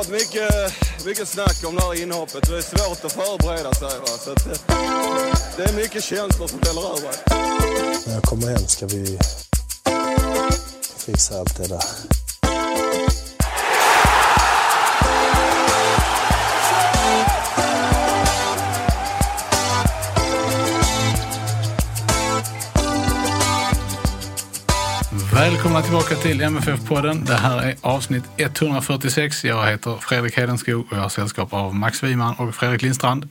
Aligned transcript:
Varit 0.00 0.10
mycket, 0.10 0.74
mycket 1.04 1.28
snack 1.28 1.64
om 1.64 1.76
det 1.76 1.82
här 1.82 2.02
inhoppet. 2.02 2.48
Det 2.48 2.56
är 2.56 2.62
svårt 2.62 3.04
att 3.04 3.12
förbereda 3.12 3.72
sig. 3.74 3.98
Va? 4.00 4.06
Så 4.06 4.32
att, 4.32 4.46
eh, 4.46 4.76
det 5.56 5.62
är 5.62 5.72
mycket 5.72 6.04
känslor 6.04 6.48
som 6.48 6.58
spelar 6.58 6.82
över. 6.82 7.14
När 8.06 8.14
jag 8.14 8.22
kommer 8.22 8.46
hem 8.46 8.66
ska 8.66 8.86
vi 8.86 9.18
fixa 10.96 11.38
allt 11.38 11.56
det 11.56 11.68
där. 11.68 12.09
Välkomna 25.40 25.82
tillbaka 25.82 26.14
till 26.14 26.42
MFF-podden. 26.42 27.24
Det 27.24 27.34
här 27.34 27.62
är 27.62 27.76
avsnitt 27.80 28.24
146. 28.36 29.44
Jag 29.44 29.66
heter 29.66 29.96
Fredrik 30.00 30.36
Hedenskog 30.36 30.86
och 30.90 30.96
jag 30.96 31.02
har 31.02 31.08
sällskap 31.08 31.52
av 31.52 31.74
Max 31.74 32.02
Wiman 32.02 32.34
och 32.34 32.54
Fredrik 32.54 32.82
Lindstrand. 32.82 33.28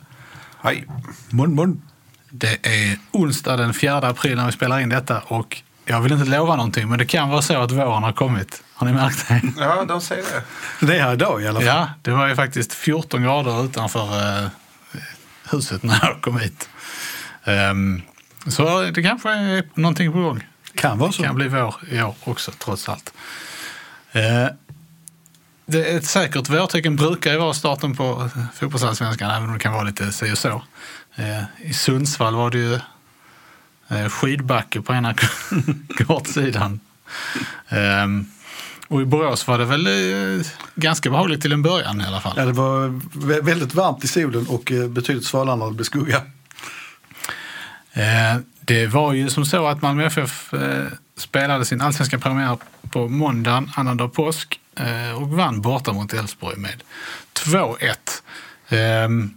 Hej. 0.64 0.86
Mun, 1.30 1.56
mun. 1.56 1.82
Det 2.30 2.68
är 2.68 2.98
onsdag 3.12 3.58
den 3.58 3.74
4 3.74 3.98
april 3.98 4.36
när 4.36 4.46
vi 4.46 4.52
spelar 4.52 4.80
in 4.80 4.90
detta 4.90 5.20
och 5.20 5.62
jag 5.86 6.02
vill 6.02 6.12
inte 6.12 6.26
lova 6.26 6.56
någonting, 6.56 6.90
men 6.90 7.00
det 7.00 7.06
kan 7.06 7.30
vara 7.30 7.42
så 7.42 7.58
att 7.62 7.72
våren 7.72 8.04
har 8.04 8.12
kommit. 8.12 8.64
Har 8.74 8.88
ni 8.88 8.94
märkt 8.94 9.28
det? 9.28 9.42
Ja, 9.58 9.86
de 9.88 10.02
säger 10.02 10.24
det. 10.24 10.86
Det 10.86 10.98
är 10.98 11.04
här 11.04 11.14
idag 11.14 11.42
i 11.42 11.48
alla 11.48 11.60
fall. 11.60 11.68
Ja, 11.68 11.90
det 12.02 12.12
var 12.12 12.28
ju 12.28 12.36
faktiskt 12.36 12.74
14 12.74 13.24
grader 13.24 13.66
utanför 13.66 14.42
eh, 14.44 14.50
huset 15.52 15.84
när 15.84 16.00
jag 16.02 16.22
kom 16.22 16.40
hit. 16.40 16.70
Ehm, 17.44 18.02
så 18.48 18.82
det 18.82 19.04
kanske 19.04 19.30
är 19.30 19.64
någonting 19.74 20.12
på 20.12 20.20
gång. 20.20 20.44
Kan 20.80 20.98
vara 20.98 21.10
Det 21.10 21.16
så. 21.16 21.24
kan 21.24 21.36
bli 21.36 21.48
vår 21.48 21.76
i 21.92 22.02
år 22.02 22.16
också, 22.24 22.52
trots 22.52 22.90
allt. 22.90 23.14
Eh, 24.12 24.48
det 25.66 25.92
är 25.92 25.98
ett 25.98 26.06
säkert 26.06 26.50
vårtecken 26.50 26.96
brukar 26.96 27.32
ju 27.32 27.38
vara 27.38 27.54
starten 27.54 27.96
på 27.96 28.30
fotbollsallsvenskan, 28.56 29.32
även 29.32 29.44
om 29.48 29.54
det 29.54 29.60
kan 29.60 29.74
vara 29.74 29.84
lite 29.84 30.12
si 30.12 30.34
och 30.34 30.38
så. 30.38 30.62
Eh, 31.16 31.44
I 31.70 31.74
Sundsvall 31.74 32.36
var 32.36 32.50
det 32.52 32.58
ju 32.58 32.74
eh, 33.88 34.10
skidbacke 34.10 34.82
på 34.82 34.94
ena 34.94 35.14
kortsidan. 36.08 36.80
Eh, 37.70 38.08
och 38.88 39.02
i 39.02 39.06
Borås 39.06 39.48
var 39.48 39.58
det 39.58 39.66
väl 39.66 39.88
eh, 39.88 40.46
ganska 40.76 41.10
behagligt 41.10 41.42
till 41.42 41.52
en 41.54 41.62
början 41.62 42.02
i 42.02 42.06
alla 42.06 42.22
fall. 42.22 42.34
Ja, 42.38 42.46
det 42.46 42.52
var 42.52 42.88
vä- 43.14 43.42
väldigt 43.42 43.74
varmt 43.74 44.04
i 44.04 44.08
solen 44.08 44.48
och 44.48 44.72
eh, 44.72 44.88
betydligt 44.88 45.26
svalare 45.26 45.56
när 45.56 45.66
det 45.66 45.72
blev 45.74 45.84
skugga. 45.86 46.22
Det 48.70 48.88
var 48.88 49.14
ju 49.14 49.30
som 49.30 49.46
så 49.46 49.68
att 49.68 49.82
Malmö 49.82 50.06
FF 50.06 50.54
eh, 50.54 50.86
spelade 51.18 51.66
sin 51.66 51.82
allsvenska 51.82 52.20
premiär 52.20 52.58
på 52.92 53.08
måndagen, 53.08 53.72
annandag 53.76 54.08
påsk, 54.14 54.60
eh, 54.76 55.22
och 55.22 55.30
vann 55.30 55.62
borta 55.62 55.94
mot 55.94 56.14
Elfsborg 56.14 56.58
med 56.58 56.84
2-1. 57.34 58.24
Ehm, 58.70 59.34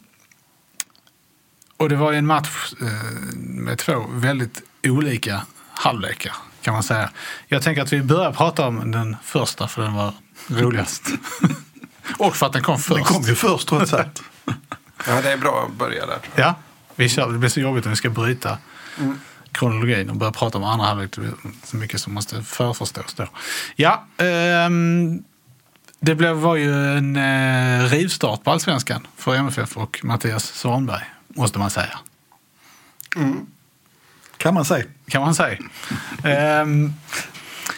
och 1.77 1.89
det 1.89 1.97
var 1.97 2.13
ju 2.13 2.19
en 2.19 2.27
match 2.27 2.73
eh, 2.81 3.37
med 3.37 3.79
två 3.79 4.07
väldigt 4.11 4.63
olika 4.83 5.43
halvlekar, 5.71 6.33
kan 6.63 6.75
man 6.75 6.83
säga. 6.83 7.11
Jag 7.47 7.63
tänker 7.63 7.83
att 7.83 7.93
vi 7.93 8.03
börjar 8.03 8.33
prata 8.33 8.67
om 8.67 8.91
den 8.91 9.17
första, 9.23 9.69
för 9.69 9.83
den 9.83 9.95
var 9.95 10.15
roligast. 10.49 11.09
och 12.19 12.37
för 12.37 12.47
att 12.47 12.53
den 12.53 12.63
kom 12.63 12.79
först. 12.79 12.97
Den 12.97 13.05
kom 13.05 13.23
ju 13.23 13.35
först 13.35 13.69
trots 13.69 13.93
allt. 13.93 14.23
Ja, 15.07 15.21
det 15.23 15.33
är 15.33 15.37
bra 15.37 15.67
att 15.69 15.79
börja 15.79 16.07
där. 16.07 16.19
Ja, 16.35 16.55
vi 16.97 17.09
kör. 17.09 17.33
Det 17.33 17.39
blir 17.39 17.51
så 17.51 17.61
jobbigt 17.61 17.87
om 17.87 17.91
vi 17.91 17.97
ska 17.97 18.11
bryta 18.11 18.59
kronologin 19.53 20.11
och 20.11 20.17
börja 20.17 20.33
prata 20.33 20.59
om 20.59 20.65
andra 20.65 20.87
halvlek. 20.87 21.15
Så 21.65 21.77
mycket 21.77 22.01
som 22.01 22.15
måste 22.15 22.43
förförstås 22.43 23.15
då. 23.15 23.27
Ja, 23.77 24.07
ehm, 24.17 25.25
det 26.01 26.15
blev, 26.15 26.37
var 26.37 26.57
ju 26.57 26.97
en 26.99 27.17
eh, 27.17 27.91
rivstart 27.91 28.45
på 28.45 28.51
allsvenskan 28.51 29.07
för 29.17 29.35
MFF 29.35 29.77
och 29.77 30.01
Mattias 30.03 30.45
Svanberg, 30.45 31.05
måste 31.29 31.59
man 31.59 31.71
säga. 31.71 31.99
Kan 34.37 34.55
man 34.55 34.65
säga. 34.65 34.85
Kan 35.09 35.23
man 35.23 35.35
säga. 35.35 35.59
Ehm, 36.25 36.93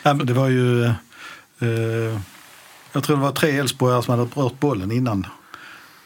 Ja, 0.06 0.14
det 0.14 0.32
var 0.32 0.48
ju... 0.48 0.84
Eh, 1.58 2.20
jag 2.92 3.04
tror 3.04 3.16
det 3.16 3.22
var 3.22 3.32
tre 3.32 3.58
Elfsborgare 3.58 4.02
som 4.02 4.18
hade 4.18 4.30
rört 4.42 4.60
bollen 4.60 4.92
innan. 4.92 5.26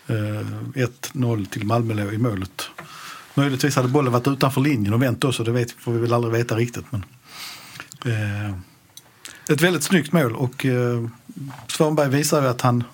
Eh, 0.06 0.46
1-0 0.74 1.46
till 1.46 1.66
Malmö 1.66 2.12
i 2.12 2.18
målet. 2.18 2.70
Möjligtvis 3.38 3.76
hade 3.76 3.88
bollen 3.88 4.12
varit 4.12 4.28
utanför 4.28 4.60
linjen 4.60 4.94
och 4.94 5.02
vänt 5.02 5.24
också. 5.24 5.44
Det 5.44 5.52
vet, 5.52 5.72
får 5.72 5.92
vi 5.92 5.98
väl 5.98 6.12
aldrig 6.12 6.32
veta 6.32 6.56
riktigt. 6.56 6.84
Men, 6.90 7.04
eh, 8.04 8.54
ett 9.48 9.60
väldigt 9.60 9.82
snyggt 9.82 10.12
mål 10.12 10.36
och 10.36 10.66
eh, 10.66 11.08
Svanberg 11.68 12.08
visar 12.08 12.42
ju 12.42 12.48
att 12.48 12.60
han 12.60 12.84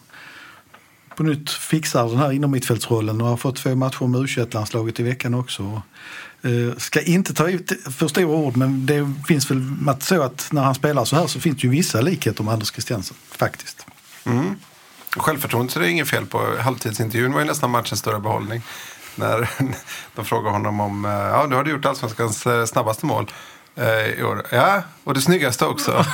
på 1.16 1.22
nytt 1.22 1.50
fixar 1.50 2.08
den 2.08 2.18
här 2.18 2.32
innermittfältsrollen 2.32 3.20
och 3.20 3.26
har 3.26 3.36
fått 3.36 3.56
två 3.56 3.74
matcher 3.74 4.06
med 4.06 4.20
u 4.20 4.46
landslaget 4.50 5.00
i 5.00 5.02
veckan 5.02 5.34
också. 5.34 5.82
Eh, 6.42 6.76
ska 6.76 7.00
inte 7.00 7.34
ta 7.34 7.48
ut 7.48 7.72
för 7.90 8.08
stora 8.08 8.36
ord, 8.36 8.56
men 8.56 8.86
det 8.86 9.12
finns 9.28 9.50
väl 9.50 9.62
så 10.00 10.22
att 10.22 10.48
när 10.52 10.62
han 10.62 10.74
spelar 10.74 11.04
så 11.04 11.16
här 11.16 11.26
så 11.26 11.40
finns 11.40 11.56
det 11.56 11.64
ju 11.64 11.70
vissa 11.70 12.00
likheter 12.00 12.44
med 12.44 12.54
Anders 12.54 12.72
Christiansen 12.72 13.16
faktiskt. 13.30 13.86
Mm. 14.24 14.54
Självförtroende 15.16 15.72
är 15.76 15.80
det 15.80 15.90
inget 15.90 16.08
fel 16.08 16.26
på. 16.26 16.56
Halvtidsintervjun 16.60 17.32
var 17.32 17.40
ju 17.40 17.46
nästan 17.46 17.70
matchens 17.70 18.00
större 18.00 18.20
behållning. 18.20 18.62
När 19.14 19.48
de 20.14 20.24
frågade 20.24 20.50
honom 20.50 20.80
om, 20.80 21.04
eh, 21.04 21.10
ja 21.10 21.46
nu 21.48 21.56
har 21.56 21.64
du 21.64 21.70
gjort 21.70 21.84
allsvenskans 21.84 22.46
eh, 22.46 22.64
snabbaste 22.64 23.06
mål 23.06 23.30
eh, 23.76 24.06
i 24.06 24.22
år. 24.22 24.42
Ja, 24.50 24.82
och 25.04 25.14
det 25.14 25.20
snyggaste 25.20 25.64
också. 25.64 26.04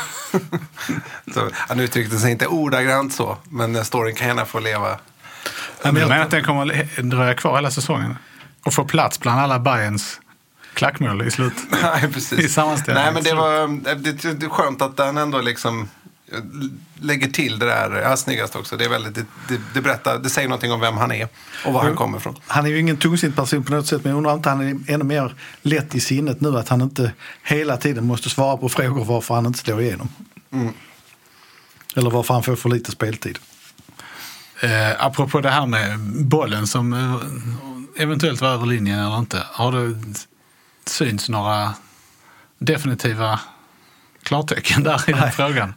så, 1.34 1.48
han 1.52 1.80
uttryckte 1.80 2.18
sig 2.18 2.30
inte 2.30 2.46
ordagrant 2.46 3.14
så, 3.14 3.36
men 3.48 3.84
storyn 3.84 4.14
kan 4.14 4.26
gärna 4.26 4.44
få 4.44 4.60
leva. 4.60 4.98
du 5.82 5.92
menar 5.92 6.18
att 6.18 6.30
den 6.30 6.44
kommer 6.44 6.82
att 6.98 7.10
dröja 7.10 7.34
kvar 7.34 7.56
hela 7.56 7.70
säsongen? 7.70 8.16
Och 8.64 8.74
få 8.74 8.84
plats 8.84 9.20
bland 9.20 9.40
alla 9.40 9.58
Bayerns 9.58 10.20
klackmål 10.74 11.26
i 11.26 11.30
slut? 11.30 11.54
Nej, 11.82 12.04
I 12.04 12.12
precis. 12.12 12.54
sammanställningen. 12.54 13.14
Nej, 13.14 13.14
men 13.14 13.22
det 13.22 13.34
var 13.34 13.94
det, 13.94 14.32
det 14.32 14.48
skönt 14.48 14.82
att 14.82 14.96
den 14.96 15.18
ändå 15.18 15.40
liksom 15.40 15.88
eh, 16.32 16.38
lägger 17.00 17.28
till 17.28 17.58
det 17.58 17.66
där, 17.66 18.00
ja, 18.02 18.16
snyggast 18.16 18.56
också. 18.56 18.76
Det, 18.76 18.84
är 18.84 18.88
väldigt, 18.88 19.14
det, 19.14 19.24
det, 19.48 19.60
det, 19.74 19.80
berättar, 19.80 20.18
det 20.18 20.30
säger 20.30 20.48
någonting 20.48 20.72
om 20.72 20.80
vem 20.80 20.96
han 20.96 21.12
är 21.12 21.28
och 21.66 21.72
var 21.72 21.82
han 21.82 21.96
kommer 21.96 22.18
ifrån. 22.18 22.36
Han 22.46 22.66
är 22.66 22.70
ju 22.70 22.78
ingen 22.78 22.96
tungsint 22.96 23.36
person 23.36 23.64
på 23.64 23.72
något 23.72 23.86
sätt, 23.86 24.04
men 24.04 24.10
jag 24.10 24.16
undrar 24.16 24.32
om 24.32 24.36
inte 24.36 24.48
han 24.48 24.60
är 24.60 24.94
ännu 24.94 25.04
mer 25.04 25.34
lätt 25.62 25.94
i 25.94 26.00
sinnet 26.00 26.40
nu 26.40 26.58
att 26.58 26.68
han 26.68 26.82
inte 26.82 27.12
hela 27.42 27.76
tiden 27.76 28.06
måste 28.06 28.30
svara 28.30 28.56
på 28.56 28.68
frågor 28.68 29.04
varför 29.04 29.34
han 29.34 29.46
inte 29.46 29.58
slår 29.58 29.80
igenom. 29.80 30.08
Eller 31.96 32.10
varför 32.10 32.34
han 32.34 32.42
får 32.42 32.56
för 32.56 32.68
lite 32.68 32.90
speltid. 32.90 33.38
Eh, 34.60 35.04
apropå 35.04 35.40
det 35.40 35.50
här 35.50 35.66
med 35.66 35.98
bollen 36.24 36.66
som 36.66 36.92
eh, 36.92 38.02
eventuellt 38.02 38.40
var 38.40 38.48
över 38.48 38.66
linjen 38.66 38.98
eller 38.98 39.18
inte. 39.18 39.42
Har 39.50 39.72
det 39.72 39.96
synts 40.86 41.28
några 41.28 41.74
definitiva 42.58 43.40
klartecken 44.22 44.82
där 44.82 45.10
i 45.10 45.12
den 45.12 45.32
frågan? 45.32 45.74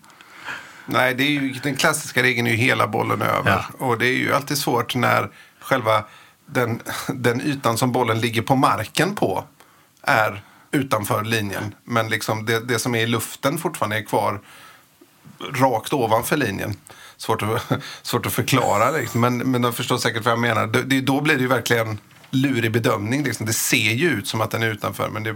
Nej, 0.85 1.16
det 1.16 1.23
är 1.23 1.29
ju, 1.29 1.53
den 1.53 1.75
klassiska 1.75 2.23
regeln 2.23 2.47
är 2.47 2.51
ju 2.51 2.57
hela 2.57 2.88
bollen 2.88 3.21
över. 3.21 3.51
Ja. 3.51 3.85
Och 3.85 3.97
det 3.97 4.07
är 4.07 4.17
ju 4.17 4.33
alltid 4.33 4.57
svårt 4.57 4.95
när 4.95 5.29
själva 5.59 6.03
den, 6.45 6.81
den 7.07 7.41
ytan 7.41 7.77
som 7.77 7.91
bollen 7.91 8.19
ligger 8.19 8.41
på 8.41 8.56
marken 8.56 9.15
på 9.15 9.44
är 10.01 10.44
utanför 10.71 11.24
linjen. 11.24 11.75
Men 11.83 12.09
liksom 12.09 12.45
det, 12.45 12.59
det 12.59 12.80
som 12.80 12.95
är 12.95 13.00
i 13.00 13.07
luften 13.07 13.57
fortfarande 13.57 13.97
är 13.97 14.03
kvar 14.03 14.39
rakt 15.53 15.94
ovanför 15.94 16.38
linjen. 16.38 16.75
Svårt 17.18 17.41
att, 17.41 17.71
svårt 18.01 18.25
att 18.25 18.33
förklara, 18.33 18.91
liksom. 18.91 19.21
men, 19.21 19.38
men 19.38 19.62
de 19.62 19.74
förstår 19.74 19.97
säkert 19.97 20.25
vad 20.25 20.31
jag 20.31 20.39
menar. 20.39 20.68
Det, 20.68 20.83
det, 20.83 21.01
då 21.01 21.21
blir 21.21 21.35
det 21.35 21.41
ju 21.41 21.47
verkligen 21.47 22.00
lurig 22.30 22.71
bedömning. 22.71 23.24
Liksom. 23.24 23.45
Det 23.45 23.53
ser 23.53 23.91
ju 23.91 24.09
ut 24.09 24.27
som 24.27 24.41
att 24.41 24.51
den 24.51 24.63
är 24.63 24.68
utanför, 24.68 25.09
men 25.09 25.24
det, 25.24 25.35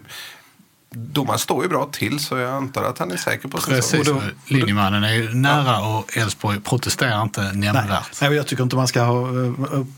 domaren 0.89 1.39
står 1.39 1.63
ju 1.63 1.69
bra 1.69 1.89
till 1.91 2.19
så 2.19 2.37
jag 2.37 2.53
antar 2.53 2.83
att 2.83 2.99
han 2.99 3.11
är 3.11 3.17
säker 3.17 3.47
på 3.47 3.61
sin. 3.61 3.73
Precis, 3.73 4.09
linjemannen 4.45 5.03
är 5.03 5.13
ju 5.13 5.33
nära 5.33 5.79
och 5.79 6.17
Elfsborg 6.17 6.59
protesterar 6.59 7.21
inte 7.21 7.41
Nej, 7.41 7.53
nämnvärt. 7.73 8.21
nej, 8.21 8.33
jag 8.33 8.47
tycker 8.47 8.63
inte 8.63 8.75
man 8.75 8.87
ska 8.87 9.01
ha, 9.01 9.27
eh, 9.27 9.53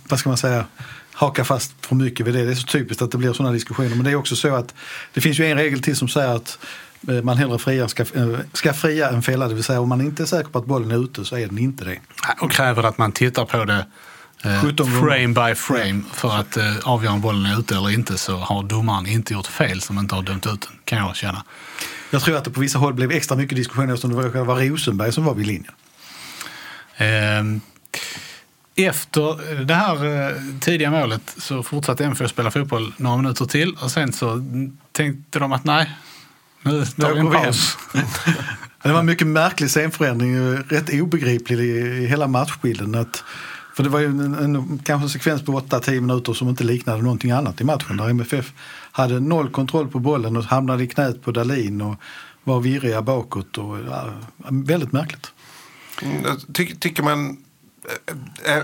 vad 0.07 0.19
ska 0.19 0.29
man 0.29 0.37
säga, 0.37 0.65
haka 1.13 1.45
fast 1.45 1.73
för 1.85 1.95
mycket 1.95 2.27
vid 2.27 2.33
det. 2.33 2.45
Det 2.45 2.51
är 2.51 2.55
så 2.55 2.67
typiskt 2.67 3.01
att 3.01 3.11
det 3.11 3.17
blir 3.17 3.33
sådana 3.33 3.53
diskussioner. 3.53 3.89
Men 3.89 4.03
det 4.03 4.11
är 4.11 4.15
också 4.15 4.35
så 4.35 4.55
att 4.55 4.73
det 5.13 5.21
finns 5.21 5.39
ju 5.39 5.45
en 5.45 5.57
regel 5.57 5.81
till 5.81 5.95
som 5.95 6.07
säger 6.07 6.35
att 6.35 6.59
eh, 7.07 7.21
man 7.21 7.37
hellre 7.37 7.59
friar 7.59 7.87
ska, 7.87 8.03
eh, 8.03 8.39
ska 8.53 8.73
fria 8.73 9.09
än 9.09 9.21
fälla. 9.21 9.47
Det 9.47 9.53
vill 9.53 9.63
säga 9.63 9.79
om 9.79 9.89
man 9.89 10.01
inte 10.01 10.23
är 10.23 10.27
säker 10.27 10.49
på 10.49 10.59
att 10.59 10.65
bollen 10.65 10.91
är 10.91 11.03
ute 11.03 11.25
så 11.25 11.37
är 11.37 11.47
den 11.47 11.57
inte 11.57 11.85
det. 11.85 11.99
Och 12.41 12.51
kräver 12.51 12.83
att 12.83 12.97
man 12.97 13.11
tittar 13.11 13.45
på 13.45 13.65
det 13.65 13.85
17 13.85 13.85
gånger. 13.85 13.85
Frame 15.01 15.27
by 15.27 15.55
frame 15.55 16.01
för 16.13 16.35
att 16.35 16.57
eh, 16.57 16.77
avgöra 16.83 17.13
om 17.13 17.21
bollen 17.21 17.45
är 17.45 17.59
ute 17.59 17.75
eller 17.75 17.89
inte 17.89 18.17
så 18.17 18.37
har 18.37 18.63
domaren 18.63 19.07
inte 19.07 19.33
gjort 19.33 19.47
fel 19.47 19.81
som 19.81 19.99
inte 19.99 20.15
har 20.15 20.21
dömt 20.21 20.47
ut 20.47 20.61
den, 20.61 20.71
kan 20.85 20.97
jag 20.97 21.15
känna. 21.15 21.43
Jag 22.11 22.21
tror 22.21 22.37
att 22.37 22.43
det 22.43 22.51
på 22.51 22.59
vissa 22.59 22.79
håll 22.79 22.93
blev 22.93 23.11
extra 23.11 23.37
mycket 23.37 23.55
diskussion 23.55 23.89
eftersom 23.89 24.09
det 24.09 24.15
var 24.15 24.29
själva 24.29 24.59
Rosenberg 24.59 25.11
som 25.11 25.25
var 25.25 25.33
vid 25.33 25.47
linjen. 25.47 25.73
Ehm, 26.97 27.61
Efter 28.75 29.63
det 29.65 29.73
här 29.73 30.05
eh, 30.05 30.35
tidiga 30.59 30.91
målet 30.91 31.35
så 31.37 31.63
fortsatte 31.63 32.05
MFF 32.05 32.29
spela 32.31 32.51
fotboll 32.51 32.93
några 32.97 33.17
minuter 33.17 33.45
till 33.45 33.75
och 33.81 33.91
sen 33.91 34.13
så 34.13 34.43
tänkte 34.91 35.39
de 35.39 35.51
att 35.51 35.63
nej, 35.63 35.91
nu 36.61 36.85
tar 36.85 37.13
vi 37.13 37.19
en 37.19 37.31
paus. 37.31 37.77
Det 38.83 38.91
var 38.91 38.99
en 38.99 39.05
mycket 39.05 39.27
märklig 39.27 39.69
scenförändring, 39.69 40.35
eh, 40.35 40.59
rätt 40.69 41.01
obegriplig 41.01 41.59
i, 41.59 41.79
i 41.79 42.07
hela 42.07 42.27
matchbilden. 42.27 42.95
Att, 42.95 43.23
för 43.79 43.83
det 43.83 43.89
var 43.89 43.99
ju 43.99 44.05
en, 44.05 44.35
en 44.35 44.79
kanske 44.85 45.05
en 45.05 45.09
sekvens 45.09 45.45
på 45.45 45.59
8-10 45.59 46.01
minuter 46.01 46.33
som 46.33 46.49
inte 46.49 46.63
liknade 46.63 47.01
någonting 47.01 47.31
annat 47.31 47.61
i 47.61 47.63
matchen. 47.63 47.97
Där 47.97 48.09
MFF 48.09 48.53
hade 48.91 49.19
noll 49.19 49.49
kontroll 49.49 49.87
på 49.87 49.99
bollen 49.99 50.37
och 50.37 50.43
hamnade 50.43 50.83
i 50.83 50.87
knät 50.87 51.23
på 51.23 51.31
Dalin 51.31 51.81
och 51.81 51.95
var 52.43 52.59
virriga 52.59 53.01
bakåt. 53.01 53.57
Och, 53.57 53.77
ja, 53.89 54.13
väldigt 54.47 54.91
märkligt. 54.91 55.31
Mm, 56.01 56.23
Ty, 56.53 56.75
tycker 56.75 57.03
man... 57.03 57.37
är, 58.45 58.63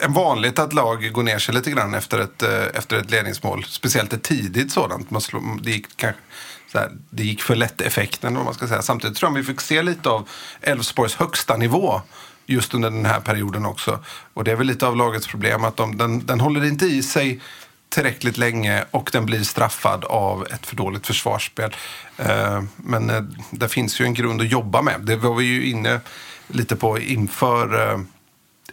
är 0.00 0.08
vanligt 0.08 0.58
att 0.58 0.72
lag 0.72 1.12
går 1.12 1.22
ner 1.22 1.38
sig 1.38 1.54
lite 1.54 1.70
grann 1.70 1.94
efter 1.94 2.18
ett, 2.18 2.42
eh, 2.42 2.64
efter 2.74 2.96
ett 2.96 3.10
ledningsmål. 3.10 3.64
Speciellt 3.64 4.12
ett 4.12 4.22
tidigt 4.22 4.72
sådant. 4.72 5.10
Man 5.10 5.20
slår, 5.20 5.62
det, 5.62 5.70
gick 5.70 5.96
kanske, 5.96 6.20
så 6.72 6.78
här, 6.78 6.90
det 7.10 7.24
gick 7.24 7.42
för 7.42 7.56
lätt 7.56 7.80
effekten 7.80 8.34
vad 8.34 8.44
man 8.44 8.54
ska 8.54 8.68
säga. 8.68 8.82
Samtidigt 8.82 9.16
tror 9.16 9.30
jag 9.30 9.36
vi 9.36 9.44
fick 9.44 9.60
se 9.60 9.82
lite 9.82 10.08
av 10.08 10.28
Elfsborgs 10.60 11.14
högsta 11.14 11.56
nivå 11.56 12.02
just 12.46 12.74
under 12.74 12.90
den 12.90 13.06
här 13.06 13.20
perioden 13.20 13.66
också. 13.66 14.04
Och 14.34 14.44
det 14.44 14.52
är 14.52 14.56
väl 14.56 14.66
lite 14.66 14.86
av 14.86 14.96
lagets 14.96 15.26
problem 15.26 15.64
att 15.64 15.76
de, 15.76 15.96
den, 15.96 16.26
den 16.26 16.40
håller 16.40 16.64
inte 16.64 16.86
i 16.86 17.02
sig 17.02 17.40
tillräckligt 17.88 18.38
länge 18.38 18.84
och 18.90 19.10
den 19.12 19.26
blir 19.26 19.42
straffad 19.42 20.04
av 20.04 20.46
ett 20.46 20.66
för 20.66 20.76
dåligt 20.76 21.06
försvarsspel. 21.06 21.76
Eh, 22.16 22.62
Men 22.76 23.10
eh, 23.10 23.22
det 23.50 23.68
finns 23.68 24.00
ju 24.00 24.04
en 24.04 24.14
grund 24.14 24.40
att 24.40 24.50
jobba 24.50 24.82
med. 24.82 25.00
Det 25.00 25.16
var 25.16 25.34
vi 25.34 25.44
ju 25.44 25.66
inne 25.66 26.00
lite 26.48 26.76
på 26.76 26.98
inför 26.98 27.92
eh, 27.92 27.98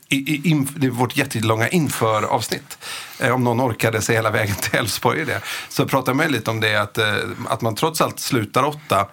i, 0.09 0.15
i, 0.15 0.49
in, 0.49 0.67
det 0.75 0.87
är 0.87 0.91
vårt 0.91 1.17
jättelånga 1.17 1.67
inför-avsnitt. 1.67 2.77
Eh, 3.19 3.35
om 3.35 3.43
någon 3.43 3.61
orkade 3.61 4.01
sig 4.01 4.15
hela 4.15 4.31
vägen 4.31 4.55
till 4.55 4.79
Elfsborg 4.79 5.21
i 5.21 5.25
det. 5.25 5.41
Så 5.69 5.85
pratade 5.85 6.17
man 6.17 6.27
lite 6.27 6.51
om 6.51 6.59
det 6.59 6.75
att, 6.75 6.97
eh, 6.97 7.15
att 7.47 7.61
man 7.61 7.75
trots 7.75 8.01
allt 8.01 8.19
slutar 8.19 8.63
åtta 8.63 9.07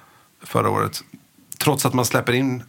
förra 0.44 0.70
året. 0.70 1.02
Trots 1.58 1.86
att 1.86 1.94
man 1.94 2.04
släpper 2.04 2.32
in 2.32 2.62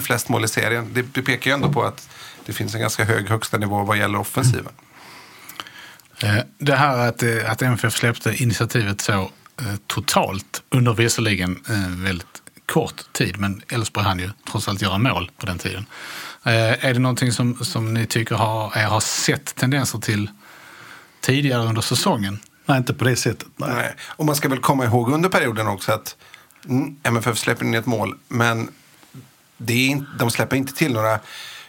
flest 0.00 0.28
mål 0.28 0.44
i 0.44 0.48
serien. 0.48 0.90
Det, 0.92 1.02
det 1.02 1.22
pekar 1.22 1.50
ju 1.50 1.54
ändå 1.54 1.72
på 1.72 1.82
att 1.82 2.08
det 2.46 2.52
finns 2.52 2.74
en 2.74 2.80
ganska 2.80 3.04
hög 3.04 3.28
högsta 3.28 3.58
nivå 3.58 3.84
vad 3.84 3.98
gäller 3.98 4.18
offensiven. 4.18 4.72
Eh, 6.22 6.36
Det 6.58 6.76
här 6.76 7.08
att, 7.08 7.22
eh, 7.22 7.50
att 7.50 7.62
MFF 7.62 7.94
släppte 7.94 8.42
initiativet 8.42 9.00
så 9.00 9.12
eh, 9.12 9.74
totalt 9.86 10.62
under 10.70 10.92
visserligen 10.94 11.64
väldigt 12.04 12.42
kort 12.66 13.12
tid, 13.12 13.38
men 13.38 13.62
Elfsborg 13.68 14.06
hann 14.06 14.18
ju 14.18 14.30
trots 14.50 14.68
allt 14.68 14.82
göra 14.82 14.98
mål 14.98 15.30
på 15.38 15.46
den 15.46 15.58
tiden. 15.58 15.86
Är 16.42 16.94
det 16.94 16.98
någonting 16.98 17.32
som, 17.32 17.64
som 17.64 17.94
ni 17.94 18.06
tycker 18.06 18.34
har, 18.34 18.72
är, 18.76 18.86
har 18.86 19.00
sett 19.00 19.54
tendenser 19.54 19.98
till 19.98 20.30
tidigare 21.20 21.62
under 21.62 21.80
säsongen? 21.82 22.38
Nej, 22.66 22.78
inte 22.78 22.94
på 22.94 23.04
det 23.04 23.16
sättet. 23.16 23.48
Nej. 23.56 23.70
Nej. 23.74 23.94
Och 24.00 24.26
man 24.26 24.36
ska 24.36 24.48
väl 24.48 24.58
komma 24.58 24.84
ihåg 24.84 25.12
under 25.12 25.28
perioden 25.28 25.66
också 25.66 25.92
att 25.92 26.16
mm, 26.68 26.96
MFF 27.02 27.38
släpper 27.38 27.64
in 27.64 27.74
ett 27.74 27.86
mål, 27.86 28.18
men 28.28 28.68
det 29.58 29.72
är 29.72 29.88
in, 29.88 30.06
de 30.18 30.30
släpper 30.30 30.56
inte 30.56 30.74
till 30.74 30.92
några 30.92 31.20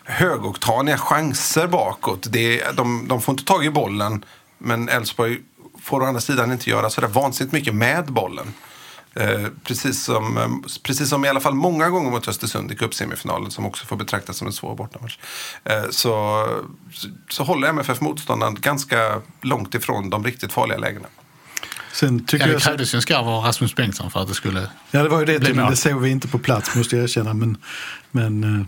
högoktaniga 0.04 0.98
chanser 0.98 1.68
bakåt. 1.68 2.28
Det 2.30 2.62
är, 2.62 2.74
de, 2.74 3.08
de 3.08 3.22
får 3.22 3.34
inte 3.34 3.46
tag 3.46 3.66
i 3.66 3.70
bollen, 3.70 4.26
men 4.58 4.90
Elfsborg 4.90 5.38
får 5.82 6.02
å 6.02 6.06
andra 6.06 6.22
sidan 6.22 6.52
inte 6.52 6.70
göra 6.70 6.90
sådär 6.90 7.08
vansinnigt 7.08 7.54
mycket 7.54 7.76
med 7.76 8.06
bollen. 8.06 8.54
Eh, 9.14 9.48
precis, 9.64 10.04
som, 10.04 10.38
eh, 10.38 10.72
precis 10.84 11.10
som 11.10 11.26
i 11.26 11.28
alla 11.28 11.40
fall 11.40 11.54
många 11.54 11.90
gånger 11.90 12.12
mot 12.12 12.28
Östersund 12.28 12.72
i 12.72 12.76
cupsemifinalen 12.76 13.52
som 13.52 13.66
också 13.66 13.86
får 13.86 13.96
betraktas 13.96 14.38
som 14.38 14.48
en 14.48 14.54
svår 14.54 14.76
bortamatch. 14.76 15.18
Eh, 15.64 15.84
så, 15.90 16.46
så, 16.94 17.08
så 17.30 17.44
håller 17.44 17.68
MFF 17.68 18.02
motståndaren 18.02 18.56
ganska 18.60 19.22
långt 19.42 19.76
ifrån 19.76 20.10
de 20.10 20.24
riktigt 20.24 20.54
farliga 20.54 20.78
lägena. 20.78 21.08
Sen 22.00 22.26
tycker 22.26 22.48
Ja, 22.48 22.54
det 22.54 22.60
krävdes 22.60 22.94
ju 22.94 22.96
en 22.96 23.02
skarv 23.02 23.28
av 23.28 23.44
Rasmus 23.44 23.76
Bengtsson 23.76 24.12
för 24.12 24.22
att 24.22 24.28
det 24.28 24.34
skulle... 24.34 24.68
ja, 24.92 25.04
det 25.04 25.10
var 25.10 25.20
ju 25.20 25.26
det, 25.26 25.38
det 25.40 25.76
såg 25.76 26.02
vi 26.02 26.10
inte 26.10 26.28
på 26.28 26.40
plats 26.40 26.76
måste 26.76 26.96
jag 26.96 27.04
erkänna. 27.04 27.34
Men, 27.34 27.58
men 28.12 28.44
eh, 28.44 28.66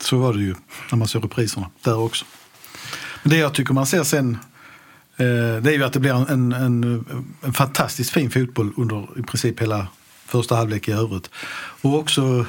så 0.00 0.18
var 0.18 0.32
det 0.32 0.40
ju 0.40 0.54
när 0.90 0.98
man 0.98 1.08
såg 1.08 1.24
repriserna 1.24 1.70
där 1.82 1.98
också. 1.98 2.24
Men 3.22 3.30
det 3.30 3.36
jag 3.36 3.54
tycker 3.54 3.74
man 3.74 3.86
ser 3.86 4.02
sen 4.02 4.38
eh, 5.16 5.26
det 5.62 5.70
är 5.70 5.72
ju 5.72 5.84
att 5.84 5.92
det 5.92 6.00
blir 6.00 6.30
en, 6.30 6.52
en, 6.52 7.04
en 7.42 7.52
fantastiskt 7.52 8.10
fin 8.10 8.30
fotboll 8.30 8.72
under 8.76 9.18
i 9.18 9.22
princip 9.22 9.60
hela 9.60 9.88
första 10.26 10.56
halvlek 10.56 10.88
i 10.88 10.92
övrigt. 10.92 11.30
Och 11.82 11.98
också 11.98 12.46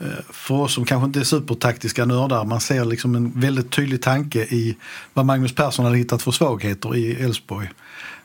eh, 0.00 0.06
för 0.30 0.54
oss 0.54 0.74
som 0.74 0.84
kanske 0.84 1.06
inte 1.06 1.20
är 1.20 1.24
supertaktiska 1.24 2.04
nördar, 2.04 2.44
man 2.44 2.60
ser 2.60 2.84
liksom 2.84 3.14
en 3.14 3.40
väldigt 3.40 3.70
tydlig 3.70 4.02
tanke 4.02 4.42
i 4.42 4.76
vad 5.14 5.26
Magnus 5.26 5.54
Persson 5.54 5.84
hade 5.84 5.98
hittat 5.98 6.22
för 6.22 6.30
svagheter 6.30 6.96
i 6.96 7.22
Elfsborg. 7.22 7.68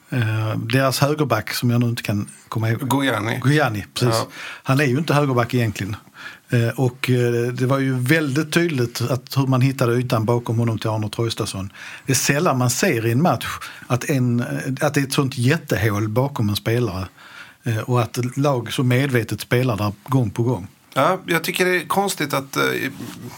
Eh, 0.09 0.57
deras 0.57 0.99
högerback 0.99 1.53
som 1.53 1.69
jag 1.69 1.81
nu 1.81 1.85
inte 1.89 2.03
kan 2.03 2.29
komma 2.49 2.69
ihåg. 2.69 2.87
Gojani. 2.89 3.39
Gojani, 3.39 3.85
precis. 3.93 4.15
Ja. 4.15 4.27
Han 4.63 4.79
är 4.79 4.85
ju 4.85 4.97
inte 4.97 5.13
högerback 5.13 5.53
egentligen. 5.53 5.95
Eh, 6.49 6.67
Och 6.79 7.09
eh, 7.09 7.51
det 7.53 7.65
var 7.65 7.79
ju 7.79 7.93
väldigt 7.99 8.53
tydligt 8.53 9.01
att 9.01 9.37
hur 9.37 9.47
man 9.47 9.61
hittade 9.61 9.93
ytan 9.95 10.25
bakom 10.25 10.59
honom 10.59 10.79
till 10.79 10.89
Arne 10.89 11.09
Traustason. 11.09 11.71
Det 12.05 12.13
är 12.13 12.15
sällan 12.15 12.57
man 12.57 12.69
ser 12.69 13.05
i 13.05 13.11
en 13.11 13.21
match 13.21 13.45
att, 13.87 14.09
en, 14.09 14.41
att 14.81 14.93
det 14.93 14.99
är 14.99 15.03
ett 15.03 15.13
sånt 15.13 15.37
jättehål 15.37 16.07
bakom 16.09 16.49
en 16.49 16.55
spelare. 16.55 17.07
Och 17.85 18.01
att 18.01 18.37
lag 18.37 18.73
så 18.73 18.83
medvetet 18.83 19.41
spelar 19.41 19.77
där 19.77 19.91
gång 20.03 20.29
på 20.29 20.43
gång. 20.43 20.67
Ja, 20.93 21.19
jag 21.25 21.43
tycker 21.43 21.65
det 21.65 21.75
är 21.81 21.87
konstigt 21.87 22.33
att 22.33 22.57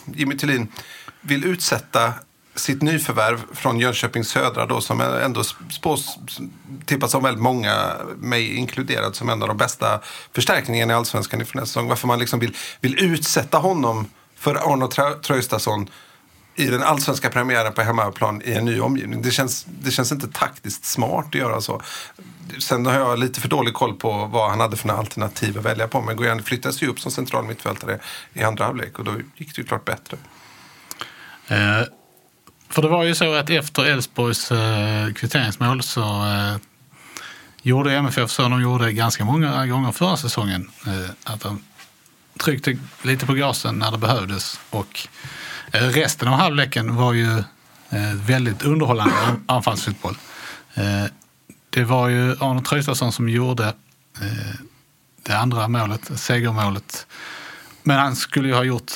Jimmy 0.06 0.38
Tillin 0.38 0.68
vill 1.22 1.44
utsätta 1.46 2.14
sitt 2.60 2.82
nyförvärv 2.82 3.42
från 3.54 3.80
Jönköping 3.80 4.24
Södra 4.24 4.66
då, 4.66 4.82
som 4.82 5.02
ändå 5.02 5.44
spås, 5.72 6.18
tippas 6.86 7.16
av 7.16 7.24
väldigt 7.24 7.44
många, 7.44 7.92
mig 8.18 8.56
inkluderad, 8.56 9.16
som 9.16 9.30
en 9.30 9.42
av 9.42 9.48
de 9.48 9.58
bästa 9.58 10.02
förstärkningarna 10.34 10.94
i 10.94 10.96
Allsvenskan 10.96 11.40
inför 11.40 11.56
nästa 11.56 11.68
säsong. 11.68 11.88
Varför 11.88 12.08
man 12.08 12.20
liksom 12.20 12.40
vill, 12.40 12.56
vill 12.82 13.04
utsätta 13.04 13.58
honom 13.58 14.06
för 14.36 14.56
Arno 14.56 14.88
Traustason 15.22 15.90
i 16.56 16.66
den 16.66 16.84
allsvenska 16.84 17.30
premiären 17.30 17.74
på 17.74 17.82
hemmaplan 17.82 18.42
i 18.46 18.54
en 18.54 18.66
ny 18.66 18.80
omgivning. 18.80 19.22
Det 19.22 19.32
känns, 19.32 19.66
det 19.82 19.92
känns 19.92 20.12
inte 20.12 20.28
taktiskt 20.28 20.86
smart 20.86 21.26
att 21.26 21.36
göra 21.36 21.62
så. 21.62 21.82
Sen 22.60 22.86
har 22.86 22.94
jag 22.94 23.20
lite 23.20 23.42
för 23.42 23.48
dålig 23.48 23.74
koll 23.74 23.96
på 23.96 24.26
vad 24.26 24.50
han 24.50 24.60
hade 24.60 24.78
för 24.78 24.90
alternativ 24.90 25.58
att 25.58 25.66
välja 25.66 25.88
på. 25.88 26.02
Men 26.02 26.16
Goyan 26.16 26.44
flyttades 26.44 26.84
ju 26.84 26.88
upp 26.88 27.00
som 27.00 27.12
central 27.12 27.46
mittfältare 27.46 28.00
i 28.34 28.44
andra 28.44 28.66
halvlek 28.66 29.00
och 29.00 29.06
då 29.06 29.12
gick 29.36 29.56
det 29.56 29.62
ju 29.62 29.68
klart 29.68 29.86
bättre. 29.86 30.18
Eh, 31.48 31.82
för 32.70 32.82
det 32.82 32.88
var 32.88 33.04
ju 33.04 33.16
så 33.16 33.34
att 33.34 33.50
efter 33.50 33.86
Elfsborgs 33.86 34.52
eh, 34.52 35.14
kvitteringsmål 35.14 35.84
så 35.84 36.02
eh, 36.02 36.58
gjorde 37.62 37.96
MFF 37.96 38.32
så 38.32 38.42
de 38.42 38.62
gjorde 38.62 38.94
ganska 38.94 39.26
många 39.26 39.66
gånger 39.66 39.92
förra 39.92 40.18
säsongen. 40.18 40.70
Eh, 40.88 41.10
att 41.24 41.42
de 41.42 41.64
tryckte 42.38 42.78
lite 43.02 43.26
på 43.26 43.34
gasen 43.34 43.80
när 43.80 43.92
det 43.92 43.98
behövdes. 43.98 44.60
Och 44.70 45.08
eh, 45.72 45.88
resten 45.88 46.28
av 46.28 46.34
halvleken 46.34 46.96
var 46.96 47.14
ju 47.14 47.38
eh, 47.90 48.14
väldigt 48.14 48.64
underhållande 48.64 49.14
anfallsfotboll. 49.46 50.18
Eh, 50.74 51.06
det 51.70 51.84
var 51.84 52.08
ju 52.08 52.32
Arne 52.32 52.62
Traustason 52.62 53.12
som 53.12 53.30
gjorde 53.30 53.66
eh, 54.22 54.56
det 55.24 55.38
andra 55.38 55.68
målet, 55.68 56.20
segermålet. 56.20 57.08
Men 57.84 58.00
han 58.00 58.16
skulle 58.16 58.48
ju 58.48 58.54
ha 58.54 58.64
gjort 58.64 58.92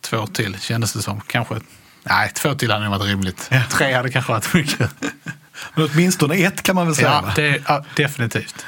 två 0.00 0.26
till, 0.26 0.60
kändes 0.60 0.92
det 0.92 1.02
som. 1.02 1.20
Kanske, 1.20 1.60
nej, 2.02 2.32
två 2.34 2.54
till 2.54 2.70
hade 2.70 2.84
nog 2.84 2.98
varit 2.98 3.08
rimligt. 3.08 3.50
Tre 3.70 3.92
hade 3.94 4.10
kanske 4.10 4.32
varit 4.32 4.54
mycket. 4.54 4.90
Men 5.74 5.88
åtminstone 5.92 6.34
ett 6.34 6.62
kan 6.62 6.74
man 6.74 6.86
väl 6.86 6.96
säga. 6.96 7.24
Ja, 7.26 7.32
det, 7.36 7.62
ja, 7.68 7.84
definitivt. 7.96 8.66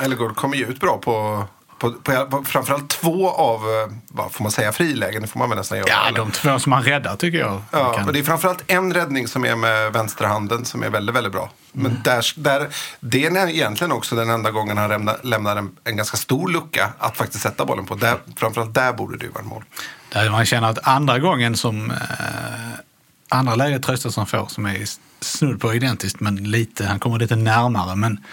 Ellegård 0.00 0.36
kommer 0.36 0.56
ju 0.56 0.66
ut 0.66 0.80
bra 0.80 0.98
på, 0.98 1.44
på, 1.78 1.92
på, 1.92 2.26
på 2.26 2.44
framförallt 2.44 2.88
två 2.88 3.30
av, 3.30 3.60
eh, 3.60 3.94
vad 4.08 4.32
får 4.32 4.42
man 4.42 4.52
säga, 4.52 4.72
frilägen. 4.72 5.22
Det 5.22 5.28
får 5.28 5.38
man 5.38 5.48
väl 5.48 5.58
nästan 5.58 5.78
göra. 5.78 5.88
Ja, 5.88 6.08
eller? 6.08 6.18
de 6.18 6.30
två 6.30 6.58
som 6.58 6.72
han 6.72 6.82
räddar 6.82 7.16
tycker 7.16 7.38
jag. 7.38 7.62
Ja, 7.70 7.92
kan- 7.92 8.06
och 8.06 8.12
det 8.12 8.18
är 8.18 8.24
framförallt 8.24 8.64
en 8.66 8.94
räddning 8.94 9.28
som 9.28 9.44
är 9.44 9.56
med 9.56 9.92
vänsterhanden 9.92 10.64
som 10.64 10.82
är 10.82 10.90
väldigt, 10.90 11.16
väldigt 11.16 11.32
bra. 11.32 11.50
Men 11.72 12.00
där, 12.04 12.32
där, 12.36 12.68
det 13.00 13.26
är 13.26 13.48
egentligen 13.48 13.92
också 13.92 14.16
den 14.16 14.30
enda 14.30 14.50
gången 14.50 14.78
han 14.78 14.88
lämnar, 14.88 15.16
lämnar 15.22 15.56
en, 15.56 15.70
en 15.84 15.96
ganska 15.96 16.16
stor 16.16 16.48
lucka 16.48 16.92
att 16.98 17.16
faktiskt 17.16 17.42
sätta 17.42 17.64
bollen 17.64 17.84
på. 17.86 17.94
Där, 17.94 18.18
framförallt 18.36 18.74
där 18.74 18.92
borde 18.92 19.16
det 19.18 19.24
ju 19.24 19.30
vara 19.30 19.44
mål. 19.44 19.64
Där 20.12 20.30
man 20.30 20.46
känner 20.46 20.68
att 20.68 20.88
andra 20.88 21.18
gången 21.18 21.56
som 21.56 21.90
eh, 21.90 21.96
andra 23.28 23.54
läget 23.54 23.82
Traustason 23.82 24.26
får 24.26 24.46
som 24.46 24.66
är 24.66 24.84
snudd 25.20 25.60
på 25.60 25.74
identiskt 25.74 26.20
men 26.20 26.36
lite, 26.50 26.86
han 26.86 27.00
kommer 27.00 27.18
lite 27.18 27.36
närmare. 27.36 27.96
Men, 27.96 28.24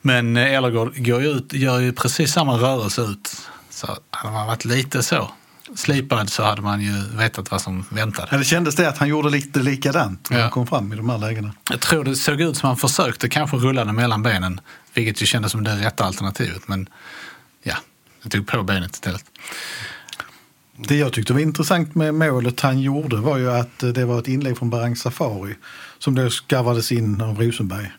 men 0.00 0.36
Ellergård 0.36 0.92
går 1.06 1.22
ju 1.22 1.28
ut, 1.28 1.52
gör 1.52 1.78
ju 1.80 1.92
precis 1.92 2.32
samma 2.32 2.56
rörelse 2.56 3.02
ut. 3.02 3.36
Så 3.70 3.96
hade 4.10 4.32
man 4.34 4.46
varit 4.46 4.64
lite 4.64 5.02
så. 5.02 5.30
slipad 5.74 6.30
så 6.30 6.42
hade 6.44 6.62
man 6.62 6.80
ju 6.80 6.92
vetat 7.16 7.50
vad 7.50 7.60
som 7.60 7.84
väntade. 7.90 8.38
Det 8.38 8.44
kändes 8.44 8.74
det 8.76 8.88
att 8.88 8.98
han 8.98 9.08
gjorde 9.08 9.30
lite 9.30 9.60
likadant 9.60 10.30
när 10.30 10.36
Ja. 10.36 10.42
han 10.42 10.50
kom 10.50 10.66
fram 10.66 10.92
i 10.92 10.96
de 10.96 11.08
här 11.10 11.18
lägena. 11.18 11.52
Jag 11.70 11.80
tror 11.80 12.04
det 12.04 12.16
såg 12.16 12.40
ut 12.40 12.56
som 12.56 12.66
han 12.66 12.76
försökte 12.76 13.28
kanske 13.28 13.56
rulla 13.56 13.84
den 13.84 13.94
mellan 13.94 14.22
benen, 14.22 14.60
vilket 14.94 15.22
ju 15.22 15.26
kändes 15.26 15.52
som 15.52 15.64
det 15.64 15.76
rätta 15.76 16.04
alternativet. 16.04 16.68
Men 16.68 16.88
ja, 17.62 17.74
det 18.22 18.28
tog 18.30 18.46
på 18.46 18.62
benet 18.62 18.92
istället. 18.94 19.24
Det 20.76 20.96
jag 20.96 21.12
tyckte 21.12 21.32
var 21.32 21.40
intressant 21.40 21.94
med 21.94 22.14
målet 22.14 22.60
han 22.60 22.80
gjorde 22.80 23.16
var 23.16 23.36
ju 23.38 23.50
att 23.52 23.82
eh, 23.82 23.88
det 23.88 24.04
var 24.04 24.18
ett 24.18 24.28
inlägg 24.28 24.58
från 24.58 24.70
Barang 24.70 24.96
Safari 24.96 25.54
som 25.98 26.14
då 26.14 26.30
skarvades 26.30 26.92
in 26.92 27.20
av 27.20 27.40
Rosenberg. 27.42 27.90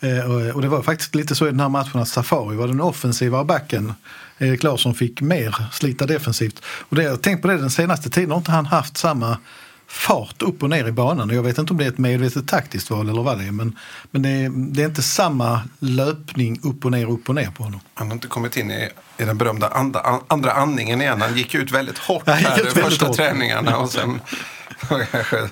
Eh, 0.00 0.54
och- 0.54 0.62
det 0.62 0.68
var 0.68 0.82
faktiskt 0.82 1.14
lite 1.14 1.34
så 1.34 1.46
i 1.46 1.50
den 1.50 1.60
här 1.60 1.68
matchen 1.68 2.00
att 2.00 2.08
Safari 2.08 2.56
var 2.56 2.66
den 2.68 2.80
offensiva 2.80 3.44
backen. 3.44 3.92
Eh, 4.38 4.48
Erik 4.48 4.62
Larsson 4.62 4.94
fick 4.94 5.20
mer 5.20 5.56
slita 5.72 6.06
defensivt. 6.06 6.62
Och 6.66 6.96
det, 6.96 7.02
jag 7.02 7.22
tänkt 7.22 7.42
på 7.42 7.48
det 7.48 7.56
den 7.58 7.70
senaste 7.70 8.10
tiden 8.10 8.30
har 8.30 8.38
inte 8.38 8.50
han 8.50 8.66
haft 8.66 8.96
samma 8.96 9.38
fart 9.88 10.42
upp 10.42 10.62
och 10.62 10.70
ner 10.70 10.86
i 10.88 10.92
banan. 10.92 11.30
Jag 11.30 11.42
vet 11.42 11.58
inte 11.58 11.72
om 11.72 11.76
det 11.78 11.84
är 11.84 11.88
ett 11.88 11.98
medvetet 11.98 12.48
taktiskt 12.48 12.90
val 12.90 13.08
eller 13.08 13.22
vad 13.22 13.38
det 13.38 13.44
är. 13.44 13.52
Men, 13.52 13.76
men 14.10 14.22
det, 14.22 14.28
är, 14.28 14.50
det 14.74 14.82
är 14.82 14.86
inte 14.86 15.02
samma 15.02 15.60
löpning 15.78 16.60
upp 16.62 16.84
och 16.84 16.90
ner, 16.90 17.10
upp 17.10 17.28
och 17.28 17.34
ner 17.34 17.50
på 17.50 17.62
honom. 17.64 17.80
Han 17.94 18.06
har 18.06 18.14
inte 18.14 18.28
kommit 18.28 18.56
in 18.56 18.70
i, 18.70 18.88
i 19.18 19.24
den 19.24 19.38
berömda 19.38 19.68
andra, 19.68 20.00
an, 20.00 20.20
andra 20.28 20.52
andningen 20.52 21.00
igen. 21.00 21.20
Han 21.20 21.36
gick 21.36 21.54
ut 21.54 21.70
väldigt 21.70 21.98
hårt 21.98 22.28
här 22.28 22.64
de 22.64 22.82
första 22.82 23.06
hårt. 23.06 23.16
träningarna. 23.16 23.76
Och 23.76 23.90
sen 23.92 24.20
kanske 25.12 25.48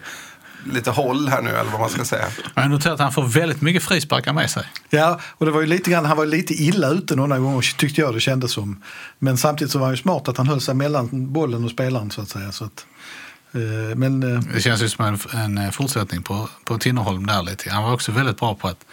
lite 0.72 0.90
håll 0.90 1.28
här 1.28 1.42
nu, 1.42 1.50
eller 1.50 1.70
vad 1.70 1.80
man 1.80 1.90
ska 1.90 2.04
säga. 2.04 2.26
Men 2.54 2.62
jag 2.62 2.70
noterar 2.70 2.94
att 2.94 3.00
han 3.00 3.12
får 3.12 3.22
väldigt 3.22 3.60
mycket 3.60 3.82
frisparkar 3.82 4.32
med 4.32 4.50
sig. 4.50 4.64
Ja, 4.90 5.20
och 5.24 5.46
det 5.46 5.52
var 5.52 5.60
ju 5.60 5.66
lite 5.66 5.90
grann, 5.90 6.04
han 6.04 6.16
var 6.16 6.26
lite 6.26 6.54
illa 6.54 6.88
ute 6.88 7.16
några 7.16 7.38
gånger 7.38 7.76
tyckte 7.76 8.00
jag 8.00 8.14
det 8.14 8.20
kändes 8.20 8.52
som. 8.52 8.82
Men 9.18 9.36
samtidigt 9.36 9.72
så 9.72 9.78
var 9.78 9.86
han 9.86 9.94
ju 9.94 10.02
smart 10.02 10.28
att 10.28 10.36
han 10.36 10.48
höll 10.48 10.60
sig 10.60 10.74
mellan 10.74 11.32
bollen 11.32 11.64
och 11.64 11.70
spelaren 11.70 12.10
så 12.10 12.20
att 12.20 12.28
säga. 12.28 12.52
Så 12.52 12.64
att, 12.64 12.86
eh, 13.52 13.96
men 13.96 14.34
eh, 14.36 14.40
Det 14.54 14.60
känns 14.60 14.82
ju 14.82 14.88
som 14.88 15.18
en, 15.32 15.58
en 15.58 15.72
fortsättning 15.72 16.22
på, 16.22 16.48
på 16.64 16.78
Tinnerholm 16.78 17.26
där 17.26 17.42
lite. 17.42 17.70
Han 17.70 17.82
var 17.84 17.92
också 17.92 18.12
väldigt 18.12 18.38
bra 18.38 18.54
på 18.54 18.68
att 18.68 18.84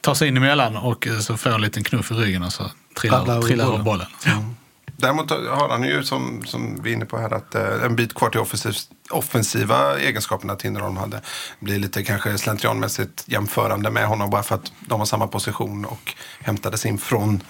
ta 0.00 0.14
sig 0.14 0.28
in 0.28 0.36
emellan 0.36 0.76
och 0.76 1.06
eh, 1.06 1.18
så 1.18 1.36
få 1.36 1.48
en 1.48 1.60
liten 1.60 1.84
knuff 1.84 2.10
i 2.10 2.14
ryggen 2.14 2.42
och 2.42 2.52
så 2.52 2.70
Trillar 3.00 3.30
över 3.30 3.42
trilla 3.42 3.64
över 3.64 3.78
bollen. 3.78 4.06
bollen. 4.24 4.54
Däremot 5.00 5.30
har 5.30 5.68
han 5.68 5.82
ju, 5.82 6.02
som, 6.02 6.42
som 6.46 6.82
vi 6.82 6.90
är 6.90 6.94
inne 6.94 7.04
på 7.04 7.18
här, 7.18 7.34
att 7.34 7.54
eh, 7.54 7.84
en 7.84 7.96
bit 7.96 8.14
kvar 8.14 8.30
till 8.30 8.40
offensiv, 8.40 8.74
offensiva 9.10 9.98
egenskaperna 9.98 10.56
Tinnerholm 10.56 10.96
hade. 10.96 11.20
Blir 11.60 11.78
lite 11.78 12.04
kanske 12.04 12.38
slentrianmässigt 12.38 13.24
jämförande 13.26 13.90
med 13.90 14.06
honom 14.06 14.30
bara 14.30 14.42
för 14.42 14.54
att 14.54 14.72
de 14.80 14.98
har 15.00 15.06
samma 15.06 15.26
position 15.26 15.84
och 15.84 16.14
hämtades 16.40 16.86
in 16.86 16.98
från 16.98 17.42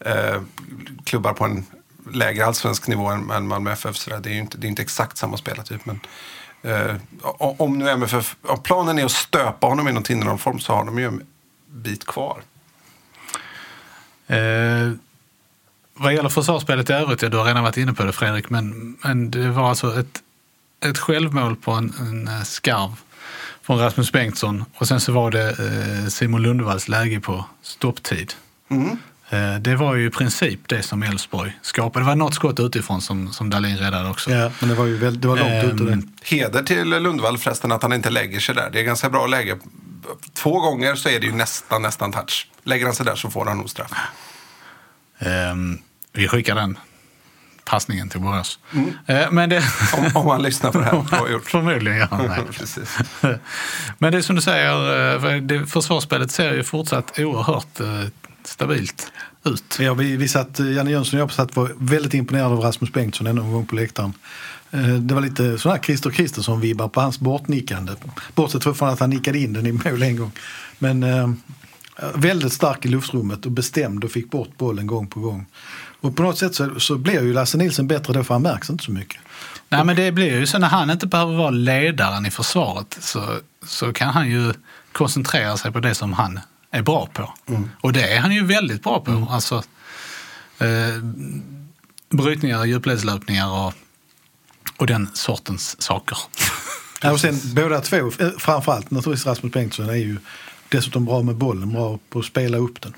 eh, 0.00 0.40
klubbar 1.04 1.32
på 1.32 1.44
en 1.44 1.66
lägre 2.12 2.46
allsvensk 2.46 2.86
nivå 2.86 3.06
än, 3.06 3.30
än 3.30 3.48
Malmö 3.48 3.72
FF. 3.72 3.96
Så 3.96 4.10
det 4.10 4.30
är 4.30 4.34
ju 4.34 4.40
inte, 4.40 4.58
det 4.58 4.66
är 4.66 4.68
inte 4.68 4.82
exakt 4.82 5.16
samma 5.16 5.36
spelartyp. 5.36 5.80
Men, 5.86 6.00
eh, 6.62 6.96
om 7.38 7.78
nu 7.78 7.88
MFF, 7.88 8.36
om 8.42 8.62
planen 8.62 8.98
är 8.98 9.04
att 9.04 9.10
stöpa 9.10 9.66
honom 9.66 9.88
i 9.88 9.92
någon 9.92 10.02
Tinnerholm-form 10.02 10.58
så 10.58 10.72
har 10.74 10.84
de 10.84 10.98
ju 10.98 11.06
en 11.06 11.26
bit 11.70 12.06
kvar. 12.06 12.42
Eh, 14.26 14.92
vad 15.94 16.14
gäller 16.14 16.28
försvarsspelet 16.28 16.90
i 16.90 16.92
övrigt, 16.92 17.22
ja, 17.22 17.28
du 17.28 17.36
har 17.36 17.44
redan 17.44 17.62
varit 17.62 17.76
inne 17.76 17.92
på 17.92 18.04
det 18.04 18.12
Fredrik, 18.12 18.50
men, 18.50 18.96
men 19.04 19.30
det 19.30 19.50
var 19.50 19.68
alltså 19.68 20.00
ett, 20.00 20.22
ett 20.84 20.98
självmål 20.98 21.56
på 21.56 21.72
en, 21.72 21.92
en 22.00 22.28
eh, 22.28 22.42
skarv 22.42 22.90
från 23.62 23.78
Rasmus 23.78 24.12
Bengtsson 24.12 24.64
och 24.74 24.88
sen 24.88 25.00
så 25.00 25.12
var 25.12 25.30
det 25.30 25.48
eh, 25.48 26.08
Simon 26.08 26.42
Lundevalls 26.42 26.88
läge 26.88 27.20
på 27.20 27.44
stopptid. 27.62 28.32
Mm. 28.70 28.98
Eh, 29.30 29.60
det 29.60 29.76
var 29.76 29.94
ju 29.94 30.06
i 30.06 30.10
princip 30.10 30.60
det 30.66 30.82
som 30.82 31.02
Elfsborg 31.02 31.58
skapade. 31.62 32.04
Det 32.04 32.08
var 32.08 32.16
något 32.16 32.34
skott 32.34 32.60
utifrån 32.60 33.00
som, 33.00 33.32
som 33.32 33.50
Dahlin 33.50 33.76
räddade 33.76 34.08
också. 34.08 34.30
ja, 34.30 34.50
men 34.60 34.68
det 34.68 34.74
var 34.74 34.86
ju 34.86 34.96
väldigt, 34.96 35.22
det 35.22 35.28
var 35.28 35.36
långt 35.36 35.80
ute. 35.80 35.92
Ehm, 35.92 36.08
Heder 36.24 36.62
till 36.62 36.88
Lundvall 36.88 37.38
förresten 37.38 37.72
att 37.72 37.82
han 37.82 37.92
inte 37.92 38.10
lägger 38.10 38.40
sig 38.40 38.54
där. 38.54 38.70
Det 38.72 38.80
är 38.80 38.84
ganska 38.84 39.10
bra 39.10 39.26
läge. 39.26 39.58
Två 40.34 40.60
gånger 40.60 40.94
så 40.94 41.08
är 41.08 41.20
det 41.20 41.26
ju 41.26 41.32
nästan, 41.32 41.82
nästan 41.82 42.12
touch. 42.12 42.50
Lägger 42.64 42.86
han 42.86 42.94
sig 42.94 43.06
där 43.06 43.16
så 43.16 43.30
får 43.30 43.44
han 43.44 43.58
nog 43.58 43.70
straff. 43.70 43.90
Ehm, 45.18 45.78
vi 46.12 46.28
skickar 46.28 46.54
den 46.54 46.78
passningen 47.64 48.08
till 48.08 48.20
Borås. 48.20 48.58
Eh, 49.06 49.30
men 49.30 49.48
det... 49.48 49.62
Om, 49.92 50.10
om 50.14 50.26
han 50.26 50.42
lyssnar 50.42 50.72
på 50.72 50.78
det 50.78 50.84
här. 50.84 51.28
Gjort. 51.32 51.44
Förmodligen 51.44 51.98
gör 51.98 52.06
han 52.06 52.46
det. 53.22 53.38
Men 53.98 54.12
det 54.12 54.18
är 54.18 54.22
som 54.22 54.36
du 54.36 54.42
säger, 54.42 55.14
eh, 55.34 55.40
det, 55.40 55.66
försvarsspelet 55.66 56.30
ser 56.30 56.54
ju 56.54 56.62
fortsatt 56.62 57.18
oerhört 57.18 57.80
eh, 57.80 57.86
stabilt 58.44 59.12
ut. 59.44 59.78
Ja, 59.80 59.94
vi, 59.94 60.16
vi 60.16 60.28
satt, 60.28 60.58
Janne 60.58 60.90
Jönsson 60.90 61.20
och 61.20 61.22
jag 61.22 61.32
satt 61.32 61.56
var 61.56 61.72
väldigt 61.78 62.14
imponerade 62.14 62.54
av 62.54 62.60
Rasmus 62.60 62.92
Bengtsson 62.92 63.26
ännu 63.26 63.40
en 63.40 63.52
gång 63.52 63.66
på 63.66 63.74
läktaren. 63.74 64.12
Eh, 64.70 64.88
Det 64.88 65.14
var 65.14 65.20
lite 65.20 65.58
sån 65.58 65.72
här 65.72 65.78
Christer 65.78 66.10
Kristersson-vibbar 66.10 66.88
på 66.88 67.00
hans 67.00 67.20
bortnickande. 67.20 67.92
Bortsett 68.34 68.62
från 68.62 68.88
att 68.88 69.00
han 69.00 69.10
nickade 69.10 69.38
in 69.38 69.52
den 69.52 69.66
i 69.66 69.72
mål 69.72 70.02
en 70.02 70.16
gång. 70.16 70.32
Men 70.78 71.02
eh, 71.02 71.30
väldigt 72.14 72.52
stark 72.52 72.84
i 72.84 72.88
luftrummet 72.88 73.46
och 73.46 73.52
bestämd 73.52 74.04
och 74.04 74.10
fick 74.10 74.30
bort 74.30 74.56
bollen 74.58 74.86
gång 74.86 75.06
på 75.06 75.20
gång. 75.20 75.46
Och 76.00 76.16
på 76.16 76.22
något 76.22 76.38
sätt 76.38 76.54
så, 76.54 76.80
så 76.80 76.96
blir 76.98 77.22
ju 77.22 77.32
Lasse 77.32 77.58
Nilsson 77.58 77.86
bättre 77.86 78.12
då 78.12 78.24
för 78.24 78.34
han 78.34 78.42
märks 78.42 78.70
inte 78.70 78.84
så 78.84 78.90
mycket. 78.90 79.20
Nej, 79.68 79.84
men 79.84 79.96
det 79.96 80.12
blir 80.12 80.38
ju 80.38 80.46
så 80.46 80.58
när 80.58 80.68
han 80.68 80.90
inte 80.90 81.06
behöver 81.06 81.34
vara 81.34 81.50
ledaren 81.50 82.26
i 82.26 82.30
försvaret 82.30 82.98
så, 83.00 83.38
så 83.66 83.92
kan 83.92 84.08
han 84.08 84.30
ju 84.30 84.52
koncentrera 84.92 85.56
sig 85.56 85.72
på 85.72 85.80
det 85.80 85.94
som 85.94 86.12
han 86.12 86.40
är 86.70 86.82
bra 86.82 87.08
på. 87.12 87.34
Och 87.80 87.92
det 87.92 88.12
är 88.12 88.20
han 88.20 88.34
ju 88.34 88.44
väldigt 88.44 88.82
bra 88.82 89.00
på. 89.00 89.28
Alltså, 89.30 89.62
eh, 90.58 91.02
brytningar, 92.10 92.64
djupledslöpningar 92.64 93.48
och, 93.66 93.72
och 94.76 94.86
den 94.86 95.10
sortens 95.14 95.82
saker. 95.82 96.18
Ja, 97.02 97.12
och 97.12 97.20
sen 97.20 97.40
båda 97.54 97.80
två, 97.80 97.96
eh, 97.96 98.30
framförallt 98.38 98.90
naturligtvis 98.90 99.26
Rasmus 99.26 99.52
Bengtsson 99.52 99.88
är 99.88 99.94
ju 99.94 100.16
dessutom 100.68 101.04
bra 101.04 101.22
med 101.22 101.36
bollen, 101.36 101.72
bra 101.72 101.98
på 102.10 102.18
att 102.18 102.24
spela 102.24 102.58
upp 102.58 102.80
den. 102.80 102.94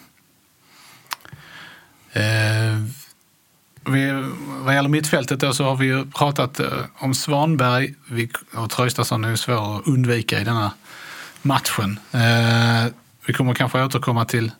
Eh, 2.13 2.79
vi, 3.85 4.25
vad 4.65 4.75
gäller 4.75 4.89
mittfältet 4.89 5.41
då 5.41 5.53
så 5.53 5.65
har 5.65 5.77
vi 5.77 5.87
ju 5.87 6.07
pratat 6.07 6.61
eh, 6.61 6.69
om 6.99 7.15
Svanberg 7.15 7.95
vi, 8.09 8.31
och 8.55 8.71
Traustason 8.71 9.25
är 9.25 9.31
ju 9.31 9.37
svår 9.37 9.77
att 9.77 9.87
undvika 9.87 10.41
i 10.41 10.45
denna 10.45 10.73
matchen. 11.43 12.01
Eh, 12.13 12.93
vi 13.27 13.33
kommer 13.33 13.55
kanske 13.55 13.85
återkomma 13.85 14.25
till, 14.25 14.51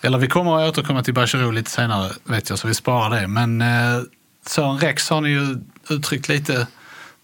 eller 0.00 0.18
vi 0.18 0.28
kommer 0.28 0.58
att 0.58 0.68
återkomma 0.68 1.02
till 1.02 1.14
Bachirou 1.14 1.52
lite 1.52 1.70
senare 1.70 2.12
vet 2.24 2.50
jag 2.50 2.58
så 2.58 2.68
vi 2.68 2.74
sparar 2.74 3.20
det. 3.20 3.26
Men 3.26 3.60
eh, 3.60 4.02
Sören 4.46 4.78
Rex 4.78 5.10
har 5.10 5.20
ni 5.20 5.28
ju 5.28 5.58
uttryckt 5.90 6.28
lite 6.28 6.66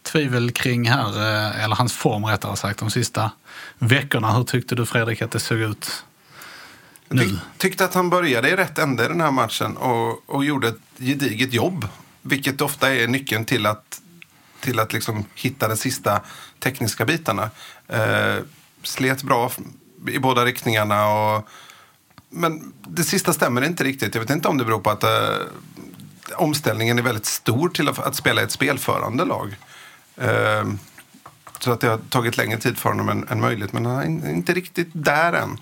tvivel 0.02 0.50
kring 0.50 0.88
här, 0.90 1.08
eh, 1.08 1.64
eller 1.64 1.76
hans 1.76 1.92
form 1.92 2.24
rättare 2.24 2.56
sagt, 2.56 2.78
de 2.78 2.90
sista 2.90 3.30
veckorna. 3.78 4.32
Hur 4.32 4.44
tyckte 4.44 4.74
du 4.74 4.86
Fredrik 4.86 5.22
att 5.22 5.30
det 5.30 5.40
såg 5.40 5.58
ut 5.58 6.04
Jag 7.08 7.18
tyck, 7.20 7.32
tyckte 7.56 7.84
att 7.84 7.94
han 7.94 8.10
började 8.10 8.50
i 8.50 8.56
rätt 8.56 8.78
ände 8.78 9.04
i 9.04 9.08
den 9.08 9.20
här 9.20 9.30
matchen 9.30 9.76
och, 9.76 10.30
och 10.30 10.44
gjorde 10.44 10.68
ett 10.68 10.80
gediget 10.98 11.52
jobb. 11.52 11.88
Vilket 12.22 12.60
ofta 12.60 12.94
är 12.94 13.08
nyckeln 13.08 13.44
till 13.44 13.66
att, 13.66 14.00
till 14.60 14.80
att 14.80 14.92
liksom 14.92 15.24
hitta 15.34 15.68
de 15.68 15.76
sista 15.76 16.20
tekniska 16.58 17.04
bitarna. 17.04 17.50
Eh, 17.88 18.36
slet 18.82 19.22
bra 19.22 19.50
i 20.08 20.18
båda 20.18 20.44
riktningarna. 20.44 21.08
Och, 21.08 21.48
men 22.30 22.72
det 22.88 23.04
sista 23.04 23.32
stämmer 23.32 23.64
inte 23.64 23.84
riktigt. 23.84 24.14
Jag 24.14 24.22
vet 24.22 24.30
inte 24.30 24.48
om 24.48 24.58
det 24.58 24.64
beror 24.64 24.80
på 24.80 24.90
att 24.90 25.04
eh, 25.04 25.10
omställningen 26.30 26.98
är 26.98 27.02
väldigt 27.02 27.26
stor 27.26 27.68
till 27.68 27.88
att, 27.88 27.98
att 27.98 28.14
spela 28.14 28.40
i 28.40 28.44
ett 28.44 28.50
spelförande 28.50 29.24
lag. 29.24 29.56
Eh, 30.16 30.64
så 31.58 31.72
att 31.72 31.80
det 31.80 31.88
har 31.88 31.98
tagit 31.98 32.36
längre 32.36 32.58
tid 32.58 32.78
för 32.78 32.88
honom 32.88 33.08
än, 33.08 33.28
än 33.28 33.40
möjligt. 33.40 33.72
Men 33.72 33.86
han 33.86 34.22
är 34.22 34.30
inte 34.30 34.52
riktigt 34.52 34.88
där 34.92 35.32
än. 35.32 35.58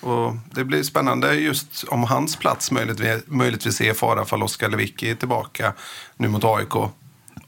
Och 0.00 0.36
det 0.50 0.64
blir 0.64 0.82
spännande 0.82 1.34
just 1.34 1.84
om 1.84 2.04
hans 2.04 2.36
plats 2.36 2.70
möjligtvis, 2.70 3.22
möjligtvis 3.26 3.80
är 3.80 3.90
i 3.90 3.94
fara 3.94 4.24
för 4.24 4.42
Oskar 4.42 4.68
Lewicki 4.68 5.10
är 5.10 5.14
tillbaka 5.14 5.72
nu 6.16 6.28
mot 6.28 6.44
AIK. 6.44 6.74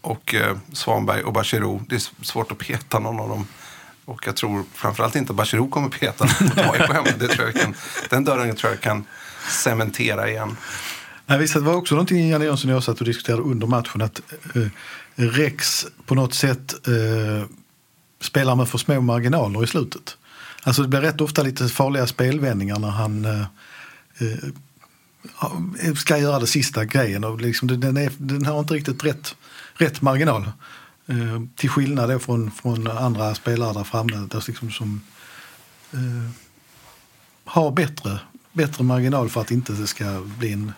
Och 0.00 0.34
eh, 0.34 0.56
Svanberg 0.72 1.22
och 1.22 1.32
Bachirou. 1.32 1.80
Det 1.88 1.94
är 1.94 2.24
svårt 2.24 2.52
att 2.52 2.58
peta 2.58 2.98
någon 2.98 3.20
av 3.20 3.28
dem. 3.28 3.46
Och 4.04 4.26
jag 4.26 4.36
tror 4.36 4.64
framförallt 4.74 5.16
inte 5.16 5.32
att 5.32 5.36
Bachirou 5.36 5.70
kommer 5.70 5.88
peta 5.88 6.24
mot 6.24 6.58
AIK 6.58 6.92
hemma. 6.92 7.08
Det 7.18 7.28
tror 7.28 7.46
jag 7.46 7.62
kan, 7.62 7.74
den 8.08 8.24
dörren 8.24 8.56
tror 8.56 8.72
jag 8.72 8.80
kan 8.80 9.04
cementera 9.48 10.30
igen. 10.30 10.56
Nej, 11.30 11.38
visst, 11.38 11.54
det 11.54 11.60
var 11.60 11.74
också 11.74 11.94
någonting 11.94 12.28
Janne 12.28 12.44
Jönsson 12.44 12.70
och 12.70 12.76
jag 12.76 12.82
satt 12.82 12.98
och 12.98 13.06
diskuterade 13.06 13.42
under 13.42 13.66
matchen 13.66 14.02
att 14.02 14.20
eh, 14.54 14.66
Rex 15.14 15.86
på 16.06 16.14
något 16.14 16.34
sätt 16.34 16.88
eh, 16.88 17.48
spelar 18.20 18.56
med 18.56 18.68
för 18.68 18.78
små 18.78 19.00
marginaler 19.00 19.64
i 19.64 19.66
slutet. 19.66 20.16
Alltså 20.62 20.82
det 20.82 20.88
blir 20.88 21.00
rätt 21.00 21.20
ofta 21.20 21.42
lite 21.42 21.68
farliga 21.68 22.06
spelvändningar 22.06 22.78
när 22.78 22.88
han 22.88 23.24
eh, 23.24 23.40
eh 24.18 25.94
ska 25.94 26.18
göra 26.18 26.38
det 26.38 26.46
sista 26.46 26.84
grejen. 26.84 27.24
Och 27.24 27.40
liksom, 27.40 27.80
den, 27.80 27.96
är, 27.96 28.12
den 28.18 28.46
har 28.46 28.60
inte 28.60 28.74
riktigt 28.74 29.04
rätt, 29.04 29.34
rätt 29.74 30.02
marginal. 30.02 30.50
Eh, 31.06 31.42
till 31.56 31.70
skillnad 31.70 32.10
då 32.10 32.18
från, 32.18 32.50
från 32.50 32.86
andra 32.86 33.34
spelare 33.34 33.72
där 33.72 33.84
framme 33.84 34.16
där 34.30 34.44
liksom 34.46 34.70
som 34.70 35.00
eh, 35.92 36.30
har 37.44 37.70
bättre, 37.70 38.18
bättre 38.52 38.84
marginal 38.84 39.28
för 39.28 39.40
att 39.40 39.50
inte 39.50 39.72
det 39.72 39.86
ska 39.86 40.20
bli 40.38 40.52
en 40.52 40.72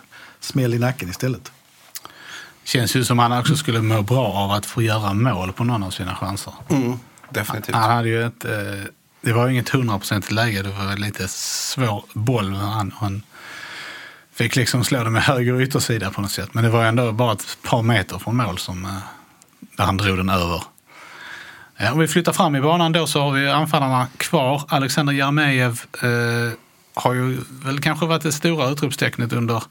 smäll 0.45 0.75
i 0.75 0.79
nacken 0.79 1.09
istället. 1.09 1.53
Känns 2.65 2.97
ju 2.97 3.05
som 3.05 3.19
han 3.19 3.39
också 3.39 3.57
skulle 3.57 3.83
må 3.83 4.03
bra 4.03 4.27
av 4.27 4.51
att 4.51 4.67
få 4.67 4.83
göra 4.83 5.15
mål 5.15 5.53
på 5.53 5.65
någon 5.65 5.83
av 5.83 5.91
sina 5.91 6.17
chanser. 6.17 6.53
Mm, 6.69 6.99
definitivt. 7.31 7.75
Han 7.75 7.91
hade 7.91 8.09
ju 8.09 8.27
ett, 8.27 8.45
eh, 8.45 8.53
det 9.21 9.33
var 9.33 9.47
ju 9.47 9.53
inget 9.53 9.69
hundraprocentigt 9.69 10.33
läge, 10.33 10.63
det 10.63 10.69
var 10.69 10.97
lite 10.97 11.29
svår 11.29 12.05
boll. 12.13 12.51
men 12.51 12.61
Han, 12.61 12.93
han 12.99 13.23
fick 14.35 14.57
liksom 14.57 14.85
slå 14.85 15.05
det 15.05 15.11
med 15.11 15.23
höger 15.23 15.61
yttersida 15.61 16.11
på 16.11 16.21
något 16.21 16.31
sätt. 16.31 16.55
Men 16.55 16.65
det 16.65 16.71
var 16.71 16.85
ändå 16.85 17.13
bara 17.13 17.33
ett 17.33 17.59
par 17.63 17.83
meter 17.83 18.19
från 18.19 18.37
mål 18.37 18.59
som, 18.59 18.85
eh, 18.85 18.91
där 19.77 19.85
han 19.85 19.97
drog 19.97 20.17
den 20.17 20.29
över. 20.29 20.63
Om 21.93 21.99
vi 21.99 22.09
flyttar 22.09 22.33
fram 22.33 22.57
i 22.57 22.61
banan 22.61 22.93
då 22.93 23.07
så 23.07 23.21
har 23.21 23.33
vi 23.33 23.51
anfallarna 23.51 24.07
kvar. 24.17 24.63
Alexander 24.69 25.13
Jeremejeff 25.13 25.95
eh, 25.95 26.53
har 26.95 27.15
ju 27.15 27.41
väl 27.51 27.81
kanske 27.81 28.07
varit 28.07 28.23
det 28.23 28.33
stora 28.33 28.69
utropstecknet 28.69 29.33
under 29.33 29.63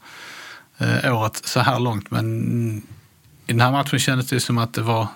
året 1.04 1.46
så 1.46 1.60
här 1.60 1.80
långt. 1.80 2.10
Men 2.10 2.82
i 3.46 3.52
den 3.52 3.60
här 3.60 3.70
matchen 3.70 3.98
kändes 3.98 4.28
det 4.28 4.40
som 4.40 4.58
att 4.58 4.74
det 4.74 4.82
var 4.82 5.06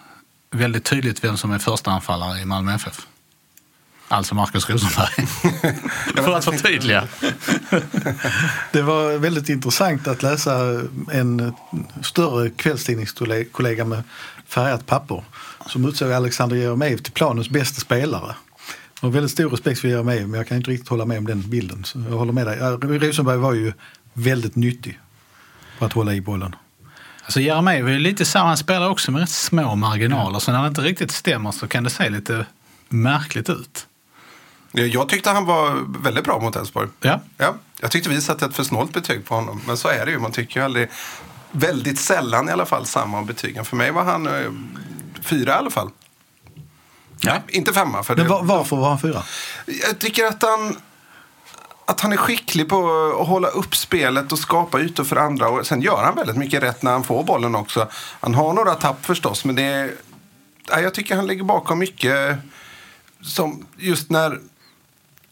väldigt 0.50 0.84
tydligt 0.84 1.24
vem 1.24 1.36
som 1.36 1.52
är 1.52 1.58
första 1.58 1.90
anfallare 1.90 2.40
i 2.40 2.44
Malmö 2.44 2.74
FF. 2.74 3.06
Alltså 4.08 4.34
Marcus 4.34 4.70
Rosenberg. 4.70 5.26
För 6.24 6.36
att 6.36 6.44
förtydliga. 6.44 7.08
Det 8.72 8.82
var 8.82 9.18
väldigt 9.18 9.48
intressant 9.48 10.08
att 10.08 10.22
läsa 10.22 10.82
en 11.12 11.52
större 12.02 12.50
kvällstidningskollega 12.50 13.84
med 13.84 14.02
färgat 14.48 14.86
papper 14.86 15.24
som 15.66 15.84
utsåg 15.88 16.12
Alexander 16.12 16.56
Jeremejeff 16.56 17.02
till 17.02 17.12
planens 17.12 17.48
bästa 17.48 17.80
spelare. 17.80 18.34
Jag 19.00 19.08
har 19.08 19.12
väldigt 19.12 19.32
stor 19.32 19.50
respekt 19.50 19.80
för 19.80 19.88
Jeremejeff 19.88 20.26
men 20.26 20.38
jag 20.38 20.48
kan 20.48 20.56
inte 20.56 20.70
riktigt 20.70 20.88
hålla 20.88 21.04
med 21.04 21.18
om 21.18 21.26
den 21.26 21.50
bilden. 21.50 21.84
Så 21.84 21.98
jag 21.98 22.16
håller 22.16 22.32
med 22.32 22.46
dig. 22.46 22.58
Rosenberg 23.08 23.38
var 23.38 23.52
ju 23.52 23.72
väldigt 24.12 24.56
nyttig 24.56 25.00
på 25.78 25.84
att 25.84 25.92
hålla 25.92 26.14
i 26.14 26.20
bollen. 26.20 26.54
Alltså 27.24 27.40
Jeremejeff 27.40 27.86
är 27.88 27.98
lite 27.98 28.24
samma, 28.24 28.48
han 28.48 28.56
spelar 28.56 28.88
också 28.90 29.10
med 29.12 29.20
rätt 29.20 29.30
små 29.30 29.74
marginaler. 29.74 30.38
Så 30.38 30.52
när 30.52 30.62
det 30.62 30.68
inte 30.68 30.80
riktigt 30.80 31.10
stämmer 31.10 31.52
så 31.52 31.68
kan 31.68 31.84
det 31.84 31.90
se 31.90 32.08
lite 32.10 32.46
märkligt 32.88 33.50
ut. 33.50 33.86
Jag- 34.72 35.08
tyckte 35.08 35.30
han 35.30 35.44
var 35.44 35.78
väldigt 36.02 36.24
bra 36.24 36.40
mot 36.40 36.56
Elfsborg. 36.56 36.88
Ja. 37.00 37.20
Ja, 37.36 37.54
jag 37.80 37.90
tyckte 37.90 38.08
vi 38.10 38.20
satte 38.20 38.44
ett 38.46 38.54
för 38.56 38.64
snålt 38.64 38.92
betyg 38.92 39.24
på 39.26 39.34
honom. 39.34 39.60
Men 39.66 39.76
så 39.76 39.88
är 39.88 40.06
det 40.06 40.12
ju. 40.12 40.18
Man 40.18 40.32
tycker 40.32 40.60
ju 40.60 40.64
aldrig, 40.64 40.88
väldigt 41.50 41.98
sällan 42.00 42.48
i 42.48 42.52
alla 42.52 42.66
fall, 42.66 42.86
samma 42.86 43.18
om 43.18 43.26
betygen. 43.26 43.64
För 43.64 43.76
mig 43.76 43.90
var 43.90 44.04
han 44.04 44.26
eh, 44.26 44.50
fyra 45.22 45.50
i 45.52 45.54
alla 45.54 45.70
fall. 45.70 45.90
Ja. 47.20 47.42
Inte 47.48 47.72
femma. 47.72 48.02
För 48.02 48.16
Men 48.16 48.24
det, 48.24 48.30
var, 48.30 48.42
varför 48.42 48.76
var 48.76 48.88
han 48.88 48.98
fyra? 49.00 49.22
Jag 49.66 49.98
tycker 49.98 50.24
att 50.24 50.42
han, 50.42 50.76
att 51.86 52.00
han 52.00 52.12
är 52.12 52.16
skicklig 52.16 52.68
på 52.68 53.10
att 53.20 53.28
hålla 53.28 53.48
upp 53.48 53.76
spelet 53.76 54.32
och 54.32 54.38
skapa 54.38 54.80
ytor 54.80 55.04
för 55.04 55.16
andra. 55.16 55.48
Och 55.48 55.66
sen 55.66 55.82
gör 55.82 56.02
han 56.04 56.14
väldigt 56.14 56.36
mycket 56.36 56.62
rätt 56.62 56.82
när 56.82 56.92
han 56.92 57.04
får 57.04 57.24
bollen 57.24 57.54
också. 57.54 57.88
Han 58.20 58.34
har 58.34 58.52
några 58.52 58.74
tapp 58.74 59.06
förstås, 59.06 59.44
men 59.44 59.54
det 59.54 59.62
är, 59.62 59.94
ja, 60.68 60.80
jag 60.80 60.94
tycker 60.94 61.16
han 61.16 61.26
ligger 61.26 61.44
bakom 61.44 61.78
mycket. 61.78 62.38
Som 63.20 63.66
just 63.76 64.10
när 64.10 64.40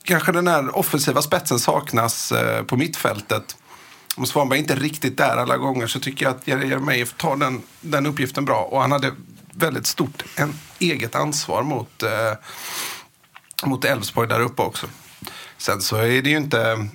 kanske 0.02 0.32
den 0.32 0.49
här 0.49 0.78
offensiva 0.78 1.23
spetsen 1.23 1.58
saknas 1.58 2.32
eh, 2.32 2.62
på 2.62 2.76
mittfältet. 2.76 3.56
Om 4.16 4.26
Svanberg 4.26 4.58
inte 4.58 4.73
är 4.73 4.76
riktigt 4.76 5.16
där 5.16 5.37
alla 5.37 5.56
gånger 5.56 5.87
så 5.87 6.00
tycker 6.00 6.25
jag 6.25 6.34
att 6.34 6.49
Jeremejeff 6.49 7.14
tar 7.16 7.37
den, 7.37 7.62
den 7.80 8.06
uppgiften 8.06 8.44
bra. 8.44 8.61
Och 8.61 8.80
han 8.80 8.92
hade 8.92 9.12
väldigt 9.52 9.87
stort 9.87 10.25
en, 10.37 10.54
eget 10.78 11.14
ansvar 11.14 11.62
mot 11.62 12.02
eh, 12.02 12.32
mot 13.64 13.84
Elfsborg 13.84 14.28
där 14.28 14.40
uppe 14.40 14.62
också. 14.62 14.87
Sen 15.64 15.80
så 15.80 15.97
är 15.97 16.23
det 16.23 16.30
ju 16.30 16.37
inte... 16.37 16.88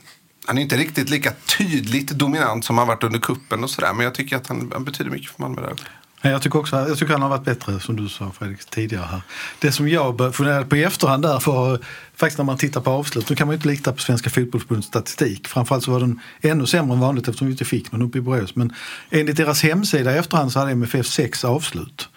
Han 0.46 0.58
är 0.58 0.62
inte 0.62 0.78
riktigt 0.78 1.10
lika 1.10 1.34
tydligt 1.58 2.10
dominant 2.10 2.66
som 2.66 2.78
han 2.78 2.88
varit 2.88 3.04
under 3.04 3.20
kuppen 3.20 3.64
och 3.64 3.70
sådär. 3.70 3.94
Men 3.94 4.04
jag 4.04 4.16
tycker 4.16 4.36
att 4.36 4.48
han, 4.48 4.72
han 4.74 4.86
betyder 4.86 5.12
mycket 5.12 5.32
för 5.32 5.42
Malmö 5.42 5.62
där 5.62 6.32
Jag 6.32 6.42
tycker 6.42 6.60
också 6.60 6.76
jag 6.76 6.98
tycker 6.98 7.14
han 7.14 7.22
har 7.22 7.30
varit 7.30 7.46
bättre, 7.46 7.80
som 7.80 7.96
du 7.96 8.10
sa 8.10 8.32
Fredrik, 8.32 8.66
tidigare 8.66 9.06
här. 9.06 9.22
Det 9.60 9.72
som 9.72 9.90
jag 9.90 10.36
funderade 10.36 10.66
på 10.66 10.78
i 10.78 10.84
efterhand 10.84 11.24
där, 11.24 11.40
för 11.40 11.80
faktiskt 12.16 12.38
när 12.38 12.46
man 12.46 12.58
tittar 12.58 12.82
på 12.82 12.92
avslut, 12.92 13.30
nu 13.30 13.36
kan 13.36 13.48
man 13.48 13.54
ju 13.54 13.56
inte 13.56 13.68
lita 13.68 13.94
på 13.94 14.02
Svenska 14.02 14.30
Fotbollförbundets 14.30 14.88
statistik. 14.88 15.48
Framförallt 15.48 15.84
så 15.84 15.92
var 15.92 16.00
den 16.00 16.20
ännu 16.42 16.66
sämre 16.66 16.94
än 16.94 17.00
vanligt 17.00 17.28
eftersom 17.28 17.48
vi 17.48 17.52
inte 17.52 17.66
fick 17.66 17.92
någon 17.92 18.02
uppe 18.02 18.18
i 18.18 18.22
Borås. 18.22 18.56
Men 18.56 18.74
enligt 19.10 19.38
deras 19.38 19.64
hemsida 19.64 20.16
i 20.16 20.18
efterhand 20.18 20.52
så 20.52 20.60
hade 20.60 20.72
MFF 20.72 21.08
sex 21.08 21.46
avslut. 21.46 22.10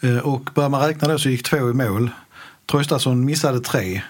Eh, 0.00 0.18
och 0.18 0.50
börjar 0.54 0.68
man 0.68 0.80
räkna 0.80 1.08
då 1.08 1.18
så 1.18 1.28
gick 1.28 1.42
två 1.42 1.70
i 1.70 1.72
mål. 1.72 2.10
Traustason 2.70 3.24
missade 3.24 3.60
tre. 3.60 4.02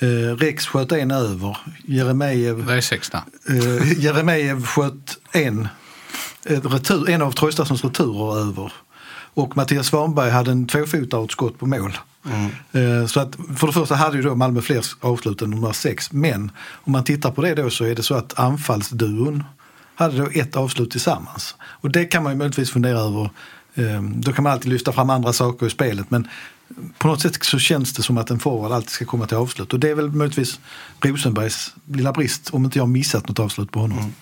Eh, 0.00 0.36
Rex 0.36 0.66
sköt 0.66 0.92
en 0.92 1.10
över. 1.10 1.56
Jeremejeff 1.86 2.66
Det 2.66 2.74
är 2.74 2.80
sex 2.80 3.10
där. 3.10 3.22
Uh, 3.50 3.92
Jeremejeff 4.02 4.66
sköt 4.66 5.18
en, 5.32 5.68
retur, 6.44 7.10
en 7.10 7.22
av 7.22 7.32
Traustasons 7.32 7.84
returer 7.84 8.38
över. 8.48 8.72
Och 9.34 9.56
Mattias 9.56 9.86
Svanberg 9.86 10.30
hade 10.30 10.50
en 10.50 10.66
tvåfotare 10.66 11.24
ett 11.24 11.30
skott 11.30 11.58
på 11.58 11.66
mål. 11.66 11.98
Eh, 12.72 13.06
Så 13.06 13.20
att 13.20 13.36
för 13.56 13.66
det 13.66 13.72
första 13.72 13.94
hade 13.94 14.16
ju 14.16 14.22
då 14.22 14.34
Malmö 14.34 14.60
fler 14.60 14.84
avslut 15.00 15.42
än 15.42 15.50
de 15.50 15.60
där 15.60 15.72
sex. 15.72 16.12
Men 16.12 16.50
om 16.72 16.92
man 16.92 17.04
tittar 17.04 17.30
på 17.30 17.42
det 17.42 17.54
då 17.54 17.70
så 17.70 17.84
är 17.84 17.94
det 17.94 18.02
så 18.02 18.14
att 18.14 18.38
anfallsduon 18.38 19.44
hade 19.94 20.16
då 20.16 20.28
ett 20.34 20.56
avslut 20.56 20.90
tillsammans. 20.90 21.54
Och 21.60 21.90
det 21.90 22.04
kan 22.04 22.22
man 22.22 22.32
ju 22.32 22.38
möjligtvis 22.38 22.70
fundera 22.70 22.98
över. 22.98 23.30
Eh, 23.74 24.02
Då 24.02 24.32
kan 24.32 24.42
man 24.44 24.52
alltid 24.52 24.72
lyfta 24.72 24.92
fram 24.92 25.10
andra 25.10 25.32
saker 25.32 25.66
i 25.66 25.70
spelet. 25.70 26.10
Men 26.10 26.28
på 26.98 27.08
något 27.08 27.20
sätt 27.22 27.44
så 27.44 27.58
känns 27.58 27.92
det 27.92 28.02
som 28.02 28.18
att 28.18 28.30
en 28.30 28.40
forward 28.40 28.72
alltid 28.72 28.90
ska 28.90 29.04
komma 29.04 29.26
till 29.26 29.36
avslut. 29.36 29.72
Och 29.72 29.80
det 29.80 29.90
är 29.90 29.94
väl 29.94 30.10
möjligtvis 30.10 30.60
Rosenbergs 31.00 31.74
lilla 31.86 32.12
brist 32.12 32.50
om 32.50 32.64
inte 32.64 32.78
jag 32.78 32.88
missat 32.88 33.28
något 33.28 33.38
avslut 33.38 33.72
på 33.72 33.80
honom. 33.80 33.98
Mm. 33.98 34.12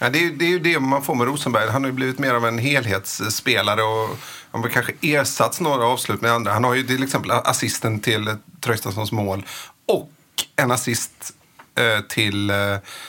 Ja, 0.00 0.10
det, 0.10 0.18
är, 0.18 0.22
ju- 0.22 0.36
det 0.36 0.44
är 0.44 0.48
ju 0.48 0.58
det 0.58 0.80
man 0.80 1.02
får 1.02 1.14
med 1.14 1.26
Rosenberg. 1.26 1.68
Han 1.70 1.82
har 1.82 1.90
ju 1.90 1.94
blivit 1.94 2.18
mer 2.18 2.34
av 2.34 2.46
en 2.46 2.58
helhetsspelare 2.58 3.82
och 3.82 4.18
han 4.50 4.62
har 4.62 4.68
kanske 4.68 4.92
ersatts 5.00 5.60
några 5.60 5.84
avslut 5.86 6.20
med 6.20 6.32
andra. 6.32 6.52
Han 6.52 6.64
har 6.64 6.74
ju 6.74 6.82
till 6.82 7.02
exempel 7.02 7.30
assisten 7.30 8.00
till 8.00 8.36
Tröjstanssons 8.60 9.12
mål 9.12 9.46
och 9.88 10.10
en 10.56 10.70
assist 10.70 11.12
eh, 11.74 12.00
till, 12.08 12.50
eh, 12.50 12.56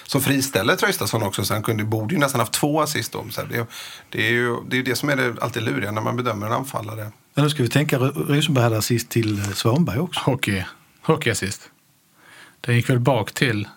som 0.07 0.21
friställer 0.21 0.75
Traustason 0.75 1.23
också. 1.23 1.45
Så 1.45 1.53
han 1.53 1.63
kunde, 1.63 1.83
borde 1.83 2.13
ju 2.13 2.19
nästan 2.19 2.39
haft 2.39 2.53
två 2.53 2.81
assist. 2.81 3.11
Så 3.31 3.41
det, 3.49 3.65
det 4.09 4.27
är 4.27 4.31
ju 4.31 4.55
det, 4.69 4.77
är 4.77 4.83
det 4.83 4.95
som 4.95 5.09
är 5.09 5.15
det 5.15 5.35
alltid 5.41 5.63
luriga 5.63 5.91
när 5.91 6.01
man 6.01 6.15
bedömer 6.17 6.47
en 6.47 6.53
anfallare. 6.53 7.11
Men 7.39 7.43
nu 7.43 7.49
ska 7.49 7.63
vi 7.63 7.69
tänka, 7.69 7.97
Rosenberg 7.99 8.63
hade 8.63 8.77
assist 8.77 9.09
till 9.09 9.39
eh, 9.39 9.49
Svanberg 9.49 9.99
också. 9.99 10.19
Hockey. 10.19 10.63
Hockeyassist. 11.01 11.61
Den 12.61 12.75
gick 12.75 12.89
väl 12.89 12.99
bak 12.99 13.31
till... 13.31 13.67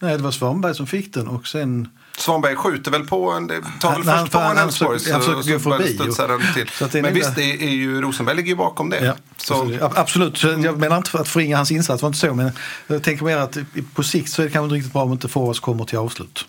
Nej, 0.00 0.16
det 0.16 0.22
var 0.22 0.30
Svanberg 0.30 0.74
som 0.74 0.86
fick 0.86 1.14
den 1.14 1.28
och 1.28 1.46
sen... 1.46 1.88
Svanberg 2.18 2.56
skjuter 2.56 2.90
väl 2.90 3.06
på 3.06 3.30
en, 3.30 3.46
det 3.46 3.62
tar 3.80 3.90
väl 3.90 3.98
Han- 3.98 4.08
han- 4.08 4.18
först 4.26 4.32
på 4.32 4.38
han- 4.38 4.50
en 4.50 4.56
han 4.56 4.66
Elfsborg 4.66 4.98
så, 5.00 5.20
så 5.22 5.30
bara 5.30 5.42
förbi 5.42 5.98
och- 5.98 6.28
den 6.28 6.54
till. 6.54 6.68
så 6.68 6.88
Men 6.92 7.02
nog 7.02 7.12
visst, 7.12 7.34
det 7.34 7.64
är 7.64 7.70
ju, 7.70 8.00
Rosenberg 8.00 8.36
ligger 8.36 8.48
ju 8.48 8.56
bakom 8.56 8.90
det. 8.90 9.04
Ja, 9.04 9.14
så, 9.36 9.54
så, 9.78 9.92
absolut. 9.94 10.38
Så 10.38 10.48
jag 10.48 10.78
menar 10.78 10.96
inte 10.96 11.10
för 11.10 11.18
att 11.18 11.28
förringa 11.28 11.56
hans 11.56 11.70
insats, 11.70 12.00
det 12.00 12.02
var 12.04 12.08
inte 12.08 12.18
så. 12.18 12.34
Men 12.34 12.50
jag 12.86 13.02
tänker 13.02 13.24
mer 13.24 13.36
att 13.36 13.58
på 13.94 14.02
sikt 14.02 14.30
så 14.32 14.42
är 14.42 14.46
det 14.46 14.52
kanske 14.52 14.64
inte 14.64 14.74
riktigt 14.76 14.92
bra 14.92 15.02
om 15.02 15.12
inte 15.12 15.28
forwards 15.28 15.60
kommer 15.60 15.84
till 15.84 15.98
avslut. 15.98 16.46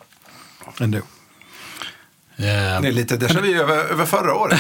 Ändå. 0.80 1.00
Det 2.40 2.48
är 2.48 2.86
Eh, 2.86 2.92
lite 2.92 3.18
déjà 3.18 3.42
vu 3.42 3.60
över, 3.60 3.78
över 3.78 4.06
förra 4.06 4.36
året. 4.36 4.60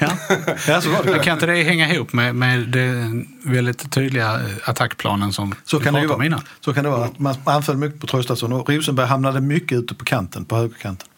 Ja, 0.68 0.80
så 0.80 0.90
var 0.90 1.04
det. 1.12 1.18
kan 1.24 1.32
inte 1.34 1.46
det 1.46 1.62
hänga 1.62 1.94
ihop 1.94 2.12
med, 2.12 2.34
med 2.34 2.68
den 2.68 3.28
väldigt 3.44 3.92
tydliga 3.92 4.40
attackplanen 4.64 5.32
som 5.32 5.54
Så 5.64 5.78
vi 5.78 5.84
kan, 5.84 5.94
det 5.94 6.00
ju 6.00 6.06
pratade 6.08 6.14
om 6.14 6.18
vara. 6.18 6.26
innan? 6.26 6.40
så 6.60 6.74
kan 6.74 6.84
det 6.84 6.90
vara. 6.90 7.04
Att 7.04 7.18
man 7.18 7.36
anföll 7.44 7.76
mycket 7.76 8.00
på 8.00 8.06
Traustason 8.06 8.52
och 8.52 8.70
Rosenberg 8.70 9.06
hamnade 9.06 9.40
mycket 9.40 9.78
ute 9.78 9.94
på 9.94 10.04
kanten, 10.04 10.44
på 10.44 10.56
högerkanten. 10.56 11.08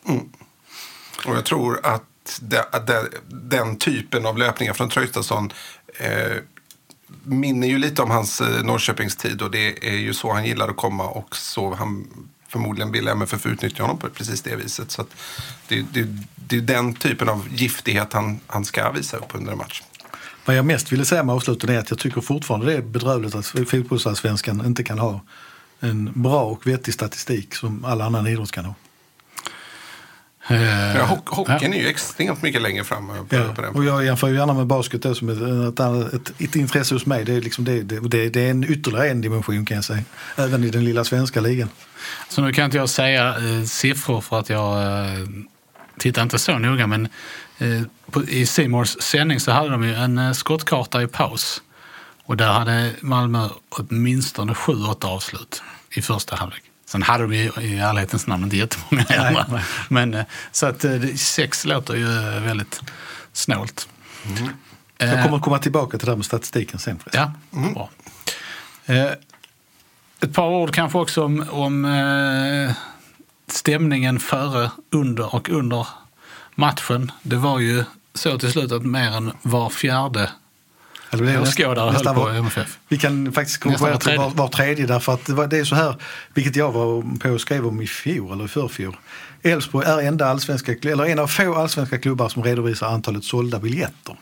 Och 1.27 1.37
jag 1.37 1.45
tror 1.45 1.81
att, 1.87 2.39
det, 2.41 2.61
att 2.73 2.87
det, 2.87 3.03
den 3.29 3.77
typen 3.77 4.27
av 4.27 4.39
löpningar 4.39 4.73
från 4.73 4.89
Traustason 4.89 5.53
eh, 5.99 6.37
minner 7.25 7.69
ju 7.69 7.79
lite 7.79 8.03
om 8.03 8.11
hans 8.11 8.41
eh, 8.41 8.65
Norrköpingstid 8.65 9.43
och 9.43 9.51
det 9.51 9.89
är 9.89 9.97
ju 9.99 10.15
så 10.15 10.33
han 10.33 10.45
gillar 10.45 10.69
att 10.69 10.77
komma 10.77 11.05
och 11.05 11.37
så 11.37 11.75
han 11.75 12.07
förmodligen 12.55 12.93
vill 12.93 13.09
MFF 13.09 13.47
utnyttja 13.47 13.83
honom 13.83 13.99
på 13.99 14.09
precis 14.09 14.43
det 14.43 14.57
viset. 14.57 14.91
Så 14.91 15.03
att 15.03 15.09
det, 15.69 15.85
det, 15.93 16.09
det 16.37 16.57
är 16.57 16.61
den 16.61 16.95
typen 16.95 17.29
av 17.29 17.49
giftighet 17.51 18.13
han, 18.13 18.41
han 18.47 18.65
ska 18.65 18.91
visa 18.91 19.17
upp 19.17 19.35
under 19.35 19.53
en 19.53 19.59
match. 19.59 19.83
Vad 20.45 20.57
jag 20.57 20.65
mest 20.65 20.93
ville 20.93 21.05
säga 21.05 21.23
med 21.23 21.35
avsluten 21.35 21.71
är 21.71 21.79
att 21.79 21.91
jag 21.91 21.99
tycker 21.99 22.21
fortfarande 22.21 22.67
det 22.67 22.75
är 22.75 22.83
bedrövligt 22.83 23.35
att 23.35 23.47
fotbollsallsvenskan 23.47 24.67
inte 24.67 24.85
kan 24.85 24.99
ha 24.99 25.21
en 25.81 26.13
bra 26.23 26.43
och 26.43 26.67
vettig 26.67 26.95
statistik 26.95 27.55
som 27.55 27.85
alla 27.85 28.05
annan 28.05 28.27
idrott 28.27 28.51
kan 28.51 28.65
ha. 28.65 28.75
Eh, 30.49 30.97
Ja, 30.97 31.05
ho- 31.05 31.35
hockeyn 31.35 31.75
är 31.75 31.79
ju 31.81 31.89
extremt 31.89 32.43
mycket 32.43 32.63
längre 32.63 32.85
fram 32.85 33.11
eh, 33.11 33.17
på, 33.17 33.37
Ja, 33.37 33.53
på 33.55 33.63
den. 33.63 33.75
och 33.75 33.85
jag 33.85 34.05
jämför 34.05 34.29
ju 34.29 34.35
gärna 34.37 34.53
med 34.55 34.67
basket 34.67 35.03
då, 35.03 35.15
som 35.15 35.29
ett, 35.29 35.79
ett, 35.81 36.15
ett, 36.15 36.41
ett 36.41 36.57
intresse 36.57 36.95
hos 36.95 37.07
mig. 37.07 37.25
Det 37.25 37.33
är, 37.35 37.41
liksom 37.41 37.65
det, 37.65 37.83
det, 37.83 38.01
det, 38.01 38.29
det 38.29 38.47
är 38.47 38.51
en 38.51 38.65
ytterligare 38.73 39.09
en 39.11 39.21
dimension 39.21 39.65
kan 39.67 39.75
jag 39.75 39.85
säga. 39.85 40.03
Även 40.37 40.65
i 40.65 40.71
den 40.71 40.85
lilla 40.85 41.05
svenska 41.05 41.41
ligan. 41.41 41.69
Så 42.29 42.43
nu 42.43 42.53
kan 42.53 42.65
inte 42.65 42.77
jag 42.77 42.89
säga 42.89 43.29
eh, 43.29 43.63
siffror 43.65 44.21
för 44.21 44.39
att 44.39 44.49
jag 44.51 44.83
eh, 44.83 45.27
tittar 45.99 46.23
inte 46.23 46.39
så 46.39 46.59
noga. 46.59 46.87
Men 46.87 47.09
eh, 47.59 47.83
på, 48.11 48.25
i 48.25 48.47
Simors 48.47 48.97
sändning 49.03 49.41
så 49.41 49.51
hade 49.53 49.69
de 49.71 49.85
ju 49.85 49.95
en 49.95 50.19
eh, 50.19 50.33
skottkarta 50.33 51.03
i 51.03 51.07
paus. 51.07 51.63
Och 52.27 52.37
där 52.37 52.53
hade 52.53 52.91
Malmö 53.01 53.49
åtminstone 53.69 54.55
sju, 54.55 54.73
åtta 54.73 55.07
avslut 55.07 55.63
i 55.91 56.03
första 56.03 56.37
halvlek. 56.37 56.63
Sen 56.95 57.03
hade 57.03 57.25
de 57.27 57.35
ju 57.35 57.51
i 57.61 57.79
ärlighetens 57.79 58.27
namn 58.27 58.45
inte 58.45 58.57
jättemånga 58.57 59.05
Nej, 59.09 59.45
nej. 59.51 59.63
Men, 59.89 60.15
eh, 60.15 60.25
så 60.53 60.67
att 60.67 60.85
eh, 60.85 61.01
sex 61.17 61.65
låter 61.65 61.95
ju 61.95 62.35
eh, 62.37 62.43
väldigt 62.43 62.81
snålt. 63.33 63.89
Jag 64.99 65.09
Eh, 65.09 65.23
kommer 65.25 65.37
att 65.37 65.43
komma 65.43 65.59
tillbaka 65.59 65.99
till 65.99 66.07
det 66.07 66.13
här 66.13 66.17
med 66.17 66.27
statistiken 66.27 66.79
sen. 66.79 66.99
förresten. 66.99 67.33
Ja, 67.51 67.59
bra. 67.75 67.91
Eh, 68.87 69.13
ett 70.21 70.35
par 70.35 70.49
ord 70.49 70.75
kanske 70.75 70.99
också 70.99 71.25
om, 71.25 71.45
om 71.51 72.75
stämningen 73.49 74.21
före, 74.21 74.71
under 74.91 75.35
och 75.35 75.49
under 75.49 75.87
matchen. 76.55 77.13
Det 77.23 77.37
var 77.37 77.59
ju 77.59 77.85
så 78.15 78.39
till 78.39 78.53
slut 78.53 78.73
att 78.73 78.83
mer 78.87 79.11
än 79.17 79.33
var 79.43 79.71
fjärde 79.71 80.31
Ja, 81.19 81.33
det 81.33 81.41
åskådare 81.41 81.91
höll 81.91 82.05
på 82.05 82.13
var- 82.13 82.31
MFF. 82.35 82.79
Vi 82.89 82.99
kan 82.99 83.33
faktiskt 83.33 83.59
konkurrera 83.61 83.99
till 83.99 84.17
var, 84.19 84.31
var 84.31 84.49
tredje 84.49 84.87
därför 84.87 85.13
att 85.15 85.27
det, 85.27 85.33
var, 85.35 85.47
det 85.47 85.59
är 85.59 85.65
så 85.65 85.75
här, 85.75 85.97
vilket 86.35 86.57
jag 86.57 86.73
var 86.73 87.19
på 87.19 87.29
och 87.31 87.41
skrev 87.41 87.67
om 87.67 87.81
i 87.83 87.87
fjol 87.87 88.33
eller 88.33 88.45
i 88.45 88.49
förfjol. 88.49 88.97
Elfsborg 89.43 89.87
är 89.87 89.99
enda 90.03 90.27
allsvenska, 90.27 90.73
eller 90.83 91.05
en 91.05 91.19
av 91.19 91.27
få 91.27 91.55
allsvenska 91.55 91.99
klubbar 91.99 92.29
som 92.29 92.43
redovisar 92.43 92.87
antalet 92.89 93.25
sålda 93.25 93.59
biljetter. 93.59 94.17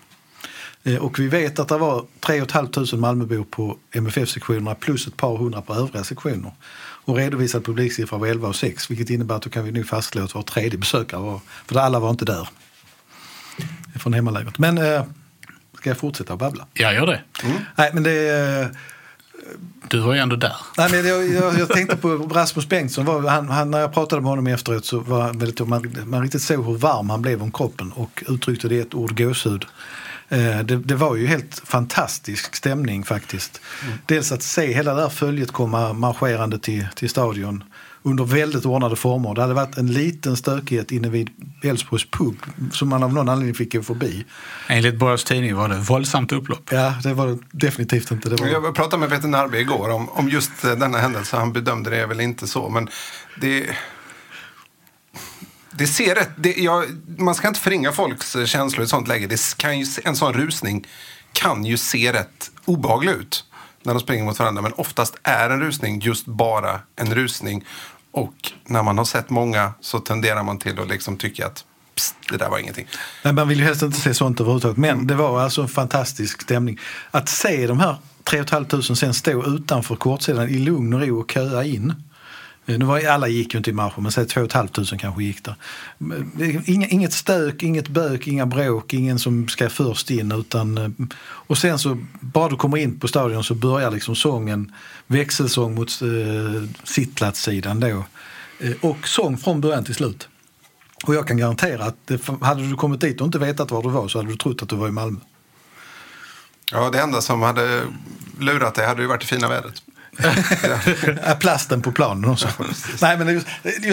Eh, 0.84 0.96
Och 0.96 1.18
vi 1.18 1.28
vet 1.28 1.58
att 1.58 1.68
det 1.68 1.78
var 1.78 2.04
3 2.20 2.44
500 2.52 2.96
Malmöbor 2.96 3.44
på 3.44 3.76
MFF-sektionerna 3.92 4.74
plus 4.74 5.06
ett 5.06 5.16
par 5.16 5.36
hundra 5.36 5.62
på 5.62 5.74
övriga 5.74 6.04
sektioner. 6.04 6.52
Och 7.04 7.16
redovisad 7.16 7.64
publiksiffra 7.64 8.18
var 8.18 8.26
11 8.26 8.48
och 8.48 8.56
6 8.56 8.90
vilket 8.90 9.10
innebär 9.10 9.34
att 9.34 9.42
då 9.42 9.50
kan 9.50 9.64
vi 9.64 9.72
nu 9.72 9.84
fastslå 9.84 10.24
att 10.24 10.34
var 10.34 10.42
tredje 10.42 10.78
besökare 10.78 11.20
var, 11.20 11.40
för 11.66 11.78
alla 11.78 11.98
var 12.00 12.10
inte 12.10 12.24
där. 12.24 12.48
Från 14.00 14.12
hemmalägret. 14.14 14.58
Men 14.58 14.78
eh, 14.78 15.02
ska 15.82 15.90
jag 15.90 15.98
fortsätta 15.98 16.36
babbla? 16.36 16.66
Jag 16.72 16.94
gör 16.94 17.06
det. 17.06 17.20
Nej 17.76 17.90
men 17.94 18.02
det 18.02 18.28
är... 18.28 18.68
Du 19.88 19.98
var 19.98 20.14
ju 20.14 20.20
ändå 20.20 20.36
där. 20.36 20.56
Nej, 20.78 20.90
men 20.90 21.06
jag, 21.06 21.28
jag, 21.28 21.58
jag 21.58 21.68
tänkte 21.68 21.96
på 21.96 22.08
Rasmus 22.08 22.68
Bengtsson. 22.68 23.04
Var, 23.04 23.22
han, 23.22 23.48
han, 23.48 23.70
när 23.70 23.80
jag 23.80 23.94
pratade 23.94 24.22
med 24.22 24.30
honom 24.30 24.46
efteråt 24.46 24.84
så 24.84 24.98
var 24.98 25.20
han 25.20 25.38
väldigt, 25.38 25.68
man, 25.68 25.96
man 26.06 26.22
riktigt 26.22 26.42
såg 26.42 26.66
hur 26.66 26.76
varm 26.76 27.10
han 27.10 27.22
blev 27.22 27.42
om 27.42 27.52
kroppen 27.52 27.92
och 27.92 28.24
uttryckte 28.28 28.68
det 28.68 28.74
i 28.74 28.80
ett 28.80 28.94
ord 28.94 29.18
gåshud. 29.18 29.64
Eh, 30.28 30.58
det, 30.58 30.76
det 30.76 30.94
var 30.94 31.16
ju 31.16 31.26
helt 31.26 31.62
fantastisk 31.64 32.54
stämning 32.54 33.04
faktiskt. 33.04 33.60
Dels 34.06 34.32
att 34.32 34.42
se 34.42 34.72
hela 34.72 34.94
det 34.94 35.02
här 35.02 35.08
följet 35.08 35.52
komma 35.52 35.92
marscherande 35.92 36.58
till, 36.58 36.86
till 36.94 37.10
stadion 37.10 37.64
under 38.02 38.24
väldigt 38.24 38.66
ordnade 38.66 38.96
former. 38.96 39.34
Det 39.34 39.40
hade 39.40 39.54
varit 39.54 39.76
en 39.76 39.86
liten 39.86 40.36
stökighet 40.36 40.90
inne 40.92 41.08
vid 41.08 41.30
Elfsborgs 41.62 42.10
pub 42.10 42.36
som 42.72 42.88
man 42.88 43.02
av 43.02 43.14
någon 43.14 43.28
anledning 43.28 43.54
fick 43.54 43.72
gå 43.72 43.82
förbi. 43.82 44.24
Enligt 44.68 44.96
Borgs 44.98 45.24
tidning 45.24 45.56
var 45.56 45.68
det 45.68 45.76
våldsamt 45.76 46.32
upplopp. 46.32 46.72
Ja, 46.72 46.94
det 47.02 47.14
var 47.14 47.26
det 47.26 47.38
definitivt 47.50 48.10
inte. 48.10 48.28
Det 48.28 48.40
var... 48.40 48.48
Jag 48.48 48.74
pratade 48.74 49.00
med 49.00 49.10
Peter 49.10 49.28
Narbe 49.28 49.60
igår 49.60 49.90
om, 49.90 50.08
om 50.08 50.28
just 50.28 50.62
denna 50.62 50.98
händelse. 50.98 51.36
Han 51.36 51.52
bedömde 51.52 51.90
det 51.90 52.06
väl 52.06 52.20
inte 52.20 52.46
så. 52.46 52.68
Men 52.68 52.88
det, 53.40 53.76
det 55.70 55.86
ser 55.86 56.14
rätt... 56.14 56.30
Det, 56.36 56.56
jag, 56.56 56.84
man 57.18 57.34
ska 57.34 57.48
inte 57.48 57.60
förringa 57.60 57.92
folks 57.92 58.36
känslor 58.46 58.80
i 58.80 58.84
ett 58.84 58.90
sånt 58.90 59.08
läge. 59.08 59.26
Det 59.26 59.56
kan 59.56 59.78
ju, 59.78 59.86
en 60.04 60.16
sån 60.16 60.32
rusning 60.32 60.86
kan 61.32 61.64
ju 61.64 61.76
se 61.76 62.12
rätt 62.12 62.50
obehaglig 62.64 63.12
ut 63.12 63.44
när 63.84 63.94
de 63.94 64.00
springer 64.00 64.24
mot 64.24 64.38
varandra. 64.38 64.62
Men 64.62 64.72
oftast 64.72 65.16
är 65.22 65.50
en 65.50 65.60
rusning 65.60 66.00
just 66.00 66.26
bara 66.26 66.80
en 66.96 67.14
rusning. 67.14 67.64
Och 68.12 68.52
när 68.66 68.82
man 68.82 68.98
har 68.98 69.04
sett 69.04 69.30
många 69.30 69.72
så 69.80 69.98
tenderar 69.98 70.42
man 70.42 70.58
till 70.58 70.80
att 70.80 70.88
liksom 70.88 71.16
tycka 71.16 71.46
att 71.46 71.64
Psst, 71.94 72.14
det 72.30 72.36
där 72.36 72.48
var 72.48 72.58
ingenting. 72.58 72.86
Nej, 73.24 73.32
man 73.32 73.48
vill 73.48 73.58
ju 73.58 73.64
helst 73.64 73.82
inte 73.82 74.00
se 74.00 74.14
sånt 74.14 74.40
överhuvudtaget. 74.40 74.76
Men 74.76 75.06
det 75.06 75.14
var 75.14 75.40
alltså 75.40 75.62
en 75.62 75.68
fantastisk 75.68 76.42
stämning. 76.42 76.78
Att 77.10 77.28
se 77.28 77.66
de 77.66 77.80
här 77.80 77.96
3 78.24 78.44
500 78.44 78.82
sen 78.82 79.14
stå 79.14 79.44
utanför 79.46 79.96
kortsidan 79.96 80.48
i 80.48 80.58
lugn 80.58 80.94
och 80.94 81.00
ro 81.00 81.20
och 81.20 81.30
köa 81.30 81.64
in. 81.64 81.94
Eh, 82.66 82.78
nu 82.78 82.84
var, 82.84 83.06
alla 83.06 83.28
gick 83.28 83.54
ju 83.54 83.58
inte 83.58 83.70
i 83.70 83.72
marschen, 83.72 84.02
men 84.02 84.12
säg 84.12 84.26
2 84.26 84.48
500 84.48 84.98
kanske 84.98 85.22
gick 85.22 85.44
där. 85.44 85.54
Inga, 86.64 86.86
inget 86.86 87.12
stök, 87.12 87.62
inget 87.62 87.88
bök, 87.88 88.26
inga 88.26 88.46
bråk, 88.46 88.94
ingen 88.94 89.18
som 89.18 89.48
ska 89.48 89.70
först 89.70 90.10
in. 90.10 90.32
Utan, 90.32 90.78
eh, 90.78 90.90
och 91.22 91.58
sen 91.58 91.78
så, 91.78 91.98
bara 92.20 92.48
du 92.48 92.56
kommer 92.56 92.76
in 92.76 92.98
på 92.98 93.08
stadion 93.08 93.44
så 93.44 93.54
börjar 93.54 93.90
liksom 93.90 94.16
sången, 94.16 94.72
växelsång 95.06 95.74
mot 95.74 96.02
eh, 96.02 96.68
sittplatssidan 96.84 97.80
då. 97.80 98.04
Eh, 98.58 98.72
och 98.80 99.08
sång 99.08 99.38
från 99.38 99.60
början 99.60 99.84
till 99.84 99.94
slut. 99.94 100.28
Och 101.04 101.14
jag 101.14 101.28
kan 101.28 101.36
garantera 101.36 101.84
att 101.84 101.96
det, 102.04 102.28
hade 102.40 102.68
du 102.68 102.74
kommit 102.74 103.00
dit 103.00 103.20
och 103.20 103.26
inte 103.26 103.38
vetat 103.38 103.70
var 103.70 103.82
du 103.82 103.88
var 103.88 104.08
så 104.08 104.18
hade 104.18 104.30
du 104.30 104.36
trott 104.36 104.62
att 104.62 104.68
du 104.68 104.76
var 104.76 104.88
i 104.88 104.92
Malmö. 104.92 105.20
Ja, 106.72 106.90
det 106.90 107.00
enda 107.00 107.20
som 107.20 107.42
hade 107.42 107.82
lurat 108.40 108.74
dig 108.74 108.86
hade 108.86 109.02
ju 109.02 109.08
varit 109.08 109.20
det 109.20 109.26
fina 109.26 109.48
vädret. 109.48 109.82
Plasten 111.40 111.82
på 111.82 111.92
planen 111.92 112.30
också. 112.30 112.48
Nej, 113.02 113.18
men 113.18 113.28
just- 113.28 113.46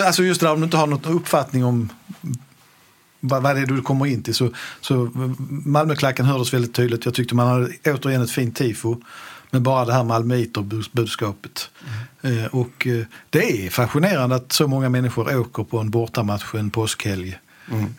alltså 0.05 0.23
just 0.23 0.41
det 0.41 0.47
där 0.47 0.53
om 0.53 0.59
du 0.59 0.65
inte 0.65 0.77
har 0.77 0.87
någon 0.87 1.15
uppfattning 1.15 1.65
om 1.65 1.89
vad, 3.19 3.43
vad 3.43 3.55
det 3.55 3.61
är 3.61 3.65
du 3.65 3.81
kommer 3.81 4.05
in 4.05 4.23
till. 4.23 4.35
Så, 4.35 4.49
så 4.81 5.09
Malmöklacken 5.49 6.25
hördes 6.25 6.53
väldigt 6.53 6.73
tydligt. 6.73 7.05
Jag 7.05 7.13
tyckte 7.13 7.35
man 7.35 7.47
hade 7.47 7.69
återigen 7.85 8.21
ett 8.21 8.31
fint 8.31 8.55
tifo. 8.55 8.97
Men 9.51 9.63
bara 9.63 9.85
det 9.85 9.93
här 9.93 10.03
Malmöiter-budskapet. 10.03 11.69
Eh, 12.21 12.45
och 12.45 12.87
eh, 12.87 13.05
det 13.29 13.65
är 13.65 13.69
fascinerande 13.69 14.35
att 14.35 14.51
så 14.51 14.67
många 14.67 14.89
människor 14.89 15.37
åker 15.39 15.63
på 15.63 15.79
en 15.79 15.89
bortamatch 15.89 16.55
en 16.55 16.69
påskhelg. 16.69 17.39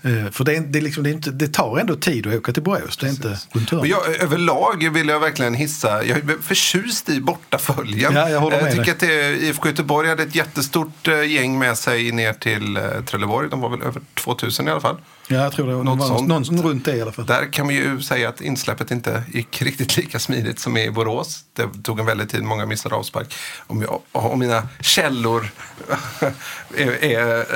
Eh, 0.03 0.31
för 0.31 0.45
det, 0.45 0.57
är, 0.57 0.61
det, 0.61 0.79
är 0.79 0.83
liksom, 0.83 1.03
det, 1.03 1.11
är 1.11 1.13
inte, 1.13 1.31
det 1.31 1.49
tar 1.49 1.79
ändå 1.79 1.97
tid 1.97 2.27
att 2.27 2.35
åka 2.35 2.53
till 2.53 2.63
Borås. 2.63 2.97
Det 2.97 3.07
är 3.07 3.11
inte 3.11 3.77
Och 3.77 3.87
jag, 3.87 4.23
överlag 4.23 4.91
vill 4.93 5.09
jag 5.09 5.21
verkligen 5.21 5.55
hissa, 5.55 6.05
jag 6.05 6.19
är 6.19 6.43
förtjust 6.43 7.09
i 7.09 7.21
bortaföljen. 7.21 8.15
Ja, 8.15 8.29
jag 8.29 8.41
med 8.41 8.53
jag 8.53 8.73
tycker 8.73 8.93
att 8.93 9.01
det, 9.01 9.43
IFK 9.43 9.69
Göteborg 9.69 10.09
hade 10.09 10.23
ett 10.23 10.35
jättestort 10.35 11.09
eh, 11.09 11.23
gäng 11.23 11.59
med 11.59 11.79
sig 11.79 12.13
ner 12.13 12.33
till 12.33 12.77
eh, 12.77 12.83
Trelleborg. 13.07 13.49
De 13.51 13.61
var 13.61 13.69
väl 13.69 13.83
över 13.83 14.03
2000 14.15 14.69
i 14.69 14.71
alla 14.71 14.81
fall. 14.81 14.97
Ja, 15.33 15.37
jag 15.37 15.53
tror 15.53 15.67
det 15.67 15.73
Något 15.73 15.85
någon, 15.85 16.09
sånt. 16.09 16.29
någon 16.29 16.63
runt 16.63 16.85
det 16.85 16.97
i 16.97 17.03
alla 17.03 17.13
fall. 17.13 17.27
Där 17.27 17.53
kan 17.53 17.69
vi 17.69 17.75
ju 17.75 18.01
säga 18.01 18.29
att 18.29 18.41
insläppet 18.41 18.91
inte 18.91 19.23
gick 19.29 19.63
riktigt 19.63 19.97
lika 19.97 20.19
smidigt 20.19 20.59
som 20.59 20.77
i 20.77 20.91
Borås. 20.91 21.45
Det 21.53 21.69
tog 21.83 22.01
en 22.01 22.07
väldigt 22.07 22.31
tid, 22.31 22.43
många 22.43 22.67
missade 22.67 22.95
avspark. 22.95 23.35
Om, 23.67 23.83
jag, 23.83 24.01
om 24.13 24.39
mina 24.39 24.69
källor 24.81 25.51
är, 26.77 27.05
är, 27.05 27.47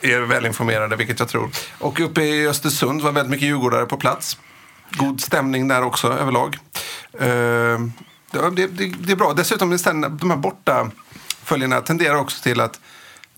är 0.00 0.20
välinformerade, 0.20 0.96
vilket 0.96 1.18
jag 1.18 1.28
tror. 1.28 1.50
Och 1.78 2.00
uppe 2.00 2.22
i 2.22 2.46
Östersund 2.46 3.02
var 3.02 3.12
väldigt 3.12 3.30
mycket 3.30 3.48
djurgårdare 3.48 3.86
på 3.86 3.96
plats. 3.96 4.38
God 4.90 5.20
stämning 5.20 5.68
där 5.68 5.82
också 5.82 6.12
överlag. 6.12 6.58
Eh, 7.20 7.28
ja, 8.32 8.50
det, 8.56 8.66
det, 8.66 8.92
det 9.00 9.12
är 9.12 9.16
bra. 9.16 9.32
Dessutom 9.32 9.70
de 10.20 10.30
här 10.30 10.36
borta 10.36 10.90
följarna 11.44 11.80
tenderar 11.80 12.14
också 12.14 12.42
till 12.42 12.60
att 12.60 12.80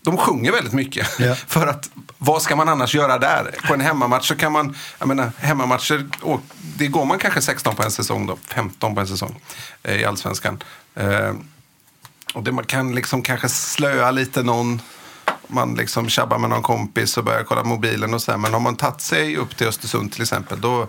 de 0.03 0.17
sjunger 0.17 0.51
väldigt 0.51 0.73
mycket. 0.73 1.07
Ja. 1.19 1.35
För 1.47 1.67
att 1.67 1.89
vad 2.17 2.41
ska 2.41 2.55
man 2.55 2.69
annars 2.69 2.95
göra 2.95 3.17
där? 3.17 3.55
På 3.67 3.73
en 3.73 3.81
hemmamatch 3.81 4.27
så 4.27 4.35
kan 4.35 4.51
man, 4.51 4.75
jag 4.99 5.07
menar 5.07 5.31
hemmamatcher, 5.37 6.07
och 6.21 6.41
det 6.77 6.87
går 6.87 7.05
man 7.05 7.19
kanske 7.19 7.41
16 7.41 7.75
på 7.75 7.83
en 7.83 7.91
säsong 7.91 8.27
då, 8.27 8.37
15 8.47 8.95
på 8.95 9.01
en 9.01 9.07
säsong 9.07 9.41
eh, 9.83 9.95
i 9.95 10.05
allsvenskan. 10.05 10.63
Eh, 10.95 11.33
och 12.33 12.43
det, 12.43 12.51
man 12.51 12.65
kan 12.65 12.95
liksom 12.95 13.21
kanske 13.21 13.49
slöa 13.49 14.11
lite 14.11 14.43
någon, 14.43 14.81
man 15.47 15.75
liksom 15.75 16.09
tjabbar 16.09 16.37
med 16.37 16.49
någon 16.49 16.61
kompis 16.61 17.17
och 17.17 17.23
börjar 17.23 17.43
kolla 17.43 17.63
mobilen 17.63 18.13
och 18.13 18.21
så 18.21 18.31
här. 18.31 18.37
Men 18.37 18.55
om 18.55 18.63
man 18.63 18.75
tagit 18.75 19.01
sig 19.01 19.37
upp 19.37 19.57
till 19.57 19.67
Östersund 19.67 20.11
till 20.11 20.21
exempel, 20.21 20.61
då, 20.61 20.87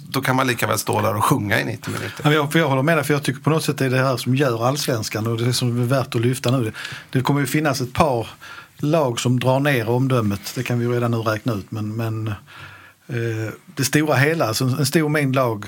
då 0.00 0.20
kan 0.20 0.36
man 0.36 0.46
lika 0.46 0.66
väl 0.66 0.78
stå 0.78 1.00
där 1.00 1.16
och 1.16 1.24
sjunga 1.24 1.60
i 1.60 1.64
90 1.64 1.92
minuter. 1.92 2.20
Ja, 2.24 2.32
Jag, 2.32 2.52
för 2.52 2.58
jag 2.58 2.68
håller 2.68 2.82
med 2.82 2.96
dig, 2.96 3.04
för 3.04 3.14
jag 3.14 3.22
tycker 3.22 3.40
på 3.40 3.50
något 3.50 3.64
sätt 3.64 3.78
det 3.78 3.84
är 3.84 3.90
det 3.90 3.98
här 3.98 4.16
som 4.16 4.34
gör 4.34 4.66
allsvenskan 4.66 5.26
och 5.26 5.38
det 5.38 5.52
som 5.52 5.82
är 5.82 5.86
värt 5.86 6.14
att 6.14 6.20
lyfta 6.20 6.50
nu. 6.50 6.64
Det, 6.64 6.72
det 7.10 7.20
kommer 7.20 7.40
ju 7.40 7.46
finnas 7.46 7.80
ett 7.80 7.92
par 7.92 8.28
lag 8.76 9.20
som 9.20 9.40
drar 9.40 9.60
ner 9.60 9.88
omdömet, 9.88 10.52
det 10.54 10.62
kan 10.62 10.78
vi 10.78 10.84
ju 10.84 10.92
redan 10.92 11.10
nu 11.10 11.16
räkna 11.16 11.52
ut. 11.52 11.70
Men, 11.70 11.96
men 11.96 12.28
eh, 13.08 13.52
det 13.76 13.84
stora 13.84 14.14
hela, 14.14 14.46
alltså 14.46 14.64
en 14.64 14.86
stor 14.86 15.08
mängd 15.08 15.34
lag 15.34 15.66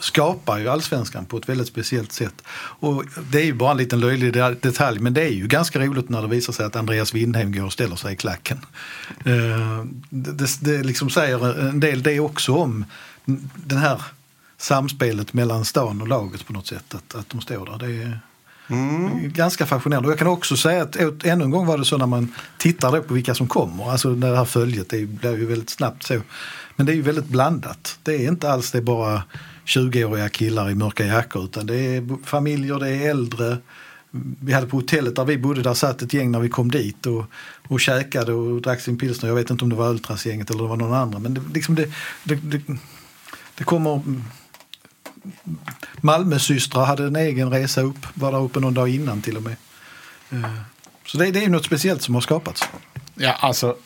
skapar 0.00 0.58
ju 0.58 0.68
allsvenskan 0.68 1.24
på 1.24 1.36
ett 1.36 1.48
väldigt 1.48 1.68
speciellt 1.68 2.12
sätt. 2.12 2.42
Och 2.54 3.04
det 3.30 3.40
är 3.40 3.44
ju 3.44 3.54
bara 3.54 3.70
en 3.70 3.76
liten 3.76 4.00
löjlig 4.00 4.32
detalj, 4.60 4.98
men 4.98 5.14
det 5.14 5.22
är 5.22 5.32
ju 5.32 5.46
ganska 5.46 5.78
roligt 5.78 6.08
när 6.08 6.22
det 6.22 6.28
visar 6.28 6.52
sig 6.52 6.66
att 6.66 6.76
Andreas 6.76 7.14
Windheim 7.14 7.52
går 7.52 7.64
och 7.64 7.72
ställer 7.72 7.96
sig 7.96 8.12
i 8.12 8.16
klacken. 8.16 8.58
Eh, 9.24 9.84
det, 10.08 10.32
det, 10.32 10.48
det 10.60 10.82
liksom 10.82 11.10
säger 11.10 11.68
en 11.68 11.80
del 11.80 12.02
det 12.02 12.20
också 12.20 12.54
om 12.54 12.84
den 13.54 13.78
här 13.78 14.02
samspelet 14.58 15.32
mellan 15.32 15.64
stan 15.64 16.00
och 16.00 16.08
laget 16.08 16.46
på 16.46 16.52
något 16.52 16.66
sätt. 16.66 16.94
Att, 16.94 17.14
att 17.14 17.28
de 17.28 17.40
står 17.40 17.66
där. 17.66 17.86
Det 17.86 18.02
är 18.02 18.20
ganska 19.28 19.66
fascinerande. 19.66 20.08
Och 20.08 20.12
jag 20.12 20.18
kan 20.18 20.28
också 20.28 20.56
säga 20.56 20.82
att 20.82 20.96
ännu 21.24 21.44
en 21.44 21.50
gång 21.50 21.66
var 21.66 21.78
det 21.78 21.84
så 21.84 21.98
när 21.98 22.06
man 22.06 22.34
tittar 22.58 23.00
på 23.00 23.14
vilka 23.14 23.34
som 23.34 23.48
kommer. 23.48 23.90
Alltså 23.90 24.14
det 24.14 24.36
här 24.36 24.44
följet 24.44 24.90
det 24.90 25.06
blir 25.06 25.38
ju 25.38 25.46
väldigt 25.46 25.70
snabbt 25.70 26.02
så. 26.02 26.20
Men 26.76 26.86
det 26.86 26.92
är 26.92 26.94
ju 26.96 27.02
väldigt 27.02 27.28
blandat. 27.28 27.98
Det 28.02 28.14
är 28.14 28.28
inte 28.28 28.50
alls 28.50 28.70
det 28.70 28.80
bara 28.80 29.22
20-åriga 29.66 30.28
killar 30.28 30.70
i 30.70 30.74
mörka 30.74 31.04
jackor 31.06 31.44
utan 31.44 31.66
det 31.66 31.76
är 31.76 32.26
familjer, 32.26 32.78
det 32.78 32.88
är 32.88 33.10
äldre. 33.10 33.56
Vi 34.40 34.52
hade 34.52 34.66
på 34.66 34.76
hotellet 34.76 35.16
där 35.16 35.24
vi 35.24 35.38
bodde, 35.38 35.62
där 35.62 35.74
satt 35.74 36.02
ett 36.02 36.14
gäng 36.14 36.30
när 36.30 36.40
vi 36.40 36.48
kom 36.48 36.70
dit 36.70 37.06
och, 37.06 37.24
och 37.68 37.80
käkade 37.80 38.32
och 38.32 38.62
drack 38.62 38.80
sin 38.80 38.98
pilsner. 38.98 39.28
Jag 39.28 39.36
vet 39.36 39.50
inte 39.50 39.64
om 39.64 39.70
det 39.70 39.76
var 39.76 39.90
Ultrasgänget 39.90 40.50
eller 40.50 40.62
det 40.62 40.68
var 40.68 40.76
någon 40.76 40.94
annan. 40.94 41.22
Men 41.22 41.34
det, 41.34 41.40
liksom 41.54 41.74
det, 41.74 41.92
det, 42.24 42.34
det, 42.34 42.62
det 43.62 43.66
kommer 43.66 44.02
Malmösystrar 46.00 46.84
hade 46.84 47.06
en 47.06 47.16
egen 47.16 47.50
resa 47.50 47.80
upp, 47.80 48.06
var 48.14 48.32
där 48.32 48.42
uppe 48.42 48.60
någon 48.60 48.74
dag 48.74 48.88
innan 48.88 49.22
till 49.22 49.36
och 49.36 49.42
med. 49.42 49.56
Eh, 50.30 50.50
Så 51.06 51.18
det, 51.18 51.30
det 51.30 51.38
är 51.38 51.42
ju 51.42 51.48
något 51.48 51.64
speciellt 51.64 52.02
som 52.02 52.14
har 52.14 52.20
skapats. 52.22 52.68
Ja, 53.14 53.32
alltså. 53.32 53.76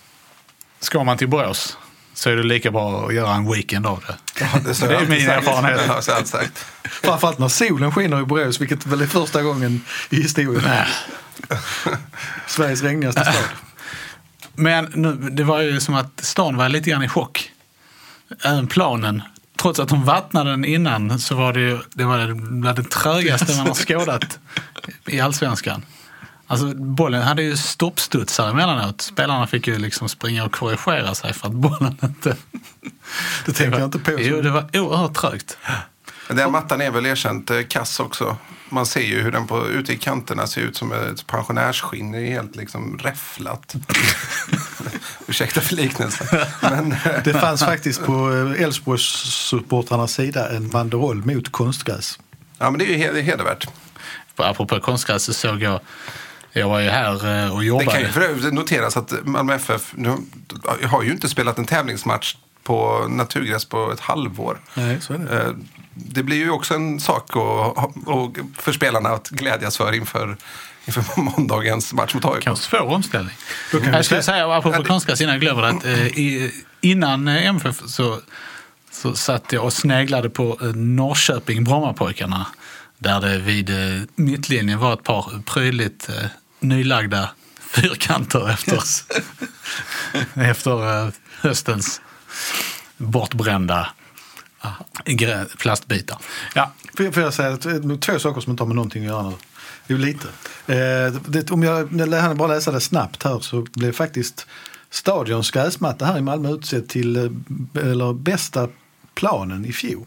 Ska 0.80 1.04
man 1.04 1.18
till 1.18 1.28
Borås 1.28 1.78
så 2.14 2.30
är 2.30 2.36
det 2.36 2.42
lika 2.42 2.70
bra 2.70 3.06
att 3.06 3.14
göra 3.14 3.34
en 3.34 3.52
weekend 3.52 3.86
av 3.86 4.04
det. 4.06 4.16
Ja, 4.40 4.60
det, 4.64 4.80
Det 4.88 4.96
är 4.96 5.06
min 5.06 5.28
erfarenhet. 5.28 6.64
Framförallt 6.84 7.38
när 7.38 7.48
solen 7.48 7.92
skiner 7.92 8.20
i 8.20 8.24
Borås, 8.24 8.60
vilket 8.60 8.86
väl 8.86 9.00
är 9.00 9.06
första 9.06 9.42
gången 9.42 9.84
i 10.10 10.16
historien. 10.16 10.86
Sveriges 12.46 12.82
regnigaste 12.82 13.20
stad. 13.20 13.34
Men 14.54 14.84
nu, 14.94 15.12
det 15.30 15.44
var 15.44 15.60
ju 15.60 15.80
som 15.80 15.94
att 15.94 16.20
stan 16.24 16.56
var 16.56 16.68
lite 16.68 16.90
grann 16.90 17.02
i 17.02 17.08
chock. 17.08 17.50
Även 18.44 18.66
planen. 18.66 19.22
Trots 19.56 19.80
att 19.80 19.88
de 19.88 20.04
vattnade 20.04 20.50
den 20.50 20.64
innan 20.64 21.18
så 21.18 21.34
var 21.34 21.52
det 21.52 21.60
ju 21.60 21.78
det, 21.92 22.04
var 22.04 22.18
det, 22.18 22.34
bland 22.34 22.78
det 22.78 22.90
trögaste 22.90 23.56
man 23.56 23.66
har 23.66 23.74
skådat 23.74 24.38
i 25.06 25.20
allsvenskan. 25.20 25.82
Alltså 26.46 26.74
bollen 26.74 27.22
hade 27.22 27.42
ju 27.42 27.56
stoppstudsar 27.56 28.50
emellanåt. 28.50 29.00
Spelarna 29.00 29.46
fick 29.46 29.66
ju 29.66 29.78
liksom 29.78 30.08
springa 30.08 30.44
och 30.44 30.52
korrigera 30.52 31.14
sig 31.14 31.32
för 31.32 31.46
att 31.46 31.54
bollen 31.54 31.96
inte... 32.02 32.36
Det 33.46 33.52
tänker 33.52 33.78
jag 33.78 33.86
inte 33.86 33.98
på. 33.98 34.12
Jo, 34.18 34.42
det 34.42 34.50
var 34.50 34.64
oerhört 34.78 35.14
trögt. 35.14 35.58
Men 36.28 36.36
Den 36.36 36.52
mattan 36.52 36.80
är 36.80 36.90
väl 36.90 37.06
erkänt 37.06 37.50
eh, 37.50 37.62
kass 37.68 38.00
också. 38.00 38.36
Man 38.68 38.86
ser 38.86 39.00
ju 39.00 39.22
hur 39.22 39.32
den 39.32 39.46
på, 39.46 39.66
ute 39.68 39.92
i 39.92 39.96
kanterna 39.96 40.46
ser 40.46 40.60
ut 40.60 40.76
som 40.76 40.92
ett 40.92 41.26
pensionärsskinn. 41.26 42.12
Det 42.12 42.18
är 42.18 42.30
helt 42.30 42.56
liksom 42.56 42.98
räfflat. 42.98 43.74
Ursäkta 45.26 45.60
för 45.60 45.74
liknelsen. 45.76 46.26
Men, 46.62 46.92
eh, 46.92 46.98
Det 47.24 47.32
fanns 47.34 47.60
faktiskt 47.64 48.04
på 48.04 48.32
eh, 48.56 48.62
Elfsborgssupportrarnas 48.62 50.12
sida 50.12 50.50
en 50.56 50.68
banderoll 50.68 51.24
mot 51.24 51.52
konstgräs. 51.52 52.18
ja, 52.58 52.70
men 52.70 52.78
det 52.78 52.84
är 52.84 52.88
ju 52.88 52.96
hed- 52.96 53.22
hedervärt. 53.24 53.66
Apropå 54.36 54.80
konstgräs 54.80 55.22
så 55.24 55.32
såg 55.34 55.62
jag... 55.62 55.80
Jag 56.52 56.68
var 56.68 56.80
ju 56.80 56.88
här 56.88 57.12
och 57.52 57.60
Det 57.60 57.66
jobbade. 57.66 57.90
kan 57.90 58.00
ju 58.00 58.08
för 58.08 58.50
noteras 58.52 58.96
att 58.96 59.12
Malmö 59.26 59.54
FF 59.54 59.92
nu, 59.96 60.16
har 60.82 61.02
ju 61.02 61.12
inte 61.12 61.28
spelat 61.28 61.58
en 61.58 61.64
tävlingsmatch 61.66 62.36
på 62.66 63.06
naturgräs 63.08 63.64
på 63.64 63.92
ett 63.92 64.00
halvår. 64.00 64.60
Nej, 64.74 65.00
så 65.00 65.12
är 65.14 65.18
det. 65.18 65.40
Eh, 65.42 65.50
Det 65.94 66.22
blir 66.22 66.36
ju 66.36 66.50
också 66.50 66.74
en 66.74 67.00
sak 67.00 67.30
att, 67.76 67.94
och 68.06 68.36
för 68.58 68.72
spelarna 68.72 69.08
att 69.08 69.28
glädjas 69.28 69.76
för 69.76 69.92
inför, 69.92 70.36
inför 70.86 71.04
måndagens 71.20 71.92
match 71.92 72.14
mot 72.14 72.24
AIK. 72.24 72.44
Kanske 72.44 72.64
svår 72.70 72.80
omställning. 72.94 73.34
Då 73.72 73.80
kan 73.80 73.92
Jag 73.92 74.04
skulle 74.04 74.22
säga- 74.22 74.54
apropå 74.56 74.84
konstgräs 74.84 75.20
innan 75.20 75.32
jag 75.34 75.40
glömmer 75.40 75.62
det, 75.62 75.68
att 75.68 75.84
eh, 75.84 76.50
innan 76.80 77.28
eh, 77.28 77.46
MFF 77.46 77.82
så, 77.86 78.18
så 78.90 79.14
satt 79.14 79.52
jag 79.52 79.64
och 79.64 79.72
sneglade 79.72 80.30
på 80.30 80.58
eh, 80.60 80.66
Norrköping-Brommapojkarna. 80.74 82.44
Där 82.98 83.20
det 83.20 83.38
vid 83.38 83.70
eh, 83.70 84.02
mittlinjen 84.14 84.78
var 84.78 84.92
ett 84.92 85.04
par 85.04 85.42
prydligt 85.46 86.08
eh, 86.08 86.14
nylagda 86.60 87.28
fyrkanter 87.60 88.50
efter, 88.50 88.82
efter 90.34 91.04
eh, 91.06 91.12
höstens 91.40 92.00
bortbrända 92.96 93.88
ah, 94.60 94.72
grä- 95.04 95.56
plastbitar. 95.58 96.18
Ja, 96.54 96.72
Får 96.96 97.04
jag, 97.04 97.14
får 97.14 97.22
jag 97.22 97.34
säga 97.34 97.48
att, 97.52 98.00
två 98.00 98.18
saker 98.18 98.40
som 98.40 98.50
inte 98.50 98.62
har 98.62 98.66
med 98.68 98.76
någonting 98.76 99.02
att 99.02 99.08
göra 99.08 99.22
nu? 99.22 99.34
Jo, 99.86 99.96
lite. 99.96 100.28
Eh, 100.66 101.12
det, 101.28 101.50
om 101.50 101.62
jag, 101.62 101.88
jag 101.92 102.20
hann 102.22 102.36
bara 102.36 102.48
läsa 102.54 102.70
det 102.70 102.80
snabbt 102.80 103.22
här 103.22 103.40
så 103.40 103.66
blev 103.72 103.92
faktiskt 103.92 104.46
Stadions 104.90 105.50
gräsmatta 105.50 106.04
här 106.04 106.18
i 106.18 106.22
Malmö 106.22 106.50
utsedd 106.50 106.88
till 106.88 107.16
eh, 107.16 107.30
eller 107.82 108.12
bästa 108.12 108.68
planen 109.14 109.64
i 109.64 109.72
fjol. 109.72 110.06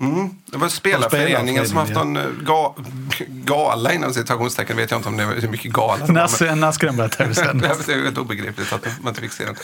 Mm. 0.00 0.30
Det 0.46 0.58
var 0.58 0.68
spelarföreningen 0.68 1.68
som 1.68 1.76
haft 1.76 1.92
någon 1.92 2.16
eh, 2.16 2.24
ga, 2.42 2.74
gala 3.28 3.92
inom 3.92 4.14
citationstecken. 4.14 4.76
vet 4.76 4.90
jag 4.90 4.98
inte 4.98 5.08
om 5.08 5.16
det 5.16 5.22
är 5.22 5.40
hur 5.40 5.48
mycket 5.48 5.72
gala 5.72 6.06
det 6.06 6.12
var, 6.12 6.54
när, 6.56 6.92
börja 6.92 7.08
tv-sändas? 7.08 7.86
Det 7.86 7.92
är 7.92 8.02
helt 8.04 8.18
obegripligt 8.18 8.72
att 8.72 8.86
man 9.02 9.08
inte 9.08 9.20
fick 9.20 9.32
se 9.32 9.44
den. 9.44 9.54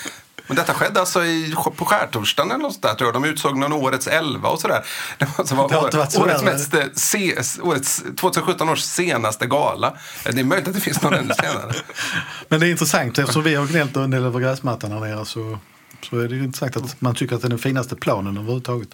Men 0.47 0.57
detta 0.57 0.75
skedde 0.75 1.01
alltså 1.01 1.25
i, 1.25 1.55
på 1.77 1.85
skärtorsdagen 1.85 2.51
eller 2.51 2.63
något 2.63 2.73
sånt 2.73 2.83
där, 2.83 2.95
tror 2.95 3.09
jag. 3.09 3.23
De 3.23 3.25
utsåg 3.25 3.57
någon 3.59 3.73
årets 3.73 4.07
elva 4.07 4.49
och 4.49 4.61
sådär. 4.61 4.85
Det 5.19 5.25
var, 5.25 5.33
alltså, 5.39 5.55
var 5.55 5.69
Det 5.69 5.75
har 5.75 5.85
inte 5.85 5.97
varit 5.97 6.13
så 6.13 6.23
årets, 6.23 6.43
mest, 6.43 6.75
eh, 6.75 6.85
se, 6.95 7.35
årets 7.63 8.03
2017 8.17 8.69
års 8.69 8.81
senaste 8.81 9.47
gala. 9.47 9.93
Det 10.25 10.41
är 10.41 10.45
möjligt 10.45 10.69
att 10.69 10.75
det 10.75 10.81
finns 10.81 11.03
någon 11.03 11.15
ännu 11.15 11.35
senare. 11.35 11.75
Men 12.49 12.61
det 12.61 12.67
är 12.67 12.71
intressant 12.71 13.19
eftersom 13.19 13.43
vi 13.43 13.55
har 13.55 13.67
gnällt 13.67 13.97
en 13.97 14.11
del 14.11 14.25
över 14.25 14.41
gräsmattan 14.41 14.93
här 14.93 15.01
nere 15.01 15.25
så, 15.25 15.59
så 16.05 16.19
är 16.19 16.29
det 16.29 16.35
ju 16.37 16.45
intressant 16.45 16.77
att 16.77 17.01
man 17.01 17.15
tycker 17.15 17.37
att 17.37 17.43
det 17.43 17.49
är 17.49 17.51
den 17.51 17.59
finaste 17.59 17.97
planen 17.97 18.37
överhuvudtaget. 18.37 18.89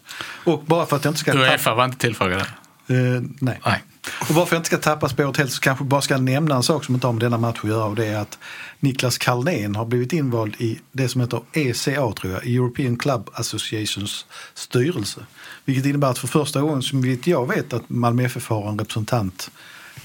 Och 0.44 0.64
bara 0.66 0.86
för 0.86 0.96
att 0.96 1.04
jag 1.04 1.10
inte 1.10 1.20
ska 1.20 1.32
tappa, 1.32 1.44
Uefa 1.44 1.74
var 1.74 1.84
inte 1.84 1.98
tillfrågade. 1.98 2.40
eh, 2.86 3.22
nej. 3.40 3.60
Nej. 3.64 3.82
Och 4.28 4.34
bara 4.34 4.34
för 4.34 4.42
att 4.42 4.50
jag 4.52 4.58
inte 4.58 4.66
ska 4.66 4.76
tappa 4.78 5.08
spåret 5.08 5.36
helt 5.36 5.52
så 5.52 5.60
kanske 5.60 5.84
bara 5.84 6.00
ska 6.00 6.16
nämna 6.18 6.54
en 6.56 6.62
sak 6.62 6.84
som 6.84 6.94
inte 6.94 7.06
har 7.06 7.12
med 7.12 7.22
denna 7.22 7.38
match 7.38 7.58
att 7.62 7.70
göra 7.70 7.84
och 7.84 7.96
det 7.96 8.06
är 8.06 8.18
att 8.18 8.38
Niklas 8.80 9.18
Carlén 9.18 9.76
har 9.76 9.84
blivit 9.84 10.12
invald 10.12 10.54
i 10.58 10.78
det 10.92 11.08
som 11.08 11.20
heter 11.20 11.40
ECA 11.52 12.12
tror 12.12 12.32
jag, 12.32 12.46
European 12.46 12.96
Club 12.96 13.30
Associations 13.32 14.26
styrelse. 14.54 15.20
Vilket 15.64 15.86
innebär 15.86 16.10
att 16.10 16.18
för 16.18 16.28
första 16.28 16.60
gången 16.60 16.82
som 16.82 17.02
vet 17.02 17.26
jag 17.26 17.48
vet 17.48 17.72
att 17.72 17.90
Malmö 17.90 18.24
FF 18.24 18.48
har 18.48 18.68
en 18.68 18.78
representant 18.78 19.50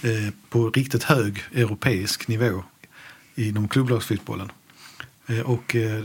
eh, 0.01 0.33
på 0.49 0.69
riktigt 0.69 1.03
hög 1.03 1.43
europeisk 1.53 2.27
nivå 2.27 2.63
inom 3.35 3.67
klubblagsfotbollen. 3.67 4.51
Eh, 5.27 5.39
och 5.39 5.75
eh, 5.75 6.03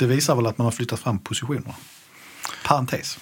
det 0.00 0.06
visar 0.06 0.36
väl 0.36 0.46
att 0.46 0.58
man 0.58 0.64
har 0.64 0.72
flyttat 0.72 1.00
fram 1.00 1.18
positionerna. 1.18 1.74
Parentes. 2.64 3.18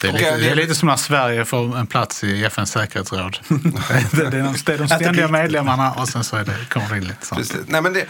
Det 0.00 0.08
är, 0.08 0.12
lite, 0.12 0.36
det 0.36 0.50
är 0.50 0.54
lite 0.54 0.74
som 0.74 0.88
när 0.88 0.96
Sverige 0.96 1.44
får 1.44 1.78
en 1.78 1.86
plats 1.86 2.24
i 2.24 2.44
FNs 2.44 2.70
säkerhetsråd. 2.70 3.38
det, 3.48 4.26
är 4.26 4.30
de, 4.30 4.54
det 4.64 4.72
är 4.72 4.78
de 4.78 4.88
ständiga 4.88 5.28
medlemmarna 5.28 5.92
och 5.92 6.08
sen 6.08 6.24
så 6.24 6.36
är 6.36 6.44
det, 6.44 6.56
kommer 6.70 6.88
det 6.88 6.96
in 6.96 7.04
lite 7.04 7.26
sånt. 7.26 7.40
Precis. 7.40 7.60
Nej, 7.66 7.82
men 7.82 7.92
det, 7.92 8.06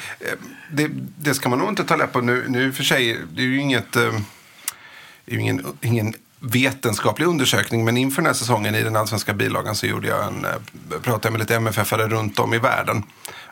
det, 0.70 0.90
det 1.18 1.34
ska 1.34 1.48
man 1.48 1.58
nog 1.58 1.68
inte 1.68 1.84
ta 1.84 1.96
lätt 1.96 2.12
på 2.12 2.20
nu. 2.20 2.44
Nu 2.48 2.72
för 2.72 2.84
sig, 2.84 3.20
det 3.32 3.42
är 3.42 3.46
ju 3.46 3.60
inget, 3.60 3.96
eh, 3.96 4.12
det 5.24 5.34
är 5.34 5.38
ingen, 5.38 5.66
ingen 5.80 6.14
vetenskaplig 6.40 7.26
undersökning, 7.26 7.84
men 7.84 7.96
inför 7.96 8.22
den 8.22 8.26
här 8.26 8.34
säsongen 8.34 8.74
i 8.74 8.82
den 8.82 8.96
allsvenska 8.96 9.34
bilagan 9.34 9.74
så 9.74 9.86
gjorde 9.86 10.08
jag 10.08 10.26
en, 10.26 10.44
eh, 10.44 10.50
pratade 11.02 11.26
jag 11.26 11.32
med 11.32 11.40
lite 11.40 11.56
MFF-are 11.56 12.08
runt 12.08 12.38
om 12.38 12.54
i 12.54 12.58
världen. 12.58 13.02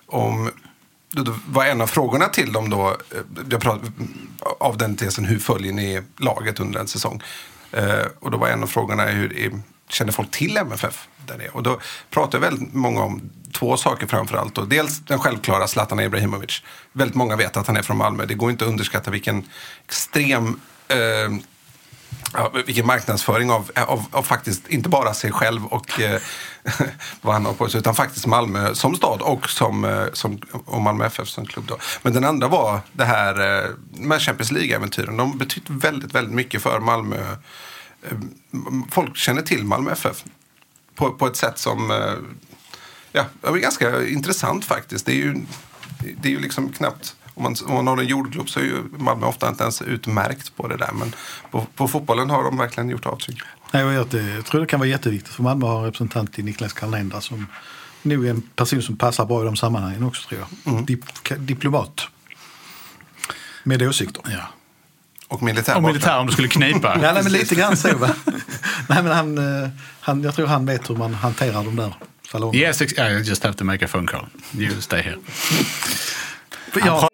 Om, 0.07 0.51
då 1.13 1.35
var 1.47 1.65
en 1.65 1.81
av 1.81 1.87
frågorna 1.87 2.29
till 2.29 2.53
dem 2.53 2.71
då, 2.71 2.89
eh, 2.89 3.45
jag 3.51 3.61
pratade, 3.61 3.93
av 4.61 4.79
den 4.79 4.97
tesen, 4.97 5.25
hur 5.25 5.39
följer 5.39 5.73
ni 5.73 6.03
laget 6.17 6.61
under 6.61 6.81
en 6.81 6.89
säsong? 6.89 7.23
Eh, 7.73 8.07
och 8.21 8.31
då 8.31 8.39
var 8.39 8.49
en 8.49 8.63
av 8.63 8.67
frågorna, 8.67 9.05
hur 9.05 9.39
är, 9.39 9.51
känner 9.89 10.13
folk 10.13 10.31
till 10.31 10.57
MFF? 10.57 11.09
Där 11.27 11.39
det 11.39 11.45
är? 11.45 11.57
Och 11.57 11.63
då 11.63 11.81
pratade 12.11 12.39
väldigt 12.39 12.75
många 12.75 13.03
om 13.03 13.31
två 13.53 13.77
saker 13.77 14.07
framför 14.07 14.37
allt. 14.37 14.59
Och 14.59 14.69
dels 14.69 14.99
den 14.99 15.19
självklara 15.19 15.67
Zlatan 15.67 16.01
Ibrahimovic. 16.01 16.63
Väldigt 16.93 17.15
många 17.15 17.37
vet 17.37 17.57
att 17.57 17.67
han 17.67 17.77
är 17.77 17.83
från 17.83 17.97
Malmö. 17.97 18.27
Det 18.27 18.35
går 18.35 18.51
inte 18.51 18.65
att 18.65 18.71
underskatta 18.71 19.11
vilken 19.11 19.45
extrem 19.85 20.61
eh, 20.89 20.97
Ja, 22.35 22.53
vilken 22.67 22.87
marknadsföring 22.87 23.51
av, 23.51 23.71
av, 23.75 24.05
av 24.11 24.23
faktiskt 24.23 24.69
inte 24.69 24.89
bara 24.89 25.15
sig 25.15 25.33
själv 25.33 25.67
och 25.67 26.01
eh, 26.01 26.21
vad 27.21 27.35
han 27.35 27.47
har 27.47 27.53
på 27.53 27.69
sig 27.69 27.81
utan 27.81 27.95
faktiskt 27.95 28.27
Malmö 28.27 28.75
som 28.75 28.95
stad 28.97 29.23
och, 29.23 29.51
som, 29.51 29.85
eh, 29.85 30.07
som, 30.13 30.41
och 30.65 30.83
Malmö 30.83 31.07
FF 31.07 31.29
som 31.29 31.47
klubb. 31.47 31.65
Då. 31.69 31.79
Men 32.03 32.13
den 32.13 32.25
andra 32.25 32.49
var 32.49 32.81
det 32.93 33.05
här 33.05 33.65
eh, 33.65 33.71
med 33.93 34.21
Champions 34.21 34.53
League-äventyren. 34.53 35.17
De 35.17 35.31
har 35.31 35.39
betytt 35.39 35.71
väldigt, 35.71 36.15
väldigt 36.15 36.35
mycket 36.35 36.63
för 36.63 36.81
Malmö. 36.81 37.17
Eh, 38.03 38.19
folk 38.91 39.17
känner 39.17 39.43
till 39.43 39.65
Malmö 39.65 39.91
FF 39.93 40.25
på, 40.95 41.11
på 41.11 41.27
ett 41.27 41.37
sätt 41.37 41.59
som 41.59 41.91
ja, 43.13 43.25
är 43.43 43.57
ganska 43.57 44.07
intressant 44.07 44.65
faktiskt. 44.65 45.07
Det 45.07 45.13
är 45.13 45.17
ju, 45.17 45.35
det 46.21 46.29
är 46.29 46.33
ju 46.33 46.41
liksom 46.41 46.73
knappt 46.73 47.17
om 47.35 47.43
man, 47.43 47.55
om 47.67 47.75
man 47.75 47.87
har 47.87 47.97
en 47.99 48.07
jordglob 48.07 48.51
så 48.51 48.61
är 48.61 48.65
ju 48.65 48.83
Malmö 48.99 49.27
ofta 49.27 49.49
inte 49.49 49.63
ens 49.63 49.83
utmärkt 49.83 50.57
på 50.57 50.69
det 50.69 50.77
där. 50.77 50.91
Men 50.93 51.15
på, 51.51 51.67
på 51.75 51.89
fotbollen 51.89 52.31
har 52.31 52.45
de 52.45 52.57
verkligen 52.59 52.89
gjort 52.89 53.07
avtryck. 53.07 53.39
Nej, 53.71 53.83
jag, 53.83 53.97
jag 54.15 54.45
tror 54.45 54.61
det 54.61 54.67
kan 54.67 54.81
vara 54.81 54.89
jätteviktigt 54.89 55.35
för 55.35 55.43
Malmö 55.43 55.67
har 55.67 55.79
en 55.79 55.85
representant 55.85 56.39
i 56.39 56.43
Niklas 56.43 56.75
där 56.75 57.21
som 57.21 57.47
nog 58.03 58.27
är 58.27 58.31
en 58.31 58.41
person 58.41 58.83
som 58.83 58.97
passar 58.97 59.25
bra 59.25 59.43
i 59.43 59.45
de 59.45 59.57
sammanhangen 59.57 60.03
också 60.03 60.29
tror 60.29 60.47
jag. 60.65 60.87
Dip, 60.87 61.05
ka- 61.05 61.39
diplomat. 61.39 62.09
Med 63.65 63.83
åsikter. 63.83 64.23
Ja. 64.31 64.47
Och 65.29 65.43
militär 65.43 65.77
Och 65.77 65.83
militär 65.83 66.19
om 66.19 66.27
du 66.27 66.33
skulle 66.33 66.49
knipa. 66.49 66.99
Ja, 67.03 67.13
nej, 67.13 67.23
men 67.23 67.33
lite 67.33 67.55
grann 67.55 67.77
så 67.77 67.97
va. 67.97 68.11
nej, 68.89 69.03
men 69.03 69.07
han, 69.07 69.39
eh, 69.63 69.69
han, 70.01 70.23
jag 70.23 70.35
tror 70.35 70.47
han 70.47 70.67
vet 70.67 70.91
hur 70.91 70.97
man 70.97 71.15
hanterar 71.15 71.65
de 71.65 71.77
där 71.77 71.95
salongerna. 72.33 72.67
Yes, 72.67 72.83
I 72.83 73.23
just 73.25 73.43
have 73.43 73.55
to 73.55 73.65
make 73.65 73.85
a 73.85 73.89
phone 73.93 74.07
call. 74.07 74.27
You 74.53 74.81
stay 74.81 75.03
here. 75.03 75.19
Jag, 76.75 77.09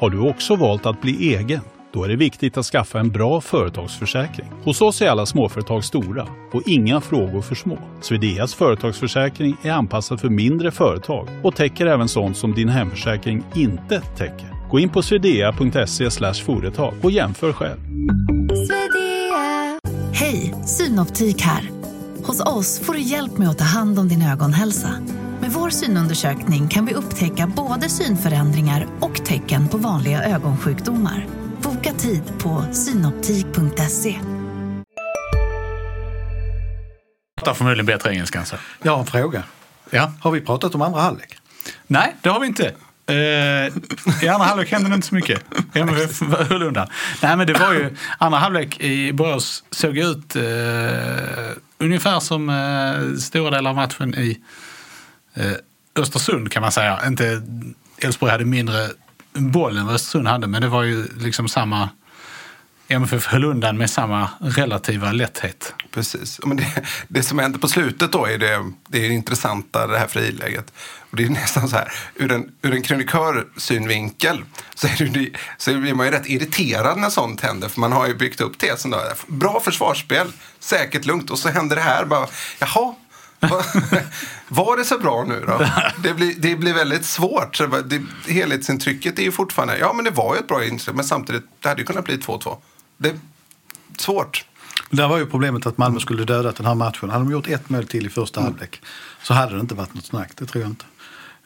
Har 0.00 0.10
du 0.10 0.20
också 0.20 0.56
valt 0.56 0.86
att 0.86 1.00
bli 1.00 1.34
egen? 1.34 1.60
Då 1.92 2.04
är 2.04 2.08
det 2.08 2.16
viktigt 2.16 2.56
att 2.56 2.66
skaffa 2.66 3.00
en 3.00 3.10
bra 3.10 3.40
företagsförsäkring. 3.40 4.46
Hos 4.64 4.80
oss 4.80 5.02
är 5.02 5.08
alla 5.08 5.26
småföretag 5.26 5.84
stora 5.84 6.26
och 6.52 6.62
inga 6.66 7.00
frågor 7.00 7.42
för 7.42 7.54
små. 7.54 7.78
Swedeas 8.00 8.54
företagsförsäkring 8.54 9.56
är 9.62 9.72
anpassad 9.72 10.20
för 10.20 10.28
mindre 10.28 10.70
företag 10.70 11.28
och 11.42 11.56
täcker 11.56 11.86
även 11.86 12.08
sånt 12.08 12.36
som 12.36 12.54
din 12.54 12.68
hemförsäkring 12.68 13.44
inte 13.54 14.00
täcker. 14.00 14.68
Gå 14.70 14.80
in 14.80 14.88
på 14.88 15.02
swedea.se 15.02 16.10
företag 16.44 16.94
och 17.02 17.10
jämför 17.10 17.52
själv. 17.52 17.78
Hej, 20.12 20.54
Synoptik 20.66 21.40
här. 21.42 21.79
Hos 22.24 22.40
oss 22.40 22.80
får 22.80 22.92
du 22.92 23.00
hjälp 23.00 23.38
med 23.38 23.48
att 23.48 23.58
ta 23.58 23.64
hand 23.64 23.98
om 23.98 24.08
din 24.08 24.22
ögonhälsa. 24.22 24.90
Med 25.40 25.50
vår 25.50 25.70
synundersökning 25.70 26.68
kan 26.68 26.86
vi 26.86 26.94
upptäcka 26.94 27.46
både 27.46 27.88
synförändringar 27.88 28.86
och 29.00 29.24
tecken 29.24 29.68
på 29.68 29.78
vanliga 29.78 30.24
ögonsjukdomar. 30.24 31.26
Boka 31.62 31.92
tid 31.92 32.22
på 32.38 32.64
synoptik.se. 32.72 34.20
Pratar 37.36 37.54
förmodligen 37.54 37.86
bättre 37.86 38.10
engelska 38.10 38.38
än 38.38 38.46
så. 38.46 38.56
Jag 38.82 38.92
har 38.92 39.00
en 39.00 39.06
fråga. 39.06 39.42
Ja. 39.90 40.12
Har 40.20 40.30
vi 40.30 40.40
pratat 40.40 40.74
om 40.74 40.82
andra 40.82 41.00
halvlek? 41.00 41.38
Nej, 41.86 42.16
det 42.22 42.28
har 42.28 42.40
vi 42.40 42.46
inte. 42.46 42.74
Eh, 43.10 43.72
I 44.22 44.28
andra 44.28 44.46
halvlek 44.46 44.72
hände 44.72 44.88
det 44.88 44.94
inte 44.94 45.06
så 45.06 45.14
mycket. 45.14 45.42
MFF 45.74 46.20
höll 46.48 46.62
undan. 46.62 46.88
Nej, 47.22 47.36
men 47.36 47.46
det 47.46 47.52
var 47.52 47.72
ju... 47.72 47.96
Andra 48.18 48.38
halvlek 48.38 48.80
i 48.80 49.12
Borås 49.12 49.64
såg 49.70 49.98
ut 49.98 50.36
eh, 50.36 50.42
ungefär 51.78 52.20
som 52.20 52.48
eh, 52.48 53.18
stora 53.18 53.50
delar 53.50 53.70
av 53.70 53.76
matchen 53.76 54.14
i 54.14 54.38
eh, 55.34 55.52
Östersund 55.96 56.52
kan 56.52 56.62
man 56.62 56.72
säga. 56.72 57.00
Inte 57.06 57.42
Elfsborg 57.98 58.32
hade 58.32 58.44
mindre 58.44 58.88
boll 59.32 59.76
än 59.76 59.86
vad 59.86 59.94
Östersund 59.94 60.28
hade, 60.28 60.46
men 60.46 60.62
det 60.62 60.68
var 60.68 60.82
ju 60.82 61.06
liksom 61.18 61.48
samma... 61.48 61.88
MFF 62.92 63.26
höll 63.26 63.44
undan 63.44 63.78
med 63.78 63.90
samma 63.90 64.30
relativa 64.40 65.12
lätthet. 65.12 65.74
Precis. 65.90 66.40
Men 66.44 66.56
det, 66.56 66.82
det 67.08 67.22
som 67.22 67.38
hände 67.38 67.58
på 67.58 67.68
slutet 67.68 68.12
då 68.12 68.26
är 68.26 68.38
det, 68.38 68.72
det 68.88 69.06
är 69.06 69.10
intressanta, 69.10 69.86
det 69.86 69.98
här 69.98 70.06
friläget. 70.06 70.72
Och 71.10 71.16
det 71.16 71.24
är 71.24 71.28
nästan 71.28 71.68
så 71.68 71.76
här, 71.76 71.92
ur 72.14 72.32
en, 72.32 72.50
ur 72.62 72.74
en 72.74 72.82
krönikörsynvinkel 72.82 74.44
så, 74.74 74.86
är 74.86 75.04
det, 75.04 75.30
så 75.58 75.74
blir 75.74 75.94
man 75.94 76.06
ju 76.06 76.12
rätt 76.12 76.28
irriterad 76.28 76.98
när 76.98 77.10
sånt 77.10 77.40
händer. 77.40 77.68
För 77.68 77.80
man 77.80 77.92
har 77.92 78.06
ju 78.06 78.14
byggt 78.14 78.40
upp 78.40 78.58
tesen 78.58 78.90
då. 78.90 78.98
Bra 79.26 79.60
försvarsspel, 79.60 80.32
säkert 80.58 81.04
lugnt. 81.04 81.30
Och 81.30 81.38
så 81.38 81.48
händer 81.48 81.76
det 81.76 81.82
här. 81.82 82.04
Bara, 82.04 82.26
Jaha, 82.58 82.94
var 84.48 84.76
det 84.76 84.84
så 84.84 84.98
bra 84.98 85.24
nu 85.28 85.44
då? 85.46 85.66
Det 86.02 86.14
blir, 86.14 86.34
det 86.38 86.56
blir 86.56 86.74
väldigt 86.74 87.04
svårt. 87.04 87.60
Det, 87.84 88.02
helhetsintrycket 88.32 89.18
är 89.18 89.22
ju 89.22 89.32
fortfarande, 89.32 89.78
ja 89.78 89.92
men 89.92 90.04
det 90.04 90.10
var 90.10 90.34
ju 90.34 90.40
ett 90.40 90.48
bra 90.48 90.64
intryck. 90.64 90.96
Men 90.96 91.04
samtidigt, 91.04 91.44
det 91.60 91.68
hade 91.68 91.80
ju 91.80 91.86
kunnat 91.86 92.04
bli 92.04 92.16
2-2. 92.16 92.56
Det 93.02 93.08
är 93.08 93.18
svårt. 93.98 94.44
Där 94.90 95.08
var 95.08 95.18
ju 95.18 95.26
problemet 95.26 95.66
att 95.66 95.78
Malmö 95.78 96.00
skulle 96.00 96.24
dödat 96.24 96.56
den 96.56 96.66
här 96.66 96.74
matchen. 96.74 97.10
Hade 97.10 97.24
de 97.24 97.30
gjort 97.32 97.48
ett 97.48 97.70
mål 97.70 97.86
till 97.86 98.06
i 98.06 98.08
första 98.10 98.40
Mm. 98.40 98.52
halvlek 98.52 98.80
så 99.22 99.34
hade 99.34 99.54
det 99.54 99.60
inte 99.60 99.74
varit 99.74 99.94
något 99.94 100.04
snack. 100.04 100.30
Det 100.36 100.46
tror 100.46 100.62
jag 100.62 100.70
inte. 100.70 100.84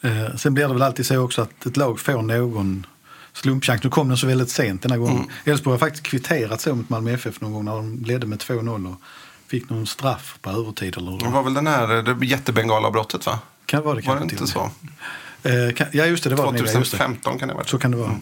Eh, 0.00 0.36
sen 0.36 0.54
blir 0.54 0.66
det 0.68 0.72
väl 0.72 0.82
alltid 0.82 1.06
så 1.06 1.18
också 1.18 1.42
att 1.42 1.66
ett 1.66 1.76
lag 1.76 2.00
får 2.00 2.22
någon 2.22 2.86
slumpchans. 3.32 3.82
Nu 3.84 3.90
kom 3.90 4.08
den 4.08 4.16
så 4.16 4.26
väldigt 4.26 4.50
sent 4.50 4.82
den 4.82 4.90
här 4.90 4.98
gången. 4.98 5.16
Mm. 5.16 5.28
Elfsborg 5.44 5.72
har 5.72 5.78
faktiskt 5.78 6.04
kvitterat 6.06 6.60
så 6.60 6.74
mot 6.74 6.88
Malmö 6.88 7.10
FF 7.12 7.40
någon 7.40 7.52
gång 7.52 7.64
när 7.64 7.72
de 7.76 8.02
ledde 8.04 8.26
med 8.26 8.38
2-0 8.38 8.86
och 8.92 9.00
fick 9.46 9.70
någon 9.70 9.86
straff 9.86 10.38
på 10.42 10.50
övertid. 10.50 10.96
Eller 10.96 11.18
Det 11.18 11.28
var 11.30 11.42
väl 11.42 11.54
den 11.54 11.66
här 11.66 12.02
det 12.02 12.26
jättebengalavbrottet 12.26 13.26
va? 13.26 13.38
kan 13.66 13.82
vara 13.82 13.94
det 13.94 14.00
Var 14.06 14.14
det 14.14 14.20
kanske 14.20 14.34
inte 14.36 14.52
så? 14.52 14.70
Eh, 15.44 15.86
ja 15.92 16.06
just 16.06 16.24
det, 16.24 16.30
det 16.30 16.36
var 16.36 16.44
det. 16.44 16.50
nog, 16.50 16.68
ja, 16.68 16.78
just 16.78 16.92
det. 16.92 16.98
2015 16.98 17.38
kan 17.38 17.48
det 17.48 17.54
varit. 17.54 17.68
Så 17.68 17.78
kan 17.78 17.90
det 17.90 17.96
vara. 17.96 18.16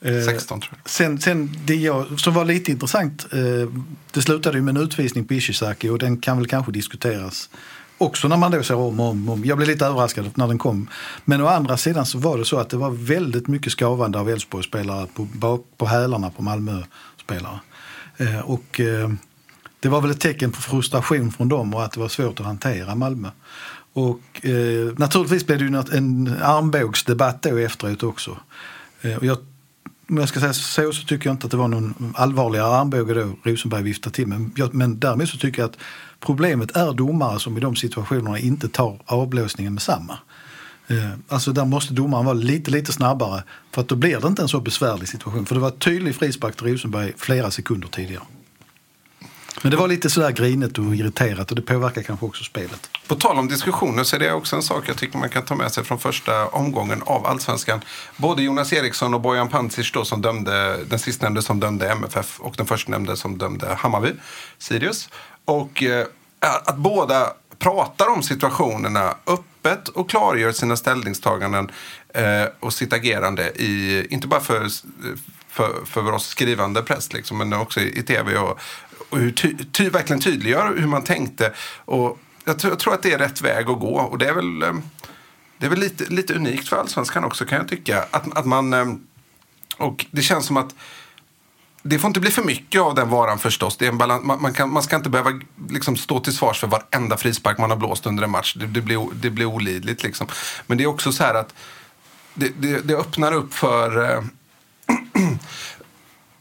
Eh, 0.00 0.24
16 0.24 0.60
tror 0.60 0.74
jag. 0.82 0.90
Sen, 0.90 1.20
sen 1.20 1.56
det 1.64 1.74
jag, 1.74 2.20
som 2.20 2.34
var 2.34 2.44
lite 2.44 2.70
intressant, 2.70 3.26
eh, 3.32 3.70
det 4.12 4.22
slutade 4.22 4.58
ju 4.58 4.62
med 4.62 4.76
en 4.76 4.82
utvisning 4.82 5.24
på 5.24 5.34
Ishizaki 5.34 5.88
och 5.88 5.98
den 5.98 6.16
kan 6.20 6.36
väl 6.36 6.46
kanske 6.46 6.72
diskuteras 6.72 7.50
också 7.98 8.28
när 8.28 8.36
man 8.36 8.50
då 8.50 8.62
ser 8.62 8.74
om 8.74 9.00
och 9.00 9.06
om, 9.06 9.28
om. 9.28 9.44
Jag 9.44 9.56
blev 9.56 9.68
lite 9.68 9.86
överraskad 9.86 10.30
när 10.34 10.48
den 10.48 10.58
kom. 10.58 10.88
Men 11.24 11.40
å 11.40 11.46
andra 11.46 11.76
sidan 11.76 12.06
så 12.06 12.18
var 12.18 12.38
det 12.38 12.44
så 12.44 12.58
att 12.58 12.70
det 12.70 12.76
var 12.76 12.90
väldigt 12.90 13.48
mycket 13.48 13.72
skavande 13.72 14.18
av 14.18 14.30
Elfsborgsspelare 14.30 15.06
på, 15.14 15.24
bak, 15.24 15.66
på 15.76 15.86
hälarna 15.86 16.30
på 16.30 16.42
Malmö-spelare. 16.42 17.60
Eh, 18.16 18.40
och 18.40 18.80
eh, 18.80 19.10
det 19.80 19.88
var 19.88 20.00
väl 20.00 20.10
ett 20.10 20.20
tecken 20.20 20.52
på 20.52 20.60
frustration 20.60 21.32
från 21.32 21.48
dem 21.48 21.74
och 21.74 21.84
att 21.84 21.92
det 21.92 22.00
var 22.00 22.08
svårt 22.08 22.40
att 22.40 22.46
hantera 22.46 22.94
Malmö. 22.94 23.30
Och 23.96 24.46
eh, 24.46 24.92
naturligtvis 24.96 25.46
blev 25.46 25.58
det 25.58 25.64
ju 25.64 25.96
en 25.98 26.36
armbågsdebatt 26.42 27.42
då 27.42 27.56
efteråt 27.56 28.02
också. 28.02 28.36
Eh, 29.02 29.16
och 29.16 29.24
jag, 29.24 29.38
om 30.08 30.16
jag 30.16 30.28
ska 30.28 30.40
säga 30.40 30.52
så 30.52 30.92
så 30.92 31.06
tycker 31.06 31.28
jag 31.28 31.34
inte 31.34 31.44
att 31.44 31.50
det 31.50 31.56
var 31.56 31.68
någon 31.68 32.14
allvarligare 32.16 32.66
armbåge 32.66 33.14
då 33.14 33.32
Rosenberg 33.42 33.82
viftade 33.82 34.14
till. 34.14 34.26
Men, 34.26 34.52
jag, 34.56 34.74
men 34.74 34.98
därmed 34.98 35.28
så 35.28 35.38
tycker 35.38 35.62
jag 35.62 35.70
att 35.70 35.78
problemet 36.20 36.76
är 36.76 36.92
domare 36.92 37.40
som 37.40 37.56
i 37.56 37.60
de 37.60 37.76
situationerna 37.76 38.38
inte 38.38 38.68
tar 38.68 39.00
avblåsningen 39.04 39.74
med 39.74 39.82
samma. 39.82 40.18
Eh, 40.86 41.12
alltså 41.28 41.52
där 41.52 41.64
måste 41.64 41.94
domaren 41.94 42.24
vara 42.24 42.34
lite, 42.34 42.70
lite 42.70 42.92
snabbare 42.92 43.42
för 43.72 43.80
att 43.80 43.88
då 43.88 43.96
blir 43.96 44.20
det 44.20 44.28
inte 44.28 44.42
en 44.42 44.48
så 44.48 44.60
besvärlig 44.60 45.08
situation. 45.08 45.46
För 45.46 45.54
det 45.54 45.60
var 45.60 45.70
tydlig 45.70 46.14
frispark 46.14 46.56
till 46.56 46.66
Rosenberg 46.66 47.12
flera 47.16 47.50
sekunder 47.50 47.88
tidigare. 47.88 48.22
Men 49.62 49.70
det 49.70 49.76
var 49.76 49.88
lite 49.88 50.10
sådär 50.10 50.30
grinigt 50.30 50.78
och 50.78 50.94
irriterat 50.94 51.50
och 51.50 51.56
det 51.56 51.62
påverkar 51.62 52.02
kanske 52.02 52.26
också 52.26 52.44
spelet. 52.44 52.90
På 53.06 53.14
tal 53.14 53.38
om 53.38 53.48
diskussioner 53.48 54.04
så 54.04 54.16
är 54.16 54.20
det 54.20 54.32
också 54.32 54.56
en 54.56 54.62
sak 54.62 54.88
jag 54.88 54.96
tycker 54.96 55.18
man 55.18 55.28
kan 55.28 55.44
ta 55.44 55.54
med 55.54 55.72
sig 55.72 55.84
från 55.84 55.98
första 55.98 56.46
omgången 56.46 57.02
av 57.06 57.26
Allsvenskan. 57.26 57.80
Både 58.16 58.42
Jonas 58.42 58.72
Eriksson 58.72 59.14
och 59.14 59.20
Bojan 59.20 59.48
Pancic 59.48 59.92
då 59.92 60.04
som 60.04 60.22
dömde, 60.22 60.84
den 60.84 60.98
sistnämnde 60.98 61.42
som 61.42 61.60
dömde 61.60 61.90
MFF 61.90 62.40
och 62.40 62.54
den 62.56 62.66
förstnämnde 62.66 63.16
som 63.16 63.38
dömde 63.38 63.74
Hammarby, 63.74 64.12
Sirius. 64.58 65.08
Och 65.44 65.82
eh, 65.82 66.06
att 66.40 66.76
båda 66.76 67.32
pratar 67.58 68.08
om 68.08 68.22
situationerna 68.22 69.14
öppet 69.26 69.88
och 69.88 70.10
klargör 70.10 70.52
sina 70.52 70.76
ställningstaganden 70.76 71.70
eh, 72.08 72.44
och 72.60 72.72
sitt 72.72 72.92
agerande 72.92 73.50
i, 73.50 74.06
inte 74.10 74.26
bara 74.26 74.40
för, 74.40 74.68
för, 75.48 75.84
för 75.84 76.12
oss 76.12 76.26
skrivande 76.26 76.82
press 76.82 77.12
liksom, 77.12 77.38
men 77.38 77.52
också 77.52 77.80
i, 77.80 77.98
i 77.98 78.02
tv 78.02 78.38
och, 78.38 78.60
och 79.10 79.18
hur 79.18 79.32
ty, 79.32 79.56
ty, 79.72 79.90
verkligen 79.90 80.20
tydliggör 80.20 80.74
hur 80.76 80.86
man 80.86 81.04
tänkte. 81.04 81.52
Och 81.84 82.18
jag, 82.44 82.58
tror- 82.58 82.72
jag 82.72 82.78
tror 82.78 82.94
att 82.94 83.02
det 83.02 83.12
är 83.12 83.18
rätt 83.18 83.40
väg 83.40 83.70
att 83.70 83.80
gå 83.80 83.98
och 84.00 84.18
det 84.18 84.28
är 84.28 84.34
väl, 84.34 84.62
eh, 84.62 84.74
det 85.58 85.66
är 85.66 85.70
väl 85.70 85.78
lite, 85.78 86.04
lite 86.04 86.34
unikt 86.34 86.68
för 86.68 86.76
allsvenskan 86.76 87.24
också 87.24 87.44
kan 87.44 87.58
jag 87.58 87.68
tycka. 87.68 88.04
Att, 88.10 88.36
att 88.38 88.46
man, 88.46 88.72
eh, 88.72 88.86
och 89.76 90.06
det 90.10 90.22
känns 90.22 90.46
som 90.46 90.56
att 90.56 90.74
det 91.88 91.98
får 91.98 92.08
inte 92.08 92.20
bli 92.20 92.30
för 92.30 92.42
mycket 92.42 92.80
av 92.80 92.94
den 92.94 93.08
varan 93.08 93.38
förstås. 93.38 93.76
Det 93.76 93.84
är 93.84 93.88
en 93.88 93.98
balans, 93.98 94.24
man, 94.24 94.42
man, 94.42 94.52
kan, 94.52 94.72
man 94.72 94.82
ska 94.82 94.96
inte 94.96 95.10
behöva 95.10 95.40
liksom 95.70 95.96
stå 95.96 96.20
till 96.20 96.36
svars 96.36 96.60
för 96.60 96.66
varenda 96.66 97.16
frispark 97.16 97.58
man 97.58 97.70
har 97.70 97.76
blåst 97.76 98.06
under 98.06 98.24
en 98.24 98.30
match. 98.30 98.54
Det, 98.54 98.66
det, 98.66 98.80
blir, 98.80 99.08
det 99.14 99.30
blir 99.30 99.46
olidligt 99.46 100.02
liksom. 100.02 100.26
Men 100.66 100.78
det 100.78 100.84
är 100.84 100.88
också 100.88 101.12
så 101.12 101.24
här 101.24 101.34
att 101.34 101.54
det, 102.34 102.48
det, 102.48 102.80
det 102.80 102.94
öppnar 102.94 103.32
upp 103.32 103.54
för 103.54 104.12
eh, 104.12 104.22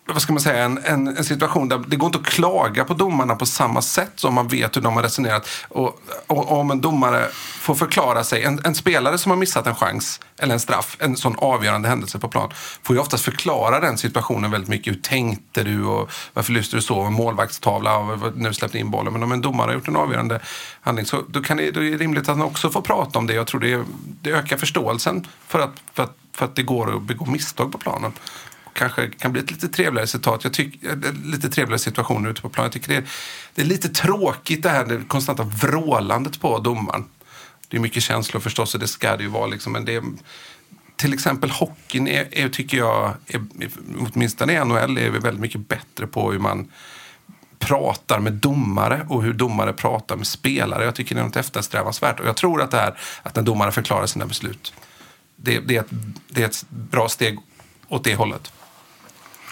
vad 0.07 0.21
ska 0.21 0.33
man 0.33 0.41
säga, 0.41 0.63
en, 0.63 0.77
en, 0.83 1.07
en 1.07 1.23
situation 1.23 1.69
där 1.69 1.83
det 1.87 1.95
går 1.95 2.07
inte 2.07 2.19
att 2.19 2.25
klaga 2.25 2.85
på 2.85 2.93
domarna 2.93 3.35
på 3.35 3.45
samma 3.45 3.81
sätt 3.81 4.11
som 4.15 4.33
man 4.33 4.47
vet 4.47 4.77
hur 4.77 4.81
de 4.81 4.95
har 4.95 5.03
resonerat. 5.03 5.47
Och, 5.67 6.01
och, 6.27 6.51
och 6.51 6.59
om 6.59 6.71
en 6.71 6.81
domare 6.81 7.27
får 7.59 7.75
förklara 7.75 8.23
sig, 8.23 8.43
en, 8.43 8.61
en 8.63 8.75
spelare 8.75 9.17
som 9.17 9.29
har 9.29 9.37
missat 9.37 9.67
en 9.67 9.75
chans 9.75 10.19
eller 10.39 10.53
en 10.53 10.59
straff, 10.59 10.97
en 10.99 11.17
sån 11.17 11.35
avgörande 11.37 11.89
händelse 11.89 12.19
på 12.19 12.27
plan, 12.27 12.51
får 12.83 12.95
ju 12.95 13.01
oftast 13.01 13.25
förklara 13.25 13.79
den 13.79 13.97
situationen 13.97 14.51
väldigt 14.51 14.69
mycket. 14.69 14.93
Hur 14.93 15.01
tänkte 15.01 15.63
du 15.63 15.85
och 15.85 16.11
varför 16.33 16.53
lyste 16.53 16.75
du 16.75 16.81
så? 16.81 17.09
Målvaktstavla 17.09 17.97
och 17.97 18.37
när 18.37 18.49
du 18.49 18.53
släppte 18.53 18.79
in 18.79 18.91
bollen. 18.91 19.13
Men 19.13 19.23
om 19.23 19.31
en 19.31 19.41
domare 19.41 19.67
har 19.67 19.73
gjort 19.73 19.87
en 19.87 19.95
avgörande 19.95 20.39
handling 20.81 21.05
så 21.05 21.23
då, 21.27 21.41
kan 21.41 21.57
det, 21.57 21.71
då 21.71 21.83
är 21.83 21.91
det 21.91 21.97
rimligt 21.97 22.21
att 22.21 22.37
han 22.37 22.41
också 22.41 22.69
får 22.69 22.81
prata 22.81 23.19
om 23.19 23.27
det. 23.27 23.33
Jag 23.33 23.47
tror 23.47 23.61
det, 23.61 23.83
det 24.21 24.31
ökar 24.31 24.57
förståelsen 24.57 25.27
för 25.47 25.59
att, 25.59 25.83
för, 25.93 26.03
att, 26.03 26.17
för 26.33 26.45
att 26.45 26.55
det 26.55 26.63
går 26.63 26.95
att 26.95 27.01
begå 27.01 27.25
misstag 27.25 27.71
på 27.71 27.77
planen 27.77 28.13
kanske 28.75 29.09
kan 29.09 29.31
bli 29.31 29.41
ett 29.41 29.51
lite 29.51 29.67
trevligare 29.67 30.07
citat. 30.07 30.43
Jag 30.43 30.53
tycker, 30.53 30.89
eh, 30.89 31.13
lite 31.23 31.49
trevligare 31.49 31.79
situationer 31.79 32.29
ute 32.29 32.41
på 32.41 32.49
plan. 32.49 32.65
Jag 32.65 32.71
tycker 32.71 32.87
det 32.87 32.95
är, 32.95 33.03
det 33.55 33.61
är 33.61 33.65
lite 33.65 33.89
tråkigt 33.89 34.63
det 34.63 34.69
här 34.69 34.85
det 34.85 35.01
konstanta 35.07 35.43
vrålandet 35.43 36.41
på 36.41 36.59
domaren. 36.59 37.05
Det 37.67 37.77
är 37.77 37.81
mycket 37.81 38.03
känslor 38.03 38.41
förstås 38.41 38.73
och 38.73 38.79
det 38.79 38.87
ska 38.87 39.17
det 39.17 39.23
ju 39.23 39.29
vara. 39.29 39.47
Liksom, 39.47 39.73
men 39.73 39.85
det 39.85 39.95
är, 39.95 40.03
till 40.95 41.13
exempel 41.13 41.49
hockeyn 41.49 42.07
är, 42.07 42.37
är, 42.37 42.49
tycker 42.49 42.77
jag, 42.77 43.13
är, 43.27 43.41
åtminstone 43.99 44.53
i 44.53 44.65
NHL, 44.65 44.97
är 44.97 45.09
vi 45.09 45.19
väldigt 45.19 45.41
mycket 45.41 45.67
bättre 45.67 46.07
på 46.07 46.31
hur 46.31 46.39
man 46.39 46.71
pratar 47.59 48.19
med 48.19 48.33
domare 48.33 49.05
och 49.09 49.23
hur 49.23 49.33
domare 49.33 49.73
pratar 49.73 50.15
med 50.15 50.27
spelare. 50.27 50.85
Jag 50.85 50.95
tycker 50.95 51.15
det 51.15 51.21
är 51.21 51.25
något 51.25 51.35
eftersträvansvärt. 51.35 52.19
Och 52.19 52.25
jag 52.25 52.35
tror 52.35 52.61
att 52.61 52.71
det 52.71 52.77
här 52.77 52.97
att 53.23 53.37
en 53.37 53.45
domare 53.45 53.71
förklarar 53.71 54.05
sina 54.05 54.25
beslut, 54.25 54.73
det, 55.35 55.59
det, 55.59 55.75
är, 55.75 55.79
ett, 55.79 55.89
det 56.27 56.41
är 56.41 56.45
ett 56.45 56.65
bra 56.69 57.09
steg 57.09 57.39
åt 57.87 58.03
det 58.03 58.15
hållet. 58.15 58.51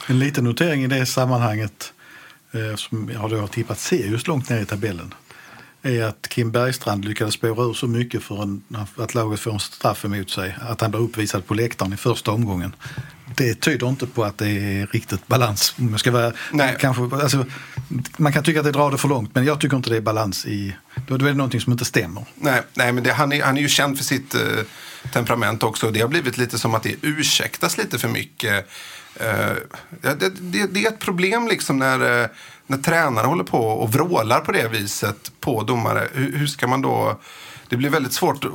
En 0.07 0.19
liten 0.19 0.43
notering 0.43 0.83
i 0.83 0.87
det 0.87 1.05
sammanhanget 1.05 1.93
eh, 2.51 2.75
som 2.75 3.11
jag 3.13 3.29
då 3.29 3.37
har 3.37 3.47
tippat 3.47 3.79
Sirius 3.79 4.27
långt 4.27 4.49
ner 4.49 4.61
i 4.61 4.65
tabellen 4.65 5.13
är 5.81 6.03
att 6.03 6.27
Kim 6.29 6.51
Bergstrand 6.51 7.05
lyckades 7.05 7.33
spåra 7.33 7.65
ur 7.69 7.73
så 7.73 7.87
mycket 7.87 8.23
för 8.23 8.43
en, 8.43 8.63
att 8.95 9.13
laget 9.13 9.39
får 9.39 9.53
en 9.53 9.59
straff 9.59 10.05
emot 10.05 10.29
sig 10.29 10.55
att 10.61 10.81
han 10.81 10.91
blir 10.91 11.01
uppvisad 11.01 11.47
på 11.47 11.53
läktaren 11.53 11.93
i 11.93 11.97
första 11.97 12.31
omgången. 12.31 12.75
Det 13.35 13.55
tyder 13.55 13.89
inte 13.89 14.07
på 14.07 14.23
att 14.23 14.37
det 14.37 14.49
är 14.49 14.87
riktigt 14.87 15.27
balans. 15.27 15.75
Jag 15.91 15.99
ska 15.99 16.11
vara, 16.11 16.33
Nej. 16.51 16.75
kanske, 16.79 17.03
alltså, 17.15 17.45
man 18.17 18.33
kan 18.33 18.43
tycka 18.43 18.59
att 18.59 18.65
det 18.65 18.71
drar 18.71 18.91
det 18.91 18.97
för 18.97 19.07
långt 19.07 19.35
men 19.35 19.45
jag 19.45 19.61
tycker 19.61 19.77
inte 19.77 19.89
det 19.89 19.97
är 19.97 20.01
balans 20.01 20.45
i... 20.45 20.75
Då 21.07 21.15
är 21.15 21.19
det 21.19 21.33
någonting 21.33 21.61
som 21.61 21.71
inte 21.71 21.85
stämmer. 21.85 22.25
Nej, 22.35 22.61
nej 22.73 22.91
men 22.91 23.03
det, 23.03 23.13
han, 23.13 23.31
är, 23.31 23.43
han 23.43 23.57
är 23.57 23.61
ju 23.61 23.67
känd 23.67 23.97
för 23.97 24.05
sitt 24.05 24.35
eh, 24.35 24.41
temperament 25.13 25.63
också. 25.63 25.91
Det 25.91 26.01
har 26.01 26.07
blivit 26.07 26.37
lite 26.37 26.59
som 26.59 26.75
att 26.75 26.83
det 26.83 26.95
ursäktas 27.01 27.77
lite 27.77 27.99
för 27.99 28.07
mycket 28.07 28.69
det, 30.01 30.29
det, 30.29 30.67
det 30.73 30.85
är 30.85 30.87
ett 30.87 30.99
problem 30.99 31.47
liksom 31.47 31.77
när, 31.77 32.23
eh, 32.23 32.27
när 32.67 32.77
tränare 32.77 33.27
håller 33.27 33.43
på 33.43 33.59
och 33.67 33.93
vrålar 33.93 34.39
på 34.39 34.51
det 34.51 34.67
viset 34.67 35.31
på 35.39 35.63
domare. 35.63 36.07
Hur, 36.13 36.37
hur 36.37 36.47
ska 36.47 36.67
man 36.67 36.81
då... 36.81 37.19
Det 37.69 37.77
blir 37.77 37.89
väldigt 37.89 38.13
svårt 38.13 38.45
att- 38.45 38.51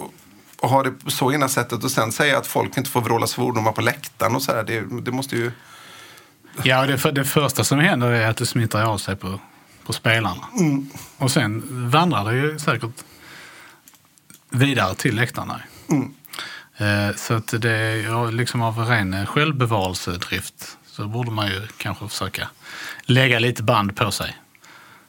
ha 0.71 0.83
det 0.83 0.93
så 1.07 1.33
ena 1.33 1.49
sättet 1.49 1.85
och 1.85 1.91
sen 1.91 2.13
säga 2.13 2.39
att 2.39 2.47
folk 2.47 2.77
inte 2.77 2.91
får 2.91 3.01
vråla 3.01 3.27
svordomar 3.27 3.73
på 3.73 3.81
läktaren 3.81 4.35
och 4.37 4.43
så 4.43 4.53
här. 4.53 4.63
Det, 4.65 5.01
det 5.03 5.11
måste 5.11 5.37
ju... 5.37 5.53
Ja, 6.63 6.87
det, 6.87 6.99
för, 6.99 7.13
det 7.13 7.25
första 7.25 7.65
som 7.65 7.79
händer 7.79 8.11
är 8.11 8.29
att 8.31 8.37
det 8.37 8.47
smittar 8.47 8.85
av 8.85 8.99
sig 8.99 9.17
på, 9.17 9.41
på 9.87 9.93
spelarna. 9.93 10.47
Och 11.19 11.31
sen 11.31 11.63
vandrar 11.91 12.25
det 12.25 12.37
ju 12.39 12.59
säkert 12.59 13.05
vidare 14.51 14.95
till 14.95 15.17
läktarna. 15.17 15.61
Eh, 15.89 15.97
så 17.17 17.35
att 17.35 17.55
det 17.61 17.73
är 17.73 18.33
liksom 18.33 18.63
av 18.63 18.79
ren 18.79 19.27
självbevarelsedrift 19.27 20.79
så 20.87 21.07
borde 21.07 21.31
man 21.31 21.47
ju 21.47 21.67
kanske 21.77 22.09
försöka 22.09 22.49
lägga 23.03 23.39
lite 23.39 23.63
band 23.63 23.97
på 23.97 24.11
sig. 24.11 24.37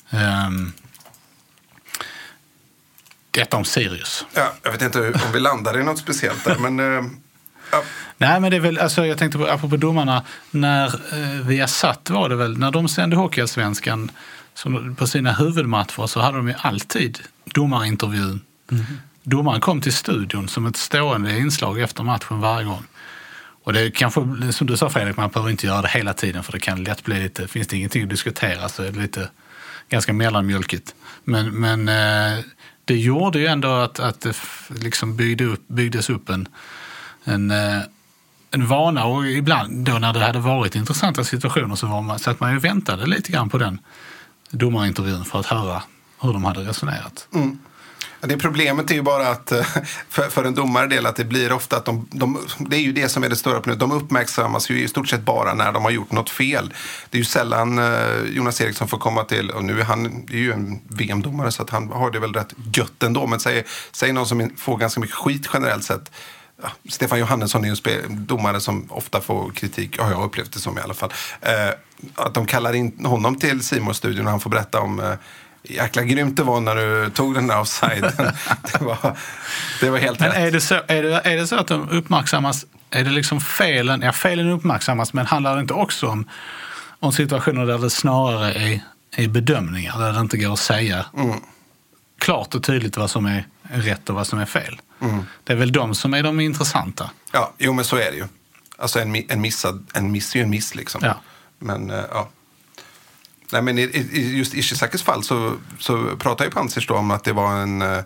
Ehm, 0.10 0.72
detta 3.32 3.58
om 3.58 3.66
Sirius. 3.66 4.26
Ja, 4.34 4.54
jag 4.64 4.72
vet 4.72 4.82
inte 4.82 5.00
om 5.00 5.32
vi 5.34 5.40
landar 5.40 5.80
i 5.80 5.84
något 5.84 6.00
speciellt 6.00 6.44
där, 6.46 6.58
men... 6.60 6.80
eh, 6.80 7.12
Ja, 7.72 7.84
Nej, 8.18 8.40
men 8.40 8.52
det 8.52 8.58
är 8.58 8.62
väl, 8.62 8.78
alltså 8.80 9.06
jag 9.06 9.18
tänkte 9.18 9.38
på, 9.38 9.48
apropå 9.48 9.78
domarna, 9.78 10.24
när 10.52 10.86
eh, 10.88 11.48
vi 11.48 11.68
satt 11.68 12.10
var 12.10 12.30
det 12.30 12.36
väl, 12.36 12.58
när 12.58 12.72
de 12.72 12.88
sände 12.88 13.16
Hockeyallsvenskan 13.16 14.12
på 14.98 15.08
sina 15.08 15.32
huvudmatcher 15.32 16.08
så 16.08 16.20
hade 16.20 16.38
de 16.38 16.48
ju 16.48 16.54
alltid 16.58 17.20
domarintervjun. 17.46 18.42
Domaren 19.30 19.62
kom 19.62 19.82
till 19.82 19.94
studion 19.94 20.48
som 20.48 20.66
ett 20.66 20.78
stående 20.78 21.38
inslag 21.38 21.80
efter 21.80 22.04
matchen 22.04 22.40
varje 22.40 22.66
gång. 22.66 22.84
Och 23.64 23.74
det 23.74 23.82
är 23.82 23.90
kanske, 23.90 24.22
som 24.52 24.68
du 24.68 24.78
sa 24.78 24.90
Fredrik, 24.90 25.18
man 25.18 25.30
behöver 25.30 25.52
inte 25.52 25.68
göra 25.68 25.82
det 25.82 25.88
hela 25.88 26.14
tiden 26.14 26.44
för 26.44 26.52
det 26.52 26.60
kan 26.60 26.84
lätt 26.84 27.04
bli 27.04 27.20
lite, 27.20 27.48
finns 27.48 27.68
det 27.68 27.78
ingenting 27.78 28.04
att 28.04 28.10
diskutera 28.10 28.70
så 28.70 28.84
är 28.84 28.92
det 28.92 29.00
lite 29.00 29.30
ganska 29.90 30.14
mellanmjölkigt. 30.14 30.96
Men, 31.24 31.60
men 31.60 31.90
eh, 31.90 32.44
det 32.86 32.98
gjorde 32.98 33.40
ju 33.40 33.46
ändå 33.46 33.68
att, 33.68 34.00
att 34.00 34.22
det 34.22 34.36
liksom 34.70 35.16
byggde 35.16 35.46
upp, 35.46 35.68
byggdes 35.68 36.10
upp 36.10 36.30
en, 36.30 36.48
en, 37.24 37.52
eh, 37.52 37.82
en 38.52 38.68
vana 38.68 39.06
och 39.06 39.28
ibland 39.28 39.86
då 39.86 40.00
när 40.00 40.14
det 40.14 40.20
hade 40.20 40.40
varit 40.40 40.76
intressanta 40.76 41.24
situationer 41.24 41.76
så 41.76 41.88
var 41.88 42.02
man, 42.02 42.20
så 42.20 42.32
att 42.32 42.40
man 42.40 42.54
ju 42.54 42.60
väntade 42.60 43.06
lite 43.06 43.32
grann 43.32 43.50
på 43.50 43.58
den 43.58 43.80
domarintervjun 44.50 45.26
för 45.26 45.40
att 45.40 45.46
höra 45.46 45.84
hur 46.22 46.34
de 46.34 46.44
hade 46.44 46.60
resonerat. 46.60 47.28
Mm. 47.34 47.60
Det 48.22 48.38
problemet 48.38 48.92
är 48.92 48.96
ju 48.96 49.02
bara 49.02 49.28
att 49.28 49.52
eh, 49.52 49.66
för, 50.10 50.30
för 50.30 50.44
en 50.44 50.54
domare 50.54 50.88
del 50.88 51.06
att 51.06 51.16
det 51.16 51.26
blir 51.26 51.52
ofta 51.52 51.78
att 51.78 51.86
de, 51.86 52.08
de, 52.12 52.38
det 52.58 52.76
är 52.76 52.82
ju 52.82 52.92
det 52.92 53.10
som 53.10 53.24
är 53.24 53.30
det 53.30 53.36
stora 53.36 53.56
problemet. 53.56 53.80
De 53.80 53.92
uppmärksammas 53.92 54.70
ju 54.70 54.84
i 54.84 54.88
stort 54.88 55.08
sett 55.08 55.22
bara 55.22 55.54
när 55.54 55.72
de 55.72 55.84
har 55.84 55.92
gjort 55.92 56.12
något 56.12 56.30
fel. 56.30 56.74
Det 57.10 57.18
är 57.18 57.20
ju 57.20 57.26
sällan 57.26 57.80
eh, 57.80 58.22
Jonas 58.30 58.62
Eriksson 58.62 58.88
får 58.88 58.98
komma 58.98 59.24
till, 59.24 59.50
och 59.50 59.64
nu 59.64 59.80
är 59.80 59.84
han 59.84 60.06
är 60.06 60.38
ju 60.38 60.52
en 60.52 60.80
VM-domare 60.88 61.52
så 61.52 61.64
att 61.64 61.70
han 61.70 61.92
har 61.92 62.12
det 62.12 62.20
väl 62.20 62.34
rätt 62.34 62.54
gött 62.74 63.04
ändå. 63.04 63.28
Men 63.28 63.40
säg, 63.40 63.64
säg 63.92 64.14
någon 64.14 64.28
som 64.28 64.52
får 64.58 64.78
ganska 64.78 65.02
mycket 65.02 65.16
skit 65.16 65.50
generellt 65.54 65.84
sett. 65.84 66.12
Ja, 66.62 66.70
Stefan 66.90 67.20
Johannesson 67.20 67.66
är 67.66 67.68
ju 67.68 68.06
en 68.06 68.26
domare 68.26 68.60
som 68.60 68.86
ofta 68.90 69.22
får 69.22 69.52
kritik, 69.52 69.96
ja, 69.98 70.10
jag 70.10 70.18
har 70.18 70.26
upplevt 70.26 70.54
det 70.54 70.60
som 70.60 70.78
i 70.78 70.82
alla 70.82 70.94
fall. 70.94 71.14
Eh, 71.42 71.70
att 72.16 72.34
de 72.34 72.46
kallar 72.46 72.74
in 72.74 73.06
honom 73.06 73.36
till 73.36 73.64
simon 73.64 73.96
studion 73.96 74.26
och 74.26 74.32
han 74.32 74.40
får 74.40 74.50
berätta 74.50 74.80
om 74.80 75.00
eh, 75.00 75.14
Jäkla 75.64 76.03
grymt 76.03 76.36
det 76.36 76.43
var 76.43 76.62
när 76.62 76.76
du 76.76 77.10
tog 77.10 77.34
den 77.34 77.47
där 77.47 77.60
offsiden. 77.60 78.12
det, 78.72 78.82
var, 78.82 79.18
det 79.82 79.89
var 79.89 79.97
helt 79.97 80.20
Men 80.20 80.30
rätt. 80.30 80.38
är 80.38 80.51
det, 80.51 80.62
så, 80.62 80.76
är, 80.88 81.03
det, 81.03 81.22
är 81.24 81.38
det 81.38 81.47
så 81.47 81.55
att 81.55 81.68
de 81.68 81.89
uppmärksammas, 81.89 82.66
är 82.89 83.03
det 83.03 83.10
liksom 83.10 83.41
felen, 83.41 84.01
ja 84.01 84.12
felen 84.12 84.49
uppmärksammas 84.49 85.14
men 85.14 85.26
handlar 85.26 85.55
det 85.55 85.62
inte 85.62 85.74
också 85.74 86.07
om, 86.07 86.30
om 86.99 87.12
situationer 87.12 87.66
där 87.66 87.78
det 87.78 87.89
snarare 87.89 88.53
är, 88.53 88.82
är 89.16 89.28
bedömningar, 89.28 89.99
där 89.99 90.14
det 90.14 90.20
inte 90.20 90.38
går 90.38 90.53
att 90.53 90.60
säga 90.60 91.05
klart 92.20 92.55
och 92.55 92.64
tydligt 92.64 92.97
vad 92.97 93.10
som 93.10 93.26
är 93.26 93.47
rätt 93.62 94.10
och 94.10 94.16
vad 94.16 94.28
som 94.28 94.39
är 94.39 94.45
fel. 94.45 94.82
Det 95.43 95.53
är 95.53 95.57
väl 95.57 95.72
de 95.72 95.95
som 95.95 96.14
är 96.14 96.24
de 96.24 96.39
intressanta. 96.39 97.10
Ja, 97.32 97.53
jo 97.57 97.74
men 97.74 97.86
så 97.86 97.95
är 97.95 98.12
det 98.12 98.18
ju. 98.18 98.26
Alltså 98.78 98.99
en, 98.99 99.16
en, 99.30 99.41
missad, 99.41 99.88
en 99.93 100.12
miss 100.12 100.36
är 100.36 100.39
ju 100.39 100.43
en 100.43 100.49
miss 100.49 100.76
liksom. 100.76 101.01
Ja. 101.03 101.22
Men 101.60 101.89
eh, 101.89 102.03
ja. 102.12 102.30
Nej, 103.52 103.62
men 103.62 103.78
i, 103.78 103.82
i 103.82 104.08
i 104.12 104.38
just 104.38 104.54
Ishizakis 104.54 105.02
fall 105.04 105.24
så, 105.24 105.54
så 105.80 106.16
pratar 106.20 106.45
ju 106.45 106.52
Panzers 106.52 106.88
då 106.88 106.95
om 106.95 107.12
att 107.12 107.24
det 107.24 107.34
var 107.34 107.54
en, 107.62 107.82
eh, 107.82 108.00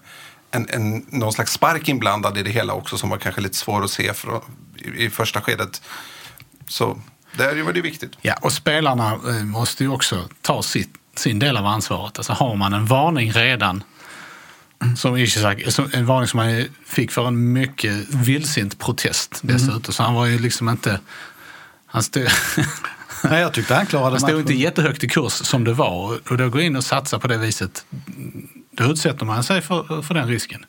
en, 0.51 0.67
en, 0.69 1.05
någon 1.09 1.33
slags 1.33 1.51
spark 1.53 1.89
inblandad 1.89 2.37
i 2.37 2.43
det 2.43 2.49
hela 2.51 2.73
också 2.73 2.97
som 2.97 3.09
var 3.09 3.17
kanske 3.17 3.41
lite 3.41 3.57
svår 3.57 3.83
att 3.83 3.91
se 3.91 4.13
för, 4.13 4.41
i, 4.77 5.05
i 5.05 5.09
första 5.09 5.41
skedet. 5.41 5.81
Så 6.67 7.01
där 7.37 7.61
var 7.63 7.73
det 7.73 7.81
viktigt. 7.81 8.11
Ja, 8.21 8.35
och 8.41 8.53
spelarna 8.53 9.13
eh, 9.27 9.43
måste 9.43 9.83
ju 9.83 9.89
också 9.89 10.29
ta 10.41 10.61
sitt, 10.63 10.93
sin 11.15 11.39
del 11.39 11.57
av 11.57 11.65
ansvaret. 11.65 12.17
Alltså 12.19 12.33
har 12.33 12.55
man 12.55 12.73
en 12.73 12.85
varning 12.85 13.31
redan, 13.31 13.83
som 14.97 15.17
Ishizaki, 15.17 15.71
som- 15.71 15.89
en 15.93 16.05
varning 16.05 16.27
som 16.27 16.39
han 16.39 16.65
fick 16.85 17.11
för 17.11 17.27
en 17.27 17.53
mycket 17.53 17.91
vildsint 18.09 18.79
protest 18.79 19.39
dessutom, 19.41 19.93
så 19.93 20.03
han 20.03 20.13
var 20.13 20.25
ju 20.25 20.39
liksom 20.39 20.69
inte... 20.69 20.99
Han 21.85 22.03
stod, 22.03 22.27
Nej, 23.23 23.41
jag 23.41 23.53
tyckte 23.53 23.75
han 23.75 23.85
klarade 23.85 24.09
han 24.09 24.19
stod 24.19 24.29
matchen. 24.29 24.39
inte 24.39 24.53
jättehögt 24.53 25.03
i 25.03 25.09
kurs 25.09 25.31
som 25.31 25.63
det 25.63 25.73
var. 25.73 26.19
Och 26.29 26.37
då 26.37 26.49
gå 26.49 26.61
in 26.61 26.75
och 26.75 26.83
satsa 26.83 27.19
på 27.19 27.27
det 27.27 27.37
viset, 27.37 27.85
då 28.71 28.83
utsätter 28.83 29.25
man 29.25 29.43
sig 29.43 29.61
för, 29.61 30.01
för 30.01 30.13
den 30.13 30.27
risken. 30.27 30.65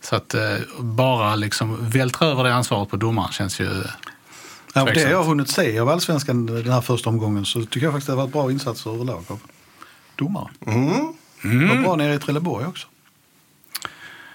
Så 0.00 0.16
att 0.16 0.34
eh, 0.34 0.56
bara 0.78 1.34
liksom 1.34 1.90
vältra 1.90 2.28
över 2.28 2.44
det 2.44 2.54
ansvaret 2.54 2.88
på 2.88 2.96
domaren 2.96 3.32
känns 3.32 3.60
ju... 3.60 3.84
Ja, 4.74 4.82
och 4.82 4.88
det 4.94 5.00
jag 5.00 5.18
har 5.18 5.24
hunnit 5.24 5.50
se 5.50 5.78
av 5.78 5.88
allsvenskan 5.88 6.46
den 6.46 6.72
här 6.72 6.80
första 6.80 7.10
omgången 7.10 7.44
så 7.44 7.64
tycker 7.64 7.86
jag 7.86 7.92
faktiskt 7.92 8.06
det 8.06 8.12
har 8.12 8.16
varit 8.16 8.32
bra 8.32 8.50
insatser 8.50 8.90
överlag 8.94 9.24
av 9.28 9.40
domare. 10.16 10.48
Mm. 10.66 11.14
Det 11.42 11.74
var 11.74 11.82
bra 11.82 11.96
nere 11.96 12.14
i 12.14 12.18
Trelleborg 12.18 12.66
också. 12.66 12.86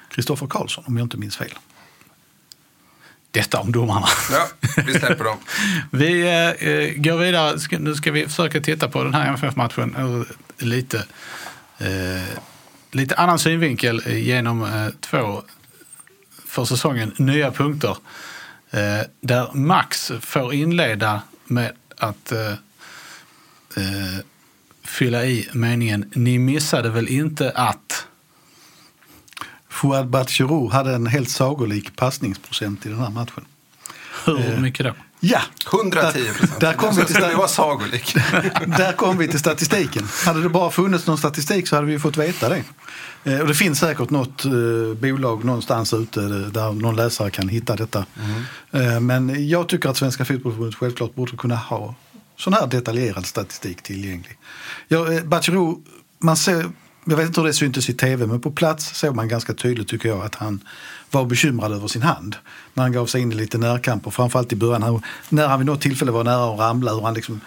Kristoffer 0.10 0.48
Karlsson 0.48 0.84
om 0.88 0.98
jag 0.98 1.06
inte 1.06 1.18
minns 1.18 1.38
fel. 1.38 1.54
Detta 3.38 3.60
om 3.60 3.72
domarna. 3.72 4.08
Ja, 4.32 4.48
vi 4.86 4.94
släpper 4.94 5.24
dem. 5.24 5.38
Vi 5.92 6.22
eh, 6.22 6.70
eh, 6.70 6.94
går 6.96 7.18
vidare. 7.18 7.80
Nu 7.80 7.96
ska 7.96 8.12
vi 8.12 8.28
försöka 8.28 8.62
titta 8.62 8.90
på 8.90 9.04
den 9.04 9.14
här 9.14 9.28
MFF-matchen 9.28 9.96
ur 10.00 10.28
lite, 10.66 10.98
eh, 11.78 12.40
lite 12.92 13.16
annan 13.16 13.40
synvinkel 13.40 14.02
genom 14.08 14.64
eh, 14.64 14.88
två 15.00 15.42
för 16.46 16.66
säsongen 16.66 17.14
nya 17.18 17.52
punkter. 17.52 17.98
Eh, 18.72 19.02
där 19.22 19.54
Max 19.54 20.12
får 20.22 20.54
inleda 20.54 21.22
med 21.46 21.72
att 21.98 22.32
eh, 22.32 22.54
fylla 24.84 25.26
i 25.26 25.50
meningen 25.54 26.12
Ni 26.16 26.40
missade 26.40 26.90
väl 26.90 27.08
inte 27.08 27.52
att... 27.52 28.08
Fouad 29.82 30.08
Batshirou 30.10 30.70
hade 30.70 30.96
en 30.96 31.08
helt 31.08 31.30
sagolik 31.30 31.96
passningsprocent 31.96 32.86
i 32.86 32.90
den 32.90 33.00
här 33.00 33.10
matchen. 33.10 33.46
Hur 34.26 34.58
mycket 34.58 34.86
då? 34.86 34.94
Ja, 35.20 35.42
110 35.74 36.34
procent. 36.38 36.60
Där 36.60 36.74
kom 36.74 36.96
vi 36.96 37.06
till 37.06 37.16
det 37.16 37.36
var 37.36 37.48
sagolik. 37.48 38.16
Där 38.78 38.94
kom 38.94 39.18
vi 39.18 39.28
till 39.28 39.40
statistiken. 39.40 40.08
Hade 40.26 40.42
det 40.42 40.50
bara 40.50 40.72
funnits 40.72 41.08
någon 41.08 41.18
statistik 41.18 41.68
så 41.68 41.76
hade 41.76 41.88
vi 41.88 42.00
fått 42.00 42.18
veta 42.18 42.50
det. 42.50 42.64
Eh, 43.24 43.40
Och 43.40 43.48
det 43.48 43.54
finns 43.54 43.80
säkert 43.80 44.10
något 44.10 44.46
eh, 44.46 44.52
bolag 45.02 45.44
någonstans 45.46 45.94
ute 45.94 46.20
där 46.22 46.72
någon 46.72 46.96
läsare 46.96 47.30
kan 47.32 47.50
hitta 47.50 47.76
detta. 47.76 48.06
Eh, 48.72 49.00
men 49.00 49.48
jag 49.50 49.70
tycker 49.70 49.90
att 49.90 49.98
Svenska 49.98 50.26
Fotbollförbundet 50.26 50.76
självklart 50.76 51.16
borde 51.16 51.38
kunna 51.38 51.56
ha 51.56 51.96
sån 52.38 52.54
här 52.54 52.68
detaljerad 52.68 53.26
statistik 53.26 53.82
tillgänglig. 53.82 54.38
Ja, 54.88 55.14
eh, 55.14 55.24
Bachirou, 55.24 55.84
man 56.20 56.38
ser, 56.38 56.66
jag 57.10 57.18
vet 57.18 57.28
inte 57.28 57.42
hur 57.42 57.48
det 57.48 57.54
syntes 57.54 57.90
i 57.90 57.94
tv, 57.94 58.28
men 58.28 58.42
på 58.42 58.52
plats 58.52 59.00
såg 59.00 59.16
man 59.16 59.28
ganska 59.28 59.54
tydligt 59.54 59.88
tycker 59.88 60.10
jag 60.10 60.22
att 60.22 60.36
han 60.36 60.60
var 61.12 61.26
bekymrad 61.26 61.72
över 61.72 61.88
sin 61.88 62.02
hand. 62.02 62.36
När 62.74 62.84
han 62.84 62.92
gav 62.92 63.06
sig 63.06 63.22
in 63.22 63.32
i 63.32 63.36
lite 63.36 63.58
närkamper, 63.58 64.12
framförallt 64.12 64.54
i 64.54 64.56
början. 64.56 65.02
När 65.30 65.48
han 65.48 65.60
vid 65.60 65.66
något 65.66 65.82
tillfälle 65.82 66.12
var 66.12 66.24
nära 66.24 66.54
att 66.54 66.60
ramla, 66.60 66.94
hur 66.94 67.02
han 67.02 67.14
liksom 67.14 67.42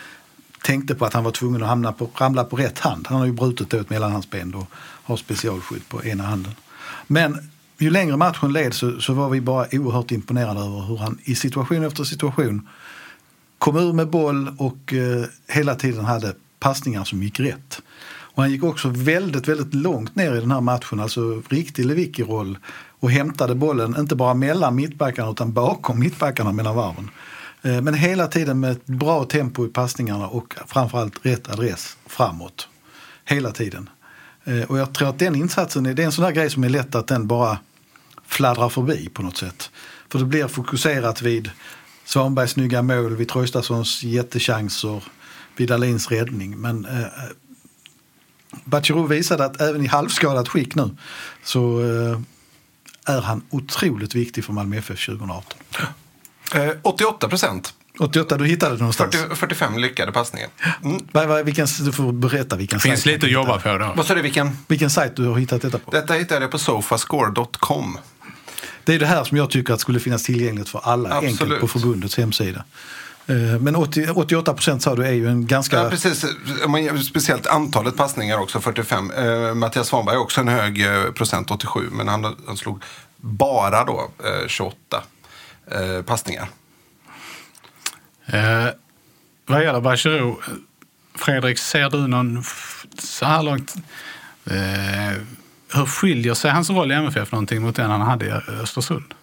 tänkte 0.63 0.95
på 0.95 1.05
att 1.05 1.13
han 1.13 1.25
var 1.25 1.31
tvungen 1.31 1.63
att 1.63 1.69
hamna 1.69 1.93
på, 1.93 2.11
ramla 2.17 2.45
på 2.45 2.57
rätt 2.57 2.79
hand. 2.79 3.07
Han 3.09 3.19
har 3.19 3.27
ju 3.27 3.33
brutit 3.33 3.75
ett 3.75 3.91
mellanhandsben 3.91 4.55
och 4.55 4.67
har 4.75 5.17
specialskydd 5.17 5.89
på 5.89 6.05
ena 6.05 6.25
handen. 6.25 6.53
Men 7.07 7.51
ju 7.79 7.91
längre 7.91 8.17
matchen 8.17 8.53
led 8.53 8.75
så, 8.75 9.01
så 9.01 9.13
var 9.13 9.29
vi 9.29 9.41
bara 9.41 9.67
oerhört 9.73 10.11
imponerade 10.11 10.61
över 10.61 10.81
hur 10.81 10.97
han 10.97 11.19
i 11.25 11.35
situation 11.35 11.85
efter 11.85 12.05
situation 12.05 12.69
kom 13.59 13.77
ur 13.77 13.93
med 13.93 14.09
boll 14.09 14.55
och 14.59 14.93
eh, 14.93 15.25
hela 15.49 15.75
tiden 15.75 16.05
hade 16.05 16.35
passningar 16.59 17.05
som 17.05 17.23
gick 17.23 17.41
rätt. 17.41 17.80
Och 18.41 18.45
han 18.45 18.53
gick 18.53 18.62
också 18.64 18.88
väldigt, 18.88 19.49
väldigt 19.49 19.74
långt 19.74 20.16
ner 20.16 20.34
i 20.36 20.41
den 20.41 20.51
här 20.51 20.61
matchen, 20.61 21.01
alltså 21.01 21.43
riktig 21.49 21.84
Lewicki-roll 21.86 22.59
och 23.01 23.11
hämtade 23.11 23.55
bollen 23.55 23.97
inte 23.99 24.14
bara 24.14 24.34
mellan 24.34 24.74
mittbackarna 24.74 25.30
utan 25.30 25.53
bakom 25.53 26.01
mittbackarna 26.01 26.53
mellan 26.53 26.76
varven. 26.76 27.11
Eh, 27.62 27.80
men 27.80 27.95
hela 27.95 28.26
tiden 28.26 28.61
med 28.61 28.70
ett 28.70 28.86
bra 28.86 29.24
tempo 29.24 29.66
i 29.66 29.68
passningarna 29.68 30.28
och 30.28 30.55
framförallt 30.66 31.26
rätt 31.26 31.51
adress 31.51 31.97
framåt. 32.07 32.68
Hela 33.24 33.51
tiden. 33.53 33.88
Eh, 34.45 34.62
och 34.62 34.78
jag 34.78 34.95
tror 34.95 35.09
att 35.09 35.18
den 35.18 35.34
insatsen, 35.34 35.86
är- 35.86 35.95
det 35.95 36.03
är 36.03 36.07
en 36.07 36.12
sån 36.12 36.24
där 36.24 36.32
grej 36.32 36.51
som 36.51 36.64
är 36.64 36.68
lätt 36.68 36.95
att 36.95 37.07
den 37.07 37.26
bara 37.26 37.59
fladdrar 38.26 38.68
förbi 38.68 39.09
på 39.09 39.22
något 39.22 39.36
sätt. 39.36 39.70
För 40.09 40.18
det 40.18 40.24
blir 40.24 40.49
fokuserat 40.49 41.22
vid 41.22 41.51
Svanbergs 42.05 42.51
snygga 42.51 42.82
mål, 42.82 43.16
vid 43.16 43.28
Traustatssons 43.28 44.03
jättechanser, 44.03 45.05
vid 45.57 45.68
Dahlins 45.68 46.11
räddning. 46.11 46.61
Men 46.61 46.84
eh, 46.84 47.05
Bachirou 48.65 49.07
visade 49.07 49.45
att 49.45 49.61
även 49.61 49.85
i 49.85 49.87
halvskadat 49.87 50.49
skick 50.49 50.75
nu 50.75 50.91
så 51.45 51.81
eh, 51.81 52.21
är 53.17 53.21
han 53.21 53.43
otroligt 53.51 54.15
viktig 54.15 54.45
för 54.45 54.53
Malmö 54.53 54.77
FF 54.77 55.07
2018. 55.07 55.59
Eh, 56.55 56.71
88 56.83 57.29
procent. 57.29 57.75
88, 57.99 58.37
du 58.37 58.47
hittade 58.47 58.75
det 58.75 58.79
någonstans. 58.79 59.17
40, 59.17 59.35
45 59.37 59.79
lyckade 59.79 60.13
passningar. 60.13 60.49
Mm. 60.85 61.07
Vad- 61.13 61.29
vad- 61.29 61.45
Vilken, 61.45 61.67
du 61.81 61.93
får 61.93 62.13
berätta 62.13 62.57
vilken 62.57 62.81
finns 62.81 63.03
sajt 63.03 63.15
lite 63.15 63.27
att 63.27 63.33
jobba 63.33 63.59
på 63.61 63.79
då. 63.79 63.93
Vad 63.97 64.07
sa 64.07 64.15
du, 64.15 64.23
vilken? 64.23 64.57
Vilken 64.69 64.91
sajt 64.91 65.17
du 65.17 65.27
har 65.27 65.39
hittat 65.39 65.63
detta 65.63 65.79
på. 65.79 65.91
Detta 65.91 66.15
hittade 66.15 66.41
jag 66.41 66.51
på 66.51 66.59
sofascore.com. 66.59 67.99
Det 68.85 68.95
är 68.95 68.99
det 68.99 69.07
här 69.07 69.25
som 69.25 69.37
jag 69.37 69.51
tycker 69.51 69.75
att 69.75 69.81
skulle 69.81 70.01
finnas 70.01 70.23
tillgängligt 70.23 70.69
för 70.69 70.81
alla 70.85 71.09
Absolut. 71.15 71.41
enkelt 71.43 71.61
på 71.61 71.69
förbundets 71.69 72.17
hemsida. 72.17 72.65
Eh, 73.27 73.37
Men 73.61 73.77
80, 73.77 74.11
88 74.14 74.55
procent 74.55 74.83
sa 74.83 74.95
du 74.95 75.07
är 75.07 75.12
ju 75.12 75.29
en 75.29 75.47
ganska... 75.47 75.77
Ja, 75.77 75.91
precis. 75.91 76.25
Speciellt 77.09 77.47
antalet 77.47 77.97
passningar 77.97 78.39
också, 78.39 78.61
45. 78.61 79.11
Eh, 79.11 79.55
Mattias 79.55 79.89
Svanberg 79.89 80.16
har 80.16 80.23
också 80.23 80.41
en 80.41 80.49
hög 80.49 80.87
eh, 80.87 81.11
procent, 81.12 81.51
87. 81.51 81.89
Men 81.93 82.09
han, 82.09 82.37
han 82.47 82.57
slog 82.57 82.83
bara 83.16 83.85
då 83.85 84.11
eh, 84.25 84.49
28 84.49 85.03
eh, 85.71 86.03
passningar. 86.03 86.49
Eh, 88.27 88.66
vad 89.47 89.64
gäller 89.64 89.81
Bachirou, 89.81 90.31
eh, 90.31 90.37
Fredrik, 91.14 91.59
ser 91.59 91.91
du 91.91 92.07
någon 92.07 92.43
så 92.99 93.25
här 93.27 93.43
långt... 93.43 93.75
Eh, 94.45 95.23
hur 95.75 95.87
skiljer 95.87 96.35
sig 96.35 96.51
hans 96.51 96.71
roll 96.71 96.93
i 96.93 96.95
MFF 96.95 97.33
någonting 97.33 97.62
mot 97.62 97.77
den 97.77 97.91
han 97.91 98.01
hade 98.01 98.27
i 98.27 98.31
Östersund? 98.62 99.14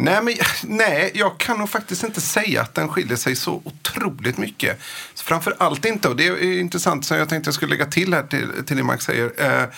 Nej, 0.00 0.22
men, 0.22 0.34
nej, 0.76 1.10
jag 1.14 1.38
kan 1.38 1.58
nog 1.58 1.70
faktiskt 1.70 2.04
inte 2.04 2.20
säga 2.20 2.62
att 2.62 2.74
den 2.74 2.88
skiljer 2.88 3.16
sig 3.16 3.36
så 3.36 3.62
otroligt 3.64 4.38
mycket. 4.38 4.78
Framför 5.14 5.56
allt 5.58 5.84
inte, 5.84 6.08
och 6.08 6.16
det 6.16 6.26
är 6.26 6.60
intressant 6.60 7.04
som 7.04 7.16
jag 7.16 7.28
tänkte 7.28 7.48
jag 7.48 7.54
skulle 7.54 7.70
lägga 7.70 7.86
till 7.86 8.14
här 8.14 8.22
till, 8.22 8.48
till 8.66 8.76
det 8.76 8.82
Max 8.82 9.04
säger. 9.04 9.32
Eh, 9.36 9.68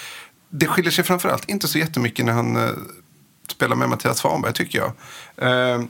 det 0.51 0.67
skiljer 0.67 0.93
sig 0.93 1.05
framför 1.05 1.29
allt 1.29 1.49
inte 1.49 1.69
så 1.69 1.79
jättemycket 1.79 2.25
när 2.25 2.33
han 2.33 2.57
eh, 2.57 2.71
spelar 3.49 3.77
med 3.77 3.89
Mattias 3.89 4.19
Svanberg 4.19 4.53
tycker 4.53 4.79
jag. 4.79 4.93
Eh, 5.37 5.85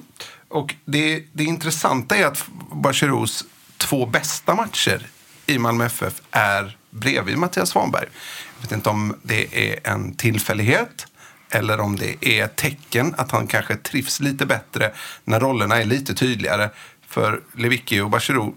och 0.48 0.74
det, 0.84 1.24
det 1.32 1.44
intressanta 1.44 2.16
är 2.16 2.26
att 2.26 2.44
Bacheros 2.72 3.44
två 3.76 4.06
bästa 4.06 4.54
matcher 4.54 5.06
i 5.46 5.58
Malmö 5.58 5.84
FF 5.84 6.22
är 6.30 6.76
bredvid 6.90 7.38
Mattias 7.38 7.70
Svanberg. 7.70 8.08
Jag 8.56 8.62
vet 8.62 8.72
inte 8.72 8.90
om 8.90 9.16
det 9.22 9.72
är 9.72 9.92
en 9.92 10.14
tillfällighet 10.14 11.06
eller 11.54 11.80
om 11.80 11.96
det 11.96 12.28
är 12.28 12.44
ett 12.44 12.56
tecken 12.56 13.14
att 13.18 13.30
han 13.30 13.46
kanske 13.46 13.76
trivs 13.76 14.20
lite 14.20 14.46
bättre 14.46 14.92
när 15.24 15.40
rollerna 15.40 15.76
är 15.76 15.84
lite 15.84 16.14
tydligare. 16.14 16.70
För 17.08 17.40
Lewicki 17.56 18.00
och 18.00 18.10
Bachirou 18.10 18.54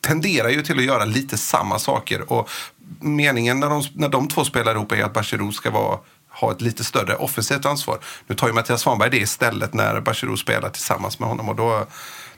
tenderar 0.00 0.48
ju 0.48 0.62
till 0.62 0.78
att 0.78 0.84
göra 0.84 1.04
lite 1.04 1.38
samma 1.38 1.78
saker. 1.78 2.32
Och 2.32 2.50
meningen 3.00 3.60
när 3.60 3.70
de, 3.70 3.82
när 3.94 4.08
de 4.08 4.28
två 4.28 4.44
spelar 4.44 4.74
ihop 4.74 4.92
är 4.92 5.04
att 5.04 5.12
Bachirou 5.12 5.52
ska 5.52 5.70
vara, 5.70 5.98
ha 6.30 6.52
ett 6.52 6.60
lite 6.60 6.84
större 6.84 7.16
offensivt 7.16 7.66
ansvar. 7.66 7.98
Nu 8.26 8.34
tar 8.34 8.46
ju 8.46 8.52
Mattias 8.52 8.80
Svanberg 8.80 9.10
det 9.10 9.18
istället 9.18 9.74
när 9.74 10.00
Bachirou 10.00 10.36
spelar 10.36 10.70
tillsammans 10.70 11.18
med 11.18 11.28
honom. 11.28 11.48
Och 11.48 11.56
då, 11.56 11.86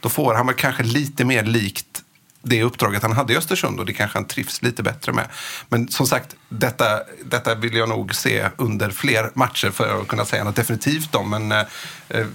då 0.00 0.08
får 0.08 0.34
han 0.34 0.46
väl 0.46 0.56
kanske 0.56 0.82
lite 0.82 1.24
mer 1.24 1.44
likt 1.44 2.02
det 2.42 2.62
uppdraget 2.62 3.02
han 3.02 3.12
hade 3.12 3.32
i 3.32 3.36
Östersund 3.36 3.80
och 3.80 3.86
det 3.86 3.92
kanske 3.92 4.18
han 4.18 4.26
trivs 4.26 4.62
lite 4.62 4.82
bättre 4.82 5.12
med. 5.12 5.28
Men 5.68 5.88
som 5.88 6.06
sagt, 6.06 6.36
detta, 6.48 6.84
detta 7.24 7.54
vill 7.54 7.74
jag 7.74 7.88
nog 7.88 8.14
se 8.14 8.48
under 8.56 8.90
fler 8.90 9.30
matcher 9.34 9.70
för 9.70 10.00
att 10.00 10.08
kunna 10.08 10.24
säga 10.24 10.44
något 10.44 10.56
definitivt 10.56 11.14
om. 11.14 11.30
Men 11.30 11.52
eh, 11.52 12.26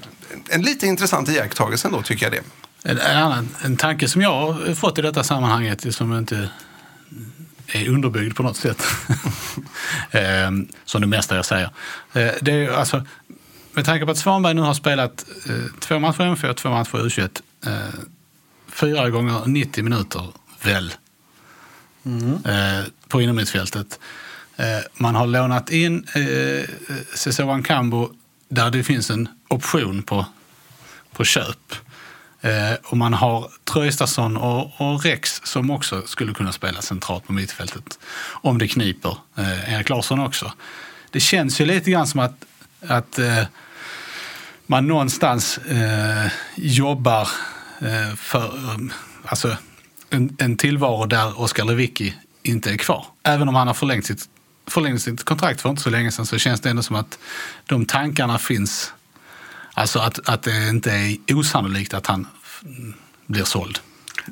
en 0.50 0.62
lite 0.62 0.88
intressant 0.88 1.30
iakttagelse 1.30 1.88
ändå 1.88 2.02
tycker 2.02 2.26
jag 2.26 2.34
det. 2.34 2.44
En, 2.90 3.00
en, 3.00 3.18
annan, 3.18 3.50
en 3.62 3.78
tanke 3.78 4.08
som 4.08 4.22
jag 4.22 4.52
har 4.52 4.76
fått 4.76 5.00
i 5.00 5.02
detta 5.02 5.24
sammanhanget 5.24 5.96
som 5.96 6.18
inte 6.18 6.50
är 7.68 7.90
underbyggd 7.90 8.36
på 8.36 8.44
något 8.44 8.58
sätt, 8.58 8.82
eh, 10.12 10.52
som 10.86 11.02
det 11.02 11.08
mesta 11.08 11.36
jag 11.36 11.46
säger. 11.46 11.70
Eh, 12.14 12.32
det 12.42 12.52
är 12.52 12.72
alltså, 12.72 13.06
med 13.74 13.86
tanke 13.86 14.06
på 14.06 14.12
att 14.12 14.18
Svanberg 14.18 14.54
nu 14.54 14.62
har 14.62 14.74
spelat 14.74 15.26
eh, 15.50 15.80
två 15.80 16.00
matcher 16.00 16.22
i 16.22 16.26
MFF 16.26 16.50
och 16.50 16.58
två 16.58 16.70
matcher 16.70 16.98
i 16.98 17.10
U21, 17.10 17.42
eh, 17.66 17.72
fyra 18.76 19.10
gånger 19.10 19.42
90 19.46 19.84
minuter, 19.84 20.28
väl, 20.62 20.94
eh, 22.46 22.86
på 23.08 23.22
inomhusfältet. 23.22 24.00
Eh, 24.56 24.66
man 24.94 25.16
har 25.16 25.28
lånat 25.28 25.70
in 25.70 26.08
eh, 26.16 26.70
Cesar 27.14 27.64
Cambo 27.64 28.10
där 28.50 28.70
det 28.70 28.84
finns 28.84 29.10
en 29.10 29.30
option 29.48 30.04
på, 30.04 30.26
på 31.12 31.24
köp. 31.24 31.76
Eh, 32.42 32.74
och 32.84 32.98
man 32.98 33.14
har 33.14 33.52
Traustason 33.64 34.38
och, 34.38 34.82
och 34.82 35.04
Rex 35.04 35.42
som 35.44 35.70
också 35.70 36.02
skulle 36.06 36.34
kunna 36.34 36.52
spela 36.52 36.82
centralt 36.82 37.28
på 37.28 37.34
mittfältet 37.34 38.00
om 38.32 38.58
det 38.58 38.68
kniper. 38.68 39.18
Eh, 39.38 39.74
Erik 39.74 39.90
Larsson 39.90 40.20
också. 40.20 40.54
Det 41.12 41.20
känns 41.20 41.62
ju 41.62 41.66
lite 41.66 41.92
grann 41.92 42.08
som 42.08 42.20
att, 42.20 42.46
att 42.88 43.20
man 44.68 44.88
någonstans 44.88 45.60
jobbar 46.56 47.30
Eh, 47.86 48.16
för 48.16 48.56
um, 48.74 48.92
alltså, 49.26 49.58
en, 50.10 50.36
en 50.40 50.58
tillvaro 50.58 51.06
där 51.06 51.42
Oskar 51.42 51.66
Lewicki 51.66 52.14
inte 52.44 52.72
är 52.72 52.78
kvar. 52.78 53.06
Även 53.24 53.50
om 53.50 53.56
han 53.56 53.68
har 53.68 53.74
förlängt 53.74 54.06
sitt, 54.06 54.30
förlängt 54.68 55.02
sitt 55.02 55.24
kontrakt 55.24 55.62
för 55.62 55.70
inte 55.70 55.82
så 55.82 55.90
länge 55.90 56.12
sedan 56.12 56.26
så 56.26 56.38
känns 56.38 56.62
det 56.62 56.70
ändå 56.70 56.84
som 56.84 56.96
att 56.96 57.20
de 57.66 57.86
tankarna 57.86 58.38
finns. 58.38 58.94
Alltså 59.74 60.00
att, 60.00 60.30
att 60.30 60.44
det 60.44 60.70
inte 60.70 60.92
är 60.92 61.18
osannolikt 61.30 61.94
att 61.94 62.08
han 62.08 62.28
blir 63.26 63.44
såld. 63.44 63.80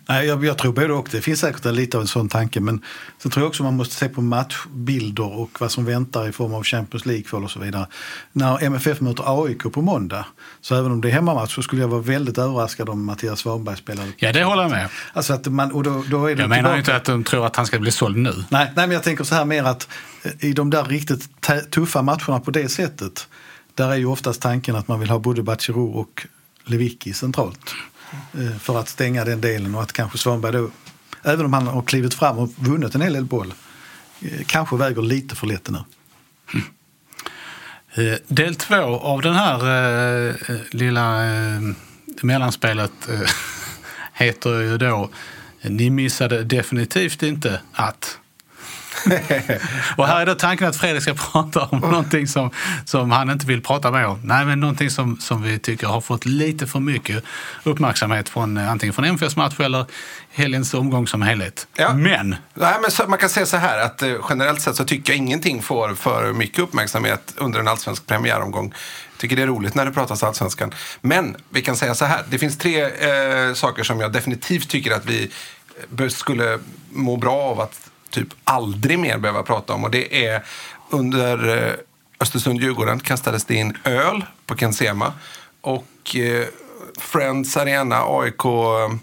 Nej, 0.06 0.28
jag, 0.28 0.46
jag 0.46 0.58
tror 0.58 0.74
både 0.74 0.94
och. 0.94 1.08
Det 1.12 1.22
finns 1.22 1.39
säkert 1.39 1.66
lite 1.66 1.98
av 1.98 2.02
en 2.02 2.08
sån 2.08 2.30
tanke. 2.30 2.60
Men 2.60 2.82
sen 3.18 3.32
tror 3.32 3.44
jag 3.44 3.48
också 3.50 3.64
man 3.64 3.74
måste 3.76 3.96
se 3.96 4.10
på 4.10 4.22
matchbilder 4.22 5.34
och 5.39 5.50
vad 5.62 5.72
som 5.72 5.86
väntar 5.86 6.28
i 6.30 6.32
form 6.32 6.54
av 6.54 6.64
Champions 6.64 7.06
League-kval 7.06 7.44
och 7.44 7.52
så 7.52 7.60
vidare. 7.60 7.88
När 8.32 8.64
MFF 8.64 9.02
möter 9.02 9.44
AIK 9.46 9.64
på 9.74 9.82
måndag, 9.82 10.26
så 10.62 10.76
även 10.76 10.91
om 10.91 11.02
det 11.02 11.08
är 11.08 11.12
hemmamatch 11.12 11.56
så 11.56 11.62
skulle 11.62 11.82
jag 11.82 11.89
vara 11.89 12.02
väldigt 12.02 12.38
överraskad 12.38 12.89
om 12.89 13.06
Mattias 13.06 13.39
Svanberg 13.39 13.78
spelade. 13.78 14.12
Ja, 14.18 14.32
det 14.34 14.44
håller 14.44 14.62
jag 14.62 14.72
med. 14.72 14.89
Alltså 15.14 15.34
att 15.34 15.48
man, 15.48 15.72
och 15.72 15.84
då, 15.84 16.04
då 16.10 16.26
är 16.26 16.36
det 16.36 16.41
Jag 16.41 16.50
menar 16.50 16.62
tillbaka- 16.64 16.78
inte 16.80 16.96
att 16.96 17.06
de 17.06 17.24
tror 17.24 17.46
att 17.46 17.56
han 17.56 17.66
ska 17.66 17.80
bli 17.80 17.91
såld 17.91 18.18
nu. 18.18 18.30
Nej, 18.34 18.46
nej, 18.50 18.88
men 18.88 18.91
jag 18.91 19.04
tänker 19.04 19.24
så 19.24 19.36
här 19.36 19.46
mer 19.46 19.64
att 19.64 19.88
eh, 20.24 20.32
i 20.50 20.54
de 20.54 20.70
där 20.70 20.84
riktigt 20.84 21.30
tuffa 21.72 22.02
matcherna 22.02 22.39
på 22.39 22.52
det 22.52 22.70
sättet, 22.70 23.28
där 23.76 23.89
är 23.91 23.96
ju 23.96 24.06
oftast 24.06 24.41
tanken 24.41 24.76
att 24.76 24.88
man 24.88 25.00
vill 25.00 25.10
ha 25.10 25.20
både 25.20 25.44
Bachirou 25.44 25.91
och 25.94 26.28
Lewicki 26.66 27.14
centralt. 27.14 27.74
Eh, 28.34 28.57
för 28.59 28.80
att 28.80 28.89
stänga 28.89 29.26
den 29.26 29.41
delen 29.41 29.76
och 29.76 29.82
att 29.82 29.93
kanske 29.93 30.18
Svanberg 30.18 30.53
då, 30.53 30.70
även 31.24 31.45
om 31.45 31.53
han 31.53 31.68
har 31.68 31.82
klivit 31.82 32.14
fram 32.14 32.38
och 32.38 32.49
vunnit 32.55 32.95
en 32.95 33.01
hel 33.01 33.14
del 33.14 33.26
boll, 33.26 33.53
eh, 34.22 34.45
kanske 34.45 34.76
väger 34.76 35.01
lite 35.01 35.36
för 35.36 35.47
lätt 35.47 35.70
nu. 35.70 35.80
Eh, 37.95 38.18
del 38.28 38.55
två 38.55 38.99
av 38.99 39.22
den 39.22 39.34
här 39.34 39.59
eh, 40.30 40.36
lilla 40.72 41.26
eh, 41.26 41.61
mellanspelet 42.22 43.09
eh, 43.09 43.30
heter 44.14 44.61
ju 44.61 44.78
då 44.78 45.09
Ni 45.61 45.89
missade 45.89 46.43
definitivt 46.43 47.24
inte 47.24 47.61
att... 47.72 48.20
och 49.98 50.08
här 50.08 50.22
är 50.22 50.26
då 50.26 50.36
tanken 50.36 50.68
att 50.68 50.76
Fredrik 50.76 51.04
ska 51.04 51.14
prata 51.32 51.62
om 51.62 51.80
någonting 51.80 52.28
som, 52.28 52.52
som 52.86 53.12
han 53.12 53.30
inte 53.30 53.46
vill 53.46 53.62
prata 53.62 53.91
mer 53.91 54.06
om. 54.06 54.20
Nej, 54.24 54.46
men 54.46 54.60
någonting 54.60 54.89
som, 54.89 55.18
som 55.18 55.41
vi 55.41 55.60
tycker 55.60 55.88
har 55.88 56.02
fått 56.02 56.26
lite 56.26 56.68
för 56.68 56.80
mycket 56.80 57.24
uppmärksamhet 57.64 58.30
från 58.30 58.58
eh, 58.58 58.72
antingen 58.72 58.94
från 58.94 59.06
MFFs 59.06 59.36
match 59.36 59.60
eller 59.60 59.86
helgens 60.32 60.74
omgång 60.74 61.08
som 61.08 61.22
helhet. 61.22 61.68
Ja. 61.76 61.94
Men 61.94 62.36
Nej, 62.54 62.76
men 62.82 62.91
så, 62.91 63.08
man 63.08 63.20
kan 63.20 63.30
säga 63.30 63.46
så 63.46 63.58
här 63.58 63.80
att 63.80 64.02
eh, 64.02 64.16
generellt 64.30 64.62
sett 64.62 64.76
så 64.76 64.86
tycker 64.86 65.14
jag 65.14 65.18
ingenting 65.18 65.62
får 65.62 65.96
för 65.96 66.34
mycket 66.34 66.60
uppmärksamhet 66.60 67.34
under 67.38 67.60
en 67.60 67.68
allsvensk 67.68 68.08
premiäromgång. 68.08 68.74
Jag 69.12 69.20
tycker 69.20 69.36
det 69.36 69.41
är 69.41 69.48
roligt 69.48 69.76
när 69.76 69.86
det 69.86 69.91
pratas 69.91 70.24
allsvenskan. 70.24 70.74
Men 71.02 71.36
vi 71.50 71.62
kan 71.62 71.76
säga 71.76 71.96
så 71.96 72.06
här, 72.06 72.24
det 72.30 72.38
finns 72.38 72.58
tre 72.58 72.82
eh, 72.84 73.54
saker 73.54 73.84
som 73.84 74.00
jag 74.00 74.12
definitivt 74.12 74.70
tycker 74.70 74.91
att 74.91 75.06
vi 75.06 75.32
eh, 76.00 76.08
skulle 76.08 76.60
må 76.89 77.18
bra 77.18 77.36
av 77.36 77.60
att 77.60 77.89
typ 78.14 78.28
aldrig 78.43 78.99
mer 78.99 79.18
behöva 79.18 79.43
prata 79.43 79.74
om. 79.74 79.84
Och 79.84 79.91
det 79.91 80.26
är 80.26 80.43
under 80.89 81.57
eh, 81.57 81.74
Östersund-Djurgården 82.20 82.99
kastades 82.99 83.45
det 83.45 83.55
in 83.55 83.78
öl 83.84 84.26
på 84.45 84.55
Ken 84.55 84.74
Sema. 84.74 85.14
Och 85.61 86.16
eh, 86.16 86.45
Friends 86.99 87.57
Arena, 87.57 88.03
AIK, 88.05 88.45
eh, 88.45 88.95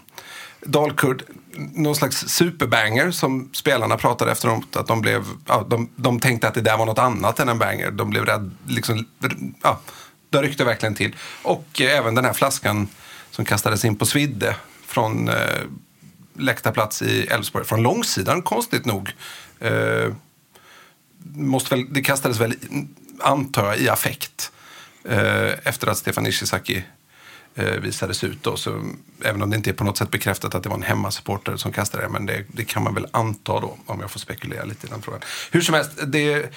Dalkurd, 0.61 1.23
någon 1.55 1.95
slags 1.95 2.17
superbanger 2.17 3.11
som 3.11 3.49
spelarna 3.53 3.97
pratade 3.97 4.31
efter 4.31 4.49
om, 4.49 4.63
att 4.73 4.87
de 4.87 5.01
blev, 5.01 5.25
ja, 5.47 5.65
de, 5.69 5.89
de 5.95 6.19
tänkte 6.19 6.47
att 6.47 6.53
det 6.53 6.61
där 6.61 6.77
var 6.77 6.85
något 6.85 6.99
annat 6.99 7.39
än 7.39 7.49
en 7.49 7.59
banger. 7.59 7.91
De 7.91 8.09
blev 8.09 8.25
rädd, 8.25 8.51
liksom, 8.67 9.05
ja, 9.63 9.79
det 10.29 10.41
ryckte 10.41 10.63
verkligen 10.63 10.95
till. 10.95 11.15
Och 11.43 11.81
eh, 11.81 11.97
även 11.97 12.15
den 12.15 12.25
här 12.25 12.33
flaskan 12.33 12.87
som 13.31 13.45
kastades 13.45 13.85
in 13.85 13.95
på 13.95 14.05
Svidde 14.05 14.55
från 14.85 15.29
eh, 15.29 15.35
läktarplats 16.37 17.01
i 17.01 17.21
Elfsborg, 17.21 17.65
från 17.65 17.83
långsidan 17.83 18.41
konstigt 18.41 18.85
nog. 18.85 19.09
Eh, 19.59 20.13
måste 21.33 21.75
väl, 21.75 21.93
det 21.93 22.01
kastades 22.01 22.39
väl, 22.39 22.53
antar 23.19 23.65
jag, 23.65 23.77
i 23.77 23.89
affekt 23.89 24.51
eh, 25.03 25.67
efter 25.67 25.87
att 25.87 25.97
Stefan 25.97 26.27
Ishizaki 26.27 26.83
eh, 27.55 27.65
visades 27.65 28.23
ut. 28.23 28.43
Då, 28.43 28.57
så, 28.57 28.81
även 29.23 29.41
om 29.41 29.49
det 29.49 29.55
inte 29.55 29.69
är 29.69 29.73
på 29.73 29.83
något 29.83 29.97
sätt 29.97 30.11
bekräftat 30.11 30.55
att 30.55 30.63
det 30.63 30.69
var 30.69 30.75
en 30.75 30.83
hemmasupporter 30.83 31.55
som 31.55 31.71
kastade 31.71 32.03
det. 32.03 32.09
Men 32.09 32.25
det, 32.25 32.45
det 32.47 32.65
kan 32.65 32.83
man 32.83 32.93
väl 32.93 33.07
anta 33.11 33.59
då, 33.59 33.77
om 33.85 33.99
jag 33.99 34.11
får 34.11 34.19
spekulera 34.19 34.65
lite 34.65 34.87
i 34.87 34.89
den 34.89 35.01
frågan. 35.01 35.21
Hur 35.51 35.61
som 35.61 35.75
helst, 35.75 35.91
det, 36.07 36.53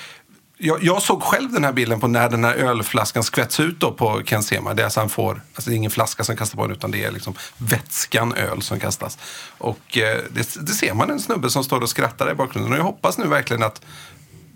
jag, 0.58 0.82
jag 0.82 1.02
såg 1.02 1.22
själv 1.22 1.52
den 1.52 1.64
här 1.64 1.72
bilden 1.72 2.00
på 2.00 2.08
när 2.08 2.28
den 2.28 2.44
här 2.44 2.54
ölflaskan 2.54 3.22
skvätts 3.22 3.60
ut 3.60 3.80
då 3.80 3.92
på 3.92 4.22
Ken 4.24 4.42
Sema. 4.42 4.74
Det 4.74 4.82
är, 4.82 4.84
alltså 4.84 5.00
han 5.00 5.08
får, 5.08 5.42
alltså 5.54 5.70
det 5.70 5.74
är 5.74 5.76
ingen 5.76 5.90
flaska 5.90 6.24
som 6.24 6.36
kastas 6.36 6.54
på 6.54 6.60
honom 6.60 6.76
utan 6.76 6.90
det 6.90 7.04
är 7.04 7.10
liksom 7.10 7.34
vätskan 7.58 8.32
öl 8.32 8.62
som 8.62 8.80
kastas. 8.80 9.18
Och 9.58 9.98
eh, 9.98 10.20
det, 10.30 10.66
det 10.66 10.72
ser 10.72 10.94
man 10.94 11.10
en 11.10 11.20
snubbe 11.20 11.50
som 11.50 11.64
står 11.64 11.80
och 11.80 11.88
skrattar 11.88 12.30
i 12.30 12.34
bakgrunden. 12.34 12.72
Och 12.72 12.78
jag 12.78 12.84
hoppas 12.84 13.18
nu 13.18 13.26
verkligen 13.26 13.62
att 13.62 13.82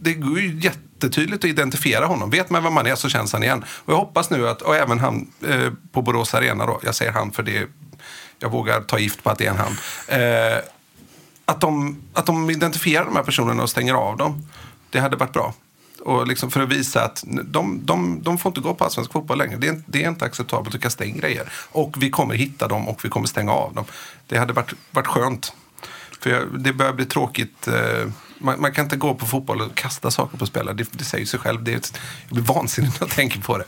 det 0.01 0.15
går 0.15 0.41
ju 0.41 0.61
jättetydligt 0.61 1.45
att 1.45 1.51
identifiera 1.51 2.07
honom. 2.07 2.31
Vet 2.31 2.51
man 2.51 2.63
vem 2.63 2.73
man 2.73 2.87
är 2.87 2.95
så 2.95 3.09
känns 3.09 3.33
han 3.33 3.43
igen. 3.43 3.65
Och 3.69 3.93
jag 3.93 3.99
hoppas 3.99 4.31
nu 4.31 4.49
att, 4.49 4.63
och 4.63 4.77
även 4.77 4.99
han 4.99 5.33
eh, 5.47 5.73
på 5.93 6.03
Borås 6.03 6.35
Arena 6.35 6.67
då, 6.67 6.81
jag 6.83 6.95
säger 6.95 7.13
han 7.13 7.33
för 7.33 7.43
det, 7.43 7.67
jag 8.39 8.51
vågar 8.51 8.81
ta 8.81 8.99
gift 8.99 9.23
på 9.23 9.31
att 9.31 9.39
det 9.39 9.47
är 9.47 9.51
en 9.51 9.57
han. 9.57 9.79
Eh, 10.09 10.59
att, 11.45 11.61
de, 11.61 12.03
att 12.13 12.27
de 12.27 12.51
identifierar 12.51 13.05
de 13.05 13.17
här 13.17 13.23
personerna 13.23 13.63
och 13.63 13.71
stänger 13.71 13.95
av 13.95 14.17
dem. 14.17 14.49
Det 14.91 15.01
hade 15.01 15.17
varit 15.17 15.33
bra. 15.33 15.55
Och 16.09 16.27
liksom 16.27 16.51
för 16.51 16.61
att 16.61 16.69
visa 16.69 17.05
att 17.05 17.25
de, 17.27 17.81
de, 17.85 18.23
de 18.23 18.39
får 18.39 18.51
inte 18.51 18.61
gå 18.61 18.75
på 18.75 18.85
allsvensk 18.85 19.13
fotboll 19.13 19.39
längre. 19.39 19.57
Det 19.57 19.69
är, 19.69 19.83
det 19.87 20.05
är 20.05 20.09
inte 20.09 20.25
acceptabelt 20.25 20.75
att 20.75 20.81
kasta 20.81 21.05
in 21.05 21.19
grejer. 21.19 21.53
Och 21.53 21.97
vi 22.03 22.11
kommer 22.11 22.35
hitta 22.35 22.69
dem 22.69 22.89
och 22.89 23.05
vi 23.05 23.09
kommer 23.09 23.27
stänga 23.27 23.53
av 23.53 23.75
dem. 23.75 23.85
Det 24.27 24.39
hade 24.39 24.53
varit, 24.53 24.73
varit 24.91 25.07
skönt. 25.07 25.53
För 26.21 26.31
jag, 26.31 26.61
det 26.61 26.73
börjar 26.73 26.93
bli 26.93 27.05
tråkigt. 27.05 27.69
Eh, 27.69 28.11
man, 28.39 28.61
man, 28.61 28.73
kan 28.73 28.85
inte 28.85 28.97
gå 28.97 29.15
på 29.15 29.27
fotboll 29.27 29.61
och 29.61 29.75
kasta 29.75 30.11
saker 30.11 30.39
på 30.39 30.47
spelare. 30.47 30.75
Det, 30.75 30.89
det 30.93 31.05
säger 31.05 31.27
sig 31.27 31.41
själv. 31.41 31.65
Det 31.65 31.73
är 31.73 31.77
ett, 31.77 31.99
jag 32.29 32.35
blir 32.35 32.55
vansinnig 32.55 32.91
när 32.91 33.07
jag 33.07 33.11
tänker 33.11 33.41
på 33.41 33.59
det. 33.59 33.65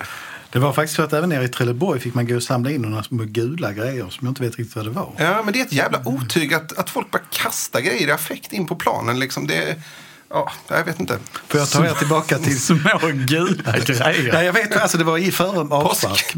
Det 0.53 0.59
var 0.59 0.73
faktiskt 0.73 0.97
så 0.97 1.03
att 1.03 1.13
även 1.13 1.29
nere 1.29 1.45
i 1.45 1.49
Trelleborg 1.49 2.01
fick 2.01 2.15
man 2.15 2.27
gå 2.27 2.37
och 2.37 2.43
samla 2.43 2.71
in 2.71 2.83
några 2.83 3.03
små 3.03 3.25
gula 3.25 3.73
grejer 3.73 4.09
som 4.09 4.27
jag 4.27 4.31
inte 4.31 4.43
vet 4.43 4.57
riktigt 4.57 4.77
vad 4.77 4.85
det 4.85 4.91
var. 4.91 5.13
Ja, 5.19 5.43
men 5.45 5.53
det 5.53 5.61
är 5.61 5.65
ett 5.65 5.73
jävla 5.73 6.03
otyg 6.05 6.55
att, 6.55 6.79
att 6.79 6.91
folk 6.91 7.11
bara 7.11 7.23
kastar 7.31 7.81
grejer 7.81 8.09
i 8.09 8.13
affekt 8.13 8.53
in 8.53 8.67
på 8.67 8.77
planen. 8.77 9.19
Liksom 9.19 9.47
det, 9.47 9.83
ja, 10.31 10.53
jag 10.69 10.85
vet 10.85 11.01
inte. 11.01 11.19
Får 11.49 11.61
jag 11.61 11.71
ta 11.71 11.87
er 11.87 11.95
tillbaka 11.95 12.39
till... 12.39 12.61
Små 12.71 13.01
gula 13.13 13.79
grejer. 13.79 14.31
Ja, 14.33 14.43
jag 14.43 14.53
vet, 14.53 14.77
alltså 14.77 14.99
det 14.99 15.05
var 15.05 15.19
i 15.19 15.33
före 15.33 15.61
avspark. 15.61 16.37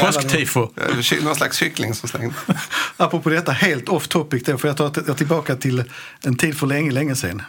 Påsktifo. 0.00 0.68
Någon 1.22 1.34
slags 1.34 1.56
kyckling 1.56 1.94
som 1.94 2.08
slängde. 2.08 2.34
Apropå 2.96 3.30
detta, 3.30 3.52
helt 3.52 3.88
off 3.88 4.08
topic 4.08 4.42
då, 4.44 4.58
får 4.58 4.68
jag 4.68 4.76
ta 4.76 4.86
er 4.86 5.14
tillbaka 5.14 5.56
till 5.56 5.84
en 6.22 6.36
tid 6.36 6.56
för 6.58 6.66
länge, 6.66 6.90
länge 6.90 7.16
sedan. 7.16 7.42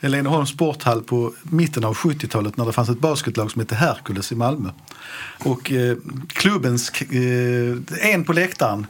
Heleneholms 0.00 0.50
sporthall 0.50 1.02
på 1.02 1.34
mitten 1.42 1.84
av 1.84 1.94
70-talet 1.94 2.56
när 2.56 2.66
det 2.66 2.72
fanns 2.72 2.88
ett 2.88 3.00
basketlag 3.00 3.50
som 3.50 3.60
hette 3.60 3.74
Hercules 3.74 4.32
i 4.32 4.34
Malmö. 4.34 4.70
Och 5.38 5.72
eh, 5.72 5.96
klubbens, 6.28 6.90
eh, 7.00 8.10
en 8.12 8.24
på 8.24 8.32
läktaren 8.32 8.86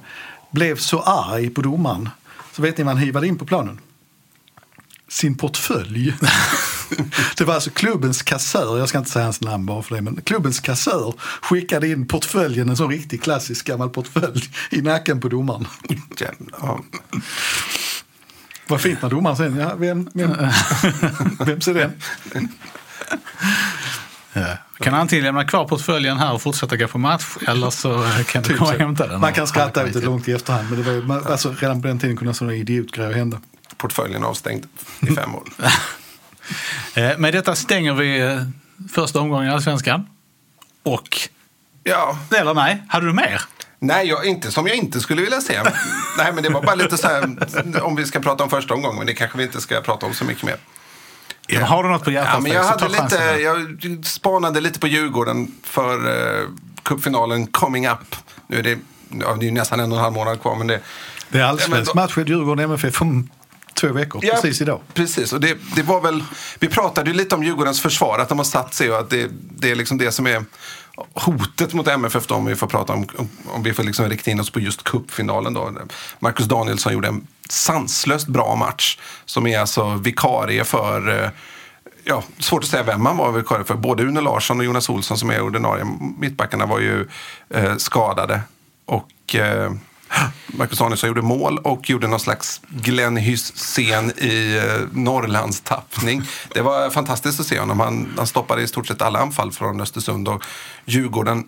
blev 0.50 0.76
så 0.76 1.00
arg 1.00 1.50
på 1.50 1.60
domaren 1.60 2.08
så 2.52 2.62
vet 2.62 2.78
ni 2.78 2.84
vad 2.84 2.94
han 2.94 3.02
hivade 3.02 3.26
in 3.26 3.38
på 3.38 3.46
planen? 3.46 3.78
Sin 5.08 5.36
portfölj. 5.36 6.14
det 7.36 7.44
var 7.44 7.54
alltså 7.54 7.70
klubbens 7.70 8.22
kassör, 8.22 8.78
jag 8.78 8.88
ska 8.88 8.98
inte 8.98 9.10
säga 9.10 9.24
hans 9.24 9.40
namn 9.40 9.66
bara 9.66 9.82
för 9.82 9.94
det, 9.94 10.02
men 10.02 10.20
klubbens 10.20 10.60
kassör 10.60 11.14
skickade 11.42 11.88
in 11.88 12.08
portföljen, 12.08 12.68
en 12.68 12.76
sån 12.76 12.90
riktig 12.90 13.22
klassisk 13.22 13.66
gammal 13.66 13.90
portfölj, 13.90 14.42
i 14.70 14.82
nacken 14.82 15.20
på 15.20 15.28
domaren. 15.28 15.66
Jävlar. 16.20 16.80
Vad 18.66 18.80
fint 18.80 19.02
när 19.02 19.10
domaren 19.10 19.36
sen, 19.36 19.56
ja, 19.56 19.74
vem, 19.74 20.10
vem, 20.14 20.30
vem 21.46 21.60
ser 21.60 21.74
den? 21.74 21.92
Kan 24.78 24.94
antingen 24.94 25.24
lämna 25.24 25.44
kvar 25.44 25.64
portföljen 25.64 26.18
här 26.18 26.32
och 26.32 26.42
fortsätta 26.42 26.76
gå 26.76 26.88
på 26.88 26.98
match 26.98 27.36
eller 27.48 27.70
så 27.70 28.04
kan 28.26 28.42
du 28.42 28.56
komma 28.56 28.70
och 28.70 28.78
hämta 28.78 29.06
den. 29.06 29.20
Man 29.20 29.32
kan 29.32 29.46
skratta 29.46 29.86
ut 29.86 29.92
det 29.92 30.00
långt 30.00 30.28
i 30.28 30.32
efterhand, 30.32 30.70
men 30.70 30.82
det 30.82 30.92
var, 30.92 31.02
man, 31.02 31.26
alltså, 31.26 31.54
redan 31.58 31.82
på 31.82 31.88
den 31.88 31.98
tiden 31.98 32.16
kunde 32.16 32.34
sådana 32.34 32.54
idiotgrejer 32.54 33.12
hända. 33.12 33.40
Portföljen 33.78 34.24
avstängd 34.24 34.66
i 35.00 35.06
fem 35.14 35.34
år. 35.34 35.48
Eh, 36.94 37.18
Med 37.18 37.34
detta 37.34 37.54
stänger 37.54 37.92
vi 37.94 38.20
eh, 38.20 38.42
första 38.94 39.20
omgången 39.20 39.48
i 39.48 39.52
Allsvenskan. 39.52 40.06
Och, 40.82 41.18
Ja, 41.84 42.18
eller 42.36 42.54
nej, 42.54 42.82
hade 42.88 43.06
du 43.06 43.12
mer? 43.12 43.42
nej, 43.78 44.08
jag, 44.08 44.26
inte 44.26 44.50
som 44.50 44.66
jag 44.66 44.76
inte 44.76 45.00
skulle 45.00 45.22
vilja 45.22 45.40
se. 45.40 45.62
nej, 46.18 46.32
men 46.32 46.42
det 46.42 46.48
var 46.48 46.62
bara 46.62 46.74
lite 46.74 46.96
så 46.98 47.06
här, 47.08 47.36
om 47.82 47.96
vi 47.96 48.06
ska 48.06 48.20
prata 48.20 48.44
om 48.44 48.50
första 48.50 48.74
omgången, 48.74 48.98
men 48.98 49.06
det 49.06 49.14
kanske 49.14 49.38
vi 49.38 49.44
inte 49.44 49.60
ska 49.60 49.80
prata 49.80 50.06
om 50.06 50.14
så 50.14 50.24
mycket 50.24 50.44
mer. 50.44 50.56
Ja, 51.46 51.64
har 51.64 51.82
du 51.84 51.88
något 51.90 52.04
på 52.04 52.10
hjärtat? 52.10 52.30
Ja, 52.34 52.40
men 52.40 52.52
jag, 52.52 52.64
hade 52.64 52.88
lite, 52.88 53.16
jag 53.42 54.06
spanade 54.06 54.60
lite 54.60 54.78
på 54.80 54.86
Djurgården 54.86 55.52
för 55.62 56.08
uh, 56.08 56.48
cupfinalen 56.82 57.46
coming 57.46 57.88
up. 57.88 58.16
Nu 58.46 58.58
är 58.58 58.62
det, 58.62 58.78
ja, 59.20 59.34
det 59.34 59.44
är 59.44 59.48
ju 59.48 59.50
nästan 59.50 59.80
en 59.80 59.92
och 59.92 59.98
en 59.98 60.04
halv 60.04 60.14
månad 60.14 60.40
kvar, 60.40 60.56
men 60.56 60.66
det... 60.66 60.80
Det 61.30 61.38
är 61.38 61.44
allsvensk 61.44 61.94
match 61.94 62.18
i 62.18 62.20
Djurgården 62.20 62.64
MFF 62.64 63.02
om 63.02 63.28
två 63.80 63.92
veckor, 63.92 64.20
precis 64.20 64.60
idag. 64.60 64.80
Precis, 64.94 65.32
och 65.32 65.40
det, 65.40 65.58
det 65.76 65.82
var 65.82 66.00
väl, 66.00 66.24
vi 66.58 66.68
pratade 66.68 67.10
ju 67.10 67.16
lite 67.16 67.34
om 67.34 67.44
Djurgårdens 67.44 67.80
försvar, 67.80 68.18
att 68.18 68.28
de 68.28 68.38
har 68.38 68.44
satt 68.44 68.74
sig 68.74 68.90
och 68.90 68.98
att 68.98 69.10
det, 69.10 69.30
det 69.30 69.70
är 69.70 69.74
liksom 69.74 69.98
det 69.98 70.12
som 70.12 70.26
är 70.26 70.44
hotet 71.14 71.74
mot 71.74 71.88
MFF 71.88 72.26
då, 72.26 72.34
om 72.34 72.44
vi 72.44 72.56
får 72.56 72.66
prata 72.66 72.92
om, 72.92 73.06
om, 73.16 73.28
om 73.46 73.62
vi 73.62 73.72
får 73.72 73.82
liksom 73.82 74.08
rikta 74.08 74.30
in 74.30 74.40
oss 74.40 74.50
på 74.50 74.60
just 74.60 74.84
cupfinalen 74.84 75.54
då. 75.54 75.72
Marcus 76.18 76.46
Danielsson 76.46 76.92
gjorde 76.92 77.08
en 77.08 77.26
sanslöst 77.48 78.28
bra 78.28 78.54
match 78.54 78.98
som 79.24 79.46
är 79.46 79.58
alltså 79.58 79.94
vikarie 79.94 80.64
för 80.64 81.22
eh, 81.24 81.30
Ja, 82.04 82.22
svårt 82.38 82.62
att 82.62 82.68
säga 82.68 82.82
vem 82.82 83.06
han 83.06 83.16
var 83.16 83.32
vikarie 83.32 83.64
för. 83.64 83.74
Både 83.74 84.02
Une 84.02 84.20
Larsson 84.20 84.58
och 84.58 84.64
Jonas 84.64 84.88
Olsson 84.88 85.18
som 85.18 85.30
är 85.30 85.40
ordinarie 85.40 85.84
mittbackarna 86.18 86.66
var 86.66 86.80
ju 86.80 87.08
eh, 87.50 87.76
skadade. 87.76 88.40
Och 88.84 89.34
eh, 89.34 89.72
Marcus 90.46 90.78
Danielsson 90.78 91.08
gjorde 91.08 91.22
mål 91.22 91.58
och 91.58 91.90
gjorde 91.90 92.06
någon 92.06 92.20
slags 92.20 92.60
Glenn 92.68 93.16
Hyss-scen 93.16 94.10
i 94.16 94.56
eh, 94.56 94.62
Norrlands 94.62 94.94
Norrlandstappning. 94.96 96.22
Det 96.54 96.62
var 96.62 96.90
fantastiskt 96.90 97.40
att 97.40 97.46
se 97.46 97.60
honom. 97.60 97.80
Han, 97.80 98.14
han 98.16 98.26
stoppade 98.26 98.62
i 98.62 98.68
stort 98.68 98.86
sett 98.86 99.02
alla 99.02 99.18
anfall 99.18 99.52
från 99.52 99.80
Östersund 99.80 100.28
och 100.28 100.44
Djurgården 100.84 101.44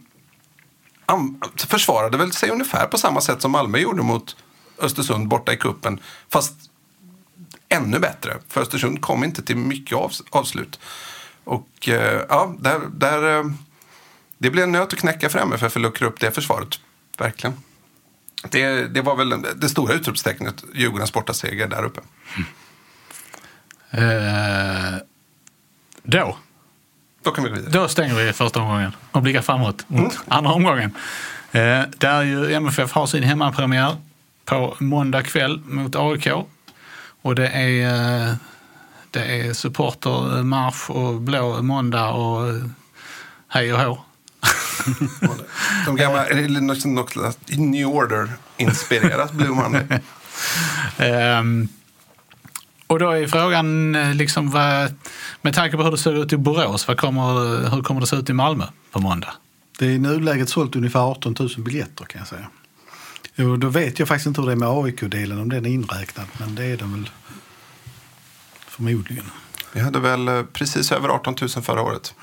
han 1.07 1.41
försvarade 1.57 2.19
väl 2.19 2.33
sig 2.33 2.51
ungefär 2.51 2.87
på 2.87 2.99
samma 2.99 3.21
sätt 3.21 3.43
som 3.43 3.51
Malmö 3.51 3.79
gjorde 3.79 4.03
mot 4.03 4.37
Östersund 4.79 5.29
borta 5.29 5.53
i 5.53 5.57
kuppen 5.57 6.01
Fast 6.29 6.55
ännu 7.69 7.99
bättre. 7.99 8.39
För 8.49 8.61
Östersund 8.61 9.01
kom 9.01 9.25
inte 9.25 9.43
till 9.43 9.57
mycket 9.57 9.99
avslut. 10.31 10.81
Och 11.45 11.89
eh, 11.89 12.23
ja, 12.29 12.55
där, 12.59 12.81
där, 12.91 13.39
eh, 13.39 13.45
det 14.39 14.51
blev 14.51 14.65
en 14.65 14.73
nöt 14.73 14.93
att 14.93 14.99
knäcka 14.99 15.29
för 15.29 15.39
MFF 15.39 15.77
att 15.77 15.83
luckra 15.83 16.09
upp 16.09 16.21
det 16.21 16.31
försvaret. 16.31 16.81
Verkligen. 17.19 17.57
Det, 18.49 18.87
det 18.95 19.03
var 19.03 19.17
väl 19.17 19.35
det 19.57 19.69
stora 19.69 19.95
utropstecknet, 19.95 20.65
Djurgårdens 20.75 21.13
bortaseger 21.13 21.69
där 21.69 21.85
uppe. 21.85 22.01
Eh, 23.91 24.95
då, 26.03 26.37
Då 27.23 27.31
kan 27.31 27.45
vi 27.45 27.51
gå 27.51 27.57
vidare. 27.57 27.73
då 27.73 27.89
stänger 27.89 28.15
vi 28.15 28.33
första 28.33 28.61
omgången 28.61 28.93
och 29.13 29.23
blickar 29.23 29.43
framåt 29.43 29.85
mot 29.89 30.19
andra 30.29 30.53
omgången. 30.53 30.95
Eh, 31.53 31.83
där 31.99 32.23
ju 32.23 32.53
MFF 32.55 32.93
har 32.93 33.07
sin 33.07 33.23
hemmapremiär 33.23 33.97
på 34.45 34.77
måndag 34.79 35.23
kväll 35.23 35.61
mot 35.65 35.97
AIK. 35.97 36.29
Och 37.23 37.35
det 37.35 37.49
är, 37.49 38.29
eh, 38.29 38.35
det 39.11 39.41
är 39.41 39.53
supportermarsch 39.53 40.91
och 40.91 41.21
blå 41.21 41.63
måndag 41.63 42.11
och 42.11 42.49
eh, 42.49 42.65
hej 43.49 43.75
och 43.75 43.81
hå. 43.81 44.05
De 45.87 45.97
gamla, 45.97 46.27
är 46.27 46.35
det 46.35 46.61
något, 46.61 46.85
något 46.85 47.11
slags 47.11 47.39
New 47.49 47.87
Order-inspirerat 47.87 49.33
Blue 49.33 49.49
Monday? 49.49 49.87
Ehm, 50.99 51.69
och 52.87 52.99
då 52.99 53.11
är 53.11 53.27
frågan, 53.27 53.95
eh, 53.95 54.15
liksom, 54.15 54.51
vad, 54.51 54.95
med 55.43 55.55
tanke 55.55 55.77
på 55.77 55.83
hur 55.83 55.91
det 55.91 55.99
ser 55.99 56.23
ut 56.23 56.33
i 56.33 56.37
Borås, 56.37 56.89
vad 56.89 56.99
kommer, 56.99 57.71
hur 57.71 57.83
kommer 57.83 58.01
det 58.01 58.07
se 58.07 58.17
ut 58.17 58.31
i 58.31 58.33
Malmö 58.33 58.65
på 58.91 59.01
måndag? 59.01 59.33
Det 59.79 59.87
är 59.87 59.91
i 59.91 59.99
nuläget 59.99 60.49
sålt 60.49 60.77
ungefär 60.77 61.01
18 61.01 61.37
000 61.39 61.49
biljetter 61.59 62.05
kan 62.05 62.19
jag 62.19 62.29
säga. 62.29 62.47
Jo, 63.35 63.57
då 63.57 63.69
vet 63.69 63.99
jag 63.99 64.09
faktiskt 64.09 64.27
inte 64.27 64.41
hur 64.41 64.47
det 64.47 64.53
är 64.53 64.57
med 64.57 64.69
AIK-delen, 64.69 65.41
om 65.41 65.49
den 65.49 65.67
är 65.67 65.71
inräknad. 65.71 66.27
Men 66.39 66.55
det 66.55 66.65
är 66.65 66.77
den 66.77 66.93
väl 66.93 67.11
förmodligen. 68.69 69.25
Vi 69.73 69.81
hade 69.81 70.01
väl 70.01 70.29
eh, 70.29 70.43
precis 70.43 70.93
över 70.93 71.09
18 71.09 71.35
000 71.41 71.49
förra 71.49 71.83
året. 71.83 72.15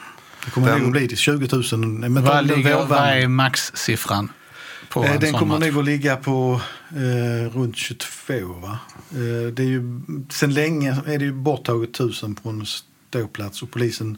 Det 0.47 0.51
kommer 0.51 0.67
Den- 0.67 0.81
nog 0.81 0.91
bli 0.91 1.07
till 1.07 1.17
20 1.17 1.55
000. 1.71 1.87
Men 1.87 2.23
Vad, 2.23 2.47
ligger, 2.47 2.85
vad 2.85 2.99
är 2.99 3.27
maxsiffran 3.27 4.31
på 4.89 5.03
Eh, 5.03 5.11
en 5.11 5.19
Den 5.19 5.33
kommer 5.33 5.59
match? 5.59 5.67
nog 5.69 5.79
att 5.79 5.85
ligga 5.85 6.15
på 6.15 6.61
eh, 6.89 7.51
runt 7.57 7.75
22. 7.77 8.33
Va? 8.53 8.79
Eh, 9.11 9.53
det 9.53 9.61
är 9.63 9.67
ju, 9.67 10.01
sen 10.29 10.53
länge 10.53 10.91
är 11.05 11.17
det 11.19 11.25
ju 11.25 11.31
borttaget 11.33 11.89
1000 11.89 12.35
på 12.35 12.49
en 12.49 12.65
ståplats 12.65 13.61
och 13.63 13.71
polisen 13.71 14.17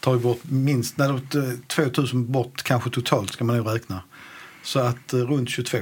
tar 0.00 0.14
ju 0.14 0.20
bort 0.20 0.40
minst 0.42 0.96
nej, 0.98 1.08
då, 1.30 1.38
eh, 1.40 1.50
2000 1.66 2.32
bort 2.32 2.62
kanske 2.62 2.90
totalt 2.90 3.32
ska 3.32 3.44
man 3.44 3.56
nog 3.56 3.74
räkna. 3.74 4.02
Så 4.62 4.78
att 4.80 5.12
eh, 5.12 5.18
runt 5.18 5.48
22 5.50 5.78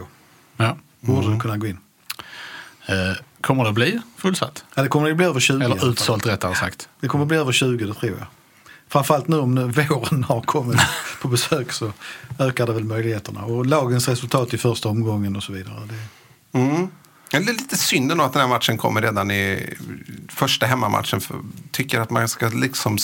Ja. 0.56 0.76
borde 1.00 1.20
Mm. 1.26 1.34
det 1.34 1.40
kunna 1.42 1.56
gå 1.56 1.66
in. 1.66 1.78
Eh, 2.86 2.94
kommer 3.40 3.64
det 3.64 3.72
bli 3.72 4.00
fullsatt? 4.16 4.64
Ja, 4.74 4.82
det 4.82 4.88
kommer 4.88 5.10
att 5.10 5.16
bli 5.16 5.26
över 5.26 5.40
20. 5.40 5.62
i 5.62 5.64
alla 5.64 5.74
Eller 5.74 5.90
utsålt 5.90 6.26
rättare 6.26 6.54
sagt. 6.54 6.88
Det 7.00 7.08
kommer 7.08 7.24
att 7.24 7.28
bli 7.28 7.36
över 7.36 7.52
20, 7.52 7.84
det 7.86 7.94
tror 7.94 8.12
jag. 8.18 8.26
Framförallt 8.96 9.28
nu 9.28 9.38
om 9.38 9.54
nu 9.54 9.64
våren 9.64 10.24
har 10.24 10.40
kommit 10.40 10.80
på 11.22 11.28
besök 11.28 11.72
så 11.72 11.92
ökar 12.38 12.66
det 12.66 12.72
väl 12.72 12.84
möjligheterna. 12.84 13.44
Och 13.44 13.66
lagens 13.66 14.08
resultat 14.08 14.54
i 14.54 14.58
första 14.58 14.88
omgången 14.88 15.36
och 15.36 15.42
så 15.42 15.52
vidare. 15.52 15.80
Det, 15.88 15.94
Mm. 16.58 16.88
Det 17.30 17.36
är 17.36 17.40
lite 17.40 17.76
synd 17.76 18.12
ändå 18.12 18.24
att 18.24 18.32
den 18.32 18.42
här 18.42 18.48
matchen 18.48 18.78
kommer 18.78 19.02
redan 19.02 19.30
i 19.30 19.74
första 20.28 20.66
hemmamatchen. 20.66 21.20
För 21.20 21.36
tycker 21.70 22.00
att 22.00 22.10
man 22.10 22.28
ska 22.28 22.48
liksom... 22.48 22.98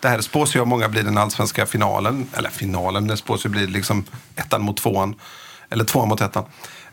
Det 0.00 0.08
här 0.08 0.20
spås 0.20 0.56
ju 0.56 0.60
av 0.60 0.66
många 0.66 0.88
bli 0.88 1.02
den 1.02 1.18
allsvenska 1.18 1.66
finalen. 1.66 2.26
Eller 2.32 2.50
finalen, 2.50 3.06
det 3.06 3.16
spås 3.16 3.46
ju 3.46 3.48
bli 3.48 3.66
liksom 3.66 4.04
ettan 4.36 4.62
mot 4.62 4.76
tvåan. 4.76 5.14
Eller 5.70 5.84
tvåan 5.84 6.08
mot 6.08 6.20
ettan. 6.20 6.44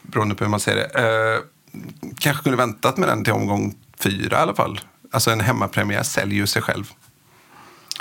Beroende 0.01 0.35
på 0.35 0.43
hur 0.43 0.51
man 0.51 0.59
ser 0.59 0.75
det. 0.75 0.85
Eh, 0.85 1.41
kanske 2.17 2.43
kunde 2.43 2.57
väntat 2.57 2.97
med 2.97 3.09
den 3.09 3.23
till 3.23 3.33
omgång 3.33 3.75
fyra 3.99 4.37
i 4.37 4.41
alla 4.41 4.55
fall. 4.55 4.79
Alltså 5.11 5.31
en 5.31 5.39
hemmapremiär 5.39 6.03
säljer 6.03 6.37
ju 6.37 6.47
sig 6.47 6.61
själv. 6.61 6.93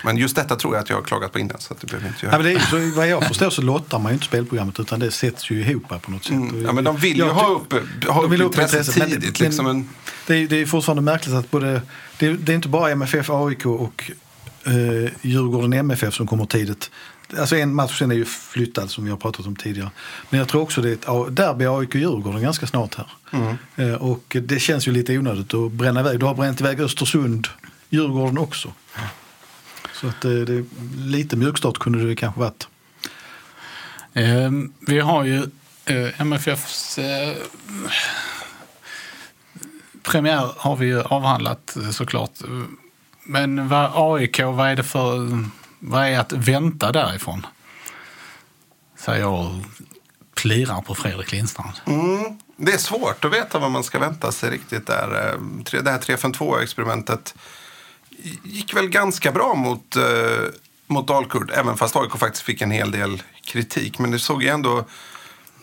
Men 0.04 0.16
just 0.16 0.36
detta 0.36 0.56
tror 0.56 0.74
jag 0.74 0.82
att 0.82 0.88
jag 0.90 0.96
har 0.96 1.02
klagat 1.02 1.32
på 1.32 1.38
innan. 1.38 1.58
Så 1.60 1.72
att 1.74 1.80
det 1.80 1.86
behöver 1.86 2.08
inte 2.08 2.18
Ja, 2.26 2.26
göra. 2.32 2.42
men 2.42 2.46
det 2.46 2.60
är, 2.60 2.90
så, 2.90 2.96
vad 2.96 3.08
jag 3.08 3.24
förstår 3.28 3.50
så 3.50 3.62
lottar 3.62 3.98
man 3.98 4.12
ju 4.12 4.14
inte 4.14 4.26
spelprogrammet 4.26 4.80
utan 4.80 5.00
det 5.00 5.10
sätts 5.10 5.50
ju 5.50 5.60
ihop 5.60 5.88
på 6.02 6.10
något 6.10 6.24
sätt. 6.24 6.32
Mm. 6.32 6.64
Ja, 6.64 6.72
men 6.72 6.84
de 6.84 6.96
vill 6.96 7.16
ju 7.16 7.24
Jag 7.24 7.34
ha 7.34 7.48
upp, 7.48 7.72
ha 8.08 8.26
de 8.26 8.42
upp 8.42 8.58
intresset 8.58 8.96
men- 8.96 9.08
tidigt. 9.10 9.40
men- 9.40 9.48
liksom 9.48 9.66
en, 9.66 9.88
Det 10.26 10.34
är, 10.34 10.48
det 10.48 10.56
är 10.56 10.66
fortfarande 10.66 11.02
märkligt 11.02 11.34
att 11.34 11.50
både, 11.50 11.82
det 12.18 12.26
är, 12.26 12.32
det 12.34 12.52
är 12.52 12.56
inte 12.56 12.68
bara 12.68 12.90
MFF, 12.90 13.30
AIK 13.30 13.66
och 13.66 14.10
eh, 14.66 15.10
Djurgården 15.22 15.72
MFF 15.72 16.14
som 16.14 16.26
kommer 16.26 16.44
tidigt. 16.46 16.90
Alltså 17.38 17.56
en 17.56 17.74
match 17.74 17.98
sen 17.98 18.10
är 18.10 18.14
ju 18.14 18.24
flyttad 18.24 18.90
som 18.90 19.04
vi 19.04 19.10
har 19.10 19.16
pratat 19.16 19.46
om 19.46 19.56
tidigare. 19.56 19.90
Men 20.30 20.38
jag 20.38 20.48
tror 20.48 20.62
också 20.62 20.80
det 20.82 20.88
är 20.88 20.92
ett 21.28 21.36
derby 21.36 21.64
AIK-Djurgården 21.66 22.42
ganska 22.42 22.66
snart 22.66 22.94
här. 22.94 23.06
Eh, 23.76 23.94
och 23.94 24.36
det 24.42 24.58
känns 24.60 24.88
ju 24.88 24.92
lite 24.92 25.18
onödigt 25.18 25.54
att 25.54 25.72
bränna 25.72 26.00
iväg. 26.00 26.20
Du 26.20 26.26
har 26.26 26.34
bränt 26.34 26.60
iväg 26.60 26.80
Östersund, 26.80 27.48
Djurgården 27.90 28.38
också. 28.38 28.72
Så 30.02 30.08
att 30.08 30.24
eh, 30.24 30.30
det, 30.30 30.64
lite 30.96 31.36
mjukstart 31.36 31.78
kunde 31.78 32.08
det 32.08 32.16
kanske 32.16 32.40
varit. 32.40 32.68
Eh, 34.12 34.50
vi 34.80 35.00
har 35.00 35.24
ju 35.24 35.42
eh, 35.84 36.20
MFFs 36.20 36.98
eh, 36.98 37.34
premiär 40.02 40.50
har 40.56 40.76
vi 40.76 40.86
ju 40.86 41.02
avhandlat 41.02 41.76
eh, 41.76 41.90
såklart. 41.90 42.30
Men 43.24 43.68
vad 43.68 43.90
AIK, 43.94 44.40
vad 44.40 44.68
är 44.68 44.76
det 44.76 44.82
för... 44.84 45.38
Vad 45.78 46.06
är 46.06 46.18
att 46.18 46.32
vänta 46.32 46.92
därifrån? 46.92 47.46
Säger 48.98 49.20
jag 49.20 49.32
och 49.34 49.50
plirar 50.34 50.82
på 50.82 50.94
Fredrik 50.94 51.32
Lindstrand. 51.32 51.72
Mm, 51.86 52.38
det 52.56 52.72
är 52.72 52.78
svårt 52.78 53.24
att 53.24 53.32
veta 53.32 53.58
vad 53.58 53.70
man 53.70 53.84
ska 53.84 53.98
vänta 53.98 54.32
sig 54.32 54.50
riktigt 54.50 54.86
där. 54.86 55.28
Eh, 55.34 55.40
tre- 55.64 55.80
Det 55.80 55.90
här 55.90 55.98
3-5-2-experimentet 55.98 57.34
gick 58.44 58.74
väl 58.76 58.88
ganska 58.88 59.32
bra 59.32 59.54
mot, 59.54 59.96
eh, 59.96 60.02
mot 60.86 61.08
Dalkurd, 61.08 61.50
även 61.54 61.76
fast 61.76 61.96
AIK 61.96 62.18
faktiskt 62.18 62.44
fick 62.44 62.60
en 62.60 62.70
hel 62.70 62.90
del 62.90 63.22
kritik. 63.44 63.98
Men 63.98 64.10
det 64.10 64.18
såg 64.18 64.42
ju 64.42 64.48
ändå... 64.48 64.84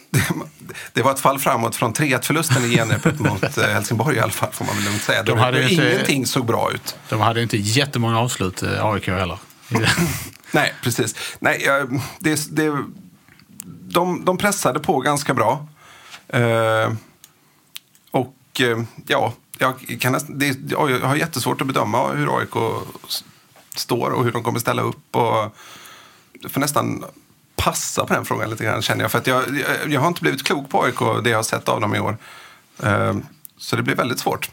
Det, 0.10 0.24
det 0.94 1.02
var 1.02 1.12
ett 1.12 1.20
fall 1.20 1.40
framåt 1.40 1.76
från 1.76 1.94
3-1-förlusten 1.94 2.66
i 2.66 2.70
genrepet 2.76 3.20
mot 3.20 3.58
eh, 3.58 3.64
Helsingborg 3.64 4.16
i 4.18 4.20
alla 4.20 4.32
fall, 4.32 4.52
får 4.52 4.66
man 4.66 4.76
väl 4.76 4.86
lugnt 4.86 5.02
säga. 5.02 5.24
De 5.24 5.32
De 5.32 5.40
hade 5.40 5.62
ju 5.62 5.70
inte- 5.70 5.92
Ingenting 5.94 6.26
såg 6.26 6.46
bra 6.46 6.72
ut. 6.74 6.96
De 7.10 7.20
hade 7.22 7.42
inte 7.42 7.58
jättemånga 7.58 8.20
avslut, 8.20 8.64
eh, 8.64 8.86
AIK 8.86 9.08
heller. 9.08 9.38
Nej, 10.52 10.74
precis. 10.84 11.16
Nej, 11.40 11.66
det, 12.20 12.56
det, 12.56 12.84
de, 13.88 14.26
de 14.26 14.38
pressade 14.38 14.80
på 14.80 15.00
ganska 15.00 15.34
bra. 15.34 15.68
Eh, 16.28 16.94
och 18.12 18.36
eh, 18.62 18.84
ja, 19.08 19.34
jag, 19.60 20.00
kan 20.00 20.12
nästan, 20.12 20.40
det, 20.40 20.58
jag 20.70 21.00
har 21.00 21.16
jättesvårt 21.16 21.62
att 21.62 21.68
bedöma 21.68 22.12
hur 22.12 22.38
AIK 22.40 22.84
står 23.76 24.10
och 24.10 24.24
hur 24.24 24.32
de 24.32 24.44
kommer 24.44 24.60
ställa 24.60 24.82
upp. 24.82 25.16
Och 25.16 25.58
jag 26.42 26.52
får 26.52 26.60
nästan 26.62 27.04
passa 27.56 28.06
på 28.06 28.14
den 28.14 28.26
frågan 28.26 28.50
lite 28.50 28.64
grann 28.64 28.82
känner 28.82 29.02
jag. 29.02 29.12
För 29.12 29.18
att 29.18 29.28
jag, 29.28 29.44
jag, 29.58 29.92
jag 29.92 30.02
har 30.02 30.08
inte 30.08 30.22
blivit 30.22 30.44
klok 30.44 30.70
på 30.70 30.84
AIK, 30.84 31.24
det 31.24 31.30
jag 31.30 31.38
har 31.38 31.44
sett 31.44 31.70
av 31.70 31.82
dem 31.82 31.96
i 31.96 32.00
år. 32.00 32.18
Eh, 32.84 33.18
så 33.58 33.76
det 33.76 33.84
blir 33.84 33.96
väldigt 33.96 34.20
svårt. 34.20 34.50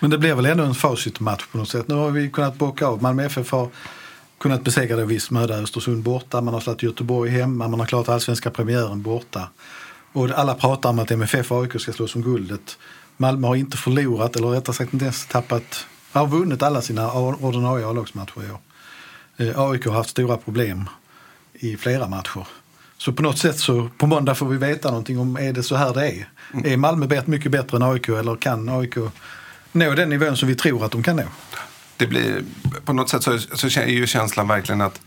Men 0.00 0.10
det 0.10 0.18
blir 0.18 0.34
väl 0.34 0.46
ändå 0.46 0.64
en 0.64 0.74
facitmatch 0.74 1.46
på 1.46 1.58
något 1.58 1.68
sätt. 1.68 1.88
Nu 1.88 1.94
har 1.94 2.10
vi 2.10 2.30
kunnat 2.30 2.54
bocka 2.54 2.86
av. 2.86 3.02
Malmö 3.02 3.24
FF 3.24 3.50
har 3.50 3.68
kunnat 4.38 4.64
besegra 4.64 4.96
det 4.96 5.04
viss 5.04 5.30
möda. 5.30 5.54
Östersund 5.54 6.02
borta, 6.02 6.40
man 6.40 6.54
har 6.54 6.60
slagit 6.60 6.82
Göteborg 6.82 7.30
hemma, 7.30 7.68
man 7.68 7.80
har 7.80 7.86
klarat 7.86 8.08
allsvenska 8.08 8.50
premiären 8.50 9.02
borta. 9.02 9.48
Och 10.12 10.30
alla 10.30 10.54
pratar 10.54 10.90
om 10.90 10.98
att 10.98 11.10
MFF 11.10 11.52
och 11.52 11.62
AIK 11.62 11.80
ska 11.80 11.92
slås 11.92 12.14
om 12.14 12.22
guldet. 12.22 12.78
Malmö 13.20 13.48
har 13.48 13.56
inte 13.56 13.76
förlorat, 13.76 14.36
eller 14.36 14.48
rättare 14.48 14.76
sagt 14.76 14.92
inte 14.92 15.04
ens 15.04 15.26
tappat, 15.26 15.86
har 16.12 16.26
vunnit 16.26 16.62
alla 16.62 16.82
sina 16.82 17.12
ordinarie 17.12 17.86
A-lagsmatcher 17.86 18.44
i 18.48 18.50
år. 18.50 18.58
Eh, 19.36 19.60
AIK 19.60 19.86
har 19.86 19.92
haft 19.92 20.10
stora 20.10 20.36
problem 20.36 20.88
i 21.52 21.76
flera 21.76 22.08
matcher. 22.08 22.46
Så 22.96 23.12
på 23.12 23.22
något 23.22 23.38
sätt 23.38 23.58
så 23.58 23.88
på 23.98 24.06
måndag 24.06 24.34
får 24.34 24.46
vi 24.46 24.56
veta 24.56 24.88
någonting 24.88 25.18
om 25.18 25.36
är 25.36 25.52
det 25.52 25.62
så 25.62 25.76
här 25.76 25.94
det 25.94 26.08
är. 26.08 26.28
Är 26.64 26.76
Malmö 26.76 27.06
bet- 27.06 27.26
mycket 27.26 27.52
bättre 27.52 27.76
än 27.76 27.82
AIK 27.82 28.08
eller 28.08 28.36
kan 28.36 28.68
AIK 28.68 28.96
nå 29.72 29.94
den 29.94 30.08
nivån 30.10 30.36
som 30.36 30.48
vi 30.48 30.54
tror 30.54 30.84
att 30.84 30.92
de 30.92 31.02
kan 31.02 31.16
nå? 31.16 31.22
det 31.98 32.06
blir, 32.06 32.44
på 32.84 32.92
något 32.92 33.08
sätt 33.08 33.22
så, 33.22 33.38
så 33.38 33.80
är 33.80 33.86
ju 33.86 34.06
känslan 34.06 34.48
verkligen 34.48 34.80
att 34.80 35.00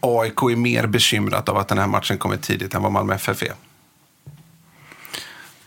AIK 0.00 0.42
är 0.42 0.56
mer 0.56 0.86
bekymrat 0.86 1.48
av 1.48 1.56
att 1.58 1.68
den 1.68 1.78
här 1.78 1.86
matchen 1.86 2.18
kommer 2.18 2.36
tidigt 2.36 2.74
än 2.74 2.82
vad 2.82 2.92
Malmö 2.92 3.14
FF 3.14 3.42
är. 3.42 3.52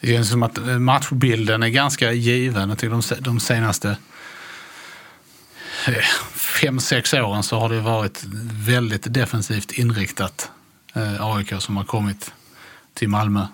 Det 0.05 0.11
känns 0.11 0.29
som 0.29 0.43
att 0.43 0.81
matchbilden 0.81 1.63
är 1.63 1.67
ganska 1.67 2.11
given. 2.11 2.69
Jag 2.69 2.77
tycker 2.77 3.15
de, 3.15 3.21
de 3.21 3.39
senaste 3.39 3.97
eh, 5.87 6.03
fem, 6.33 6.79
sex 6.79 7.13
åren 7.13 7.43
så 7.43 7.59
har 7.59 7.69
det 7.69 7.81
varit 7.81 8.23
väldigt 8.51 9.13
defensivt 9.13 9.71
inriktat 9.71 10.51
eh, 10.93 11.25
AIK 11.25 11.53
som 11.59 11.77
har 11.77 11.83
kommit 11.83 12.33
till 12.93 13.09
Malmö 13.09 13.47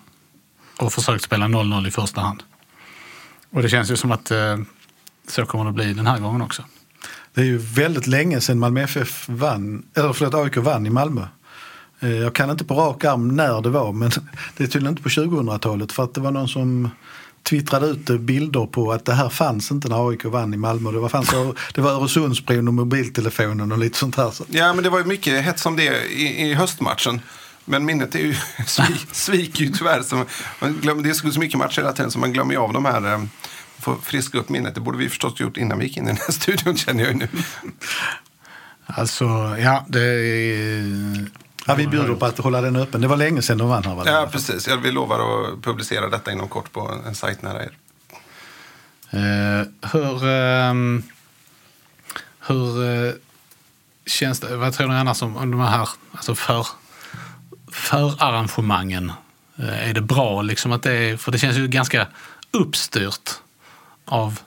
och 0.80 0.93
försökt 0.93 1.24
spela 1.24 1.45
0-0 1.45 1.88
i 1.88 1.91
första 1.91 2.22
hand. 2.22 2.43
Och 3.49 3.62
det 3.62 3.70
känns 3.70 3.91
ju 3.91 3.95
som 3.95 4.12
att 4.12 4.32
eh, 4.32 4.58
så 5.28 5.45
kommer 5.45 5.66
det 5.66 5.72
bli 5.72 5.93
den 5.93 6.08
här 6.08 6.20
gången 6.20 6.41
också. 6.41 6.64
Det 7.34 7.41
är 7.41 7.45
ju 7.45 7.58
väldigt 7.58 8.08
länge 8.08 8.41
sedan 8.41 8.60
Malmö 8.60 8.82
FF 8.82 9.30
vann, 9.30 9.86
eller 9.93 10.14
förlåt 10.14 10.34
AIK 10.34 10.58
vann 10.58 10.86
i 10.86 10.89
Malmö. 10.89 11.28
Eh, 12.02 12.10
Jag 12.18 12.36
kan 12.36 12.49
inte 12.49 12.64
på 12.66 12.74
rak 12.74 13.04
arm 13.06 13.28
när 13.36 13.62
det 13.62 13.70
var 13.70 13.91
men 13.93 14.10
det 14.58 14.64
är 14.64 14.68
tydligen 14.68 14.88
inte 14.91 15.04
på 15.04 15.10
2000-talet 15.10 15.91
för 15.91 16.04
att 16.04 16.14
det 16.14 16.22
var 16.22 16.32
någon 16.32 16.47
som 16.47 16.89
twittrade 17.43 17.88
ut 17.88 18.10
eh, 18.10 18.18
bilder 18.18 18.66
på 18.66 18.91
att 18.91 19.06
det 19.06 19.14
här 19.14 19.30
fanns 19.30 19.72
inte 19.72 19.88
när 19.89 20.10
AIK 20.10 20.26
vann 20.26 20.54
i 20.54 20.58
Malmö. 20.58 20.91
Det 20.91 20.99
var, 20.99 21.10
fanns, 21.10 21.30
det 21.74 21.82
var 21.82 21.91
Öresundsbron 21.91 22.68
och 22.68 22.74
mobiltelefonen 22.74 23.72
och 23.72 23.78
lite 23.78 23.97
sånt 23.97 24.16
här. 24.16 24.34
Ja, 24.47 24.74
men 24.74 24.84
det 24.84 24.89
var 24.89 24.99
ju 24.99 25.06
mycket 25.06 25.43
hets 25.45 25.66
om 25.66 25.76
det 25.76 26.04
i, 26.12 26.49
i 26.49 26.54
höstmatchen. 26.54 27.22
Men 27.66 27.86
minnet 27.86 28.16
är 28.16 28.20
ju, 28.20 28.36
svik, 28.68 29.08
sviker 29.12 29.64
ju 29.64 29.72
tyvärr. 29.72 30.02
Så 30.02 30.24
man 30.60 30.74
glömmer, 30.82 31.04
det 31.04 31.10
är 31.10 31.32
så 31.32 31.39
mycket 31.39 31.58
matcher 31.60 31.78
hela 31.82 31.93
tiden 31.93 32.12
så 32.12 32.20
man 32.20 32.34
glömmer 32.34 32.54
ju 32.54 32.60
av 32.60 32.74
de 32.74 32.86
här. 32.86 33.14
eh, 33.14 33.24
Får 33.80 33.95
friska 34.04 34.38
upp 34.38 34.49
minnet. 34.49 34.76
Det 34.76 34.82
borde 34.82 34.97
vi 34.97 35.10
förstås 35.10 35.39
gjort 35.39 35.58
innan 35.58 35.80
vi 35.80 35.86
gick 35.86 35.97
in 35.97 36.04
i 36.04 36.08
den 36.08 36.18
här 36.18 36.32
studion 36.32 36.78
känner 36.78 37.04
jag 37.04 37.12
ju 37.14 37.18
nu. 37.18 37.28
Alltså, 38.86 39.26
ja, 39.60 39.86
det 39.89 40.02
är... 40.04 41.26
Ja, 41.66 41.76
vi 41.76 41.88
bjuder 41.88 42.16
på 42.16 42.26
att 42.26 42.38
hålla 42.38 42.62
den 42.62 42.76
öppen. 42.76 43.01
Det 43.01 43.07
var 43.07 43.18
länge 43.18 43.41
sedan 43.41 43.57
de 43.57 43.70
vann 43.70 43.84
här. 43.84 44.05
Ja, 44.05 44.30
precis. 44.32 44.68
Jag 44.68 44.78
vi 44.78 44.91
lovar 44.91 45.20
att 45.20 45.62
publicera 45.62 46.09
detta 46.09 46.32
inom 46.32 46.47
kort 46.47 46.72
på 46.72 47.01
en 47.05 47.16
sajt 47.16 47.41
nära 47.41 47.64
er. 47.64 47.72
Eh, 49.09 49.89
hur 49.91 50.26
ehm, 50.26 51.03
hur 52.47 52.84
eh, 53.07 53.14
känns 54.05 54.39
det? 54.39 54.57
Vad 54.57 54.74
tror 54.74 54.88
ni 54.88 54.95
annars 54.95 55.22
om, 55.22 55.38
om 55.38 55.51
de 55.51 55.59
här 55.59 55.89
alltså 56.12 56.36
för, 56.36 56.68
förarrangemangen? 57.72 59.12
Eh, 59.59 59.89
är 59.89 59.93
det 59.93 60.01
bra 60.01 60.41
liksom 60.41 60.72
att 60.72 60.84
det 60.84 60.93
är, 60.93 61.18
för 61.18 61.32
det 61.32 61.38
känns 61.38 61.57
ju 61.57 61.68
ganska 61.68 62.07
uppstyrt 62.51 63.30
av 64.05 64.39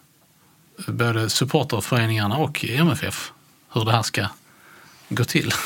både 0.87 1.31
supporterföreningarna 1.31 2.37
och 2.37 2.65
MFF 2.65 3.33
hur 3.73 3.85
det 3.85 3.93
här 3.93 4.03
ska 4.03 4.27
gå 5.09 5.25
till. 5.25 5.53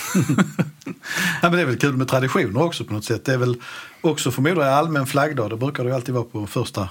Ja, 1.43 1.51
men 1.51 1.53
det 1.53 1.61
är 1.61 1.67
väl 1.67 1.79
kul 1.79 1.97
med 1.97 2.09
traditioner 2.09 2.63
också 2.63 2.85
på 2.85 2.93
något 2.93 3.05
sätt. 3.05 3.25
Det 3.25 3.33
är 3.33 3.39
väl 3.39 3.57
också 4.01 4.31
förmodar 4.31 4.67
jag 4.67 4.75
allmän 4.75 5.07
flaggdag. 5.07 5.51
Det 5.51 5.57
brukar 5.57 5.85
det 5.85 5.91
ju 5.91 5.95
alltid 5.95 6.15
vara 6.15 6.25
på 6.25 6.47
första 6.47 6.89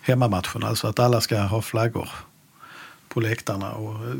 hemmamatchen. 0.00 0.64
Alltså 0.64 0.86
att 0.86 0.98
alla 0.98 1.20
ska 1.20 1.40
ha 1.40 1.62
flaggor 1.62 2.08
på 3.08 3.20
läktarna. 3.20 3.72
Och, 3.72 3.94
eh, 3.94 4.14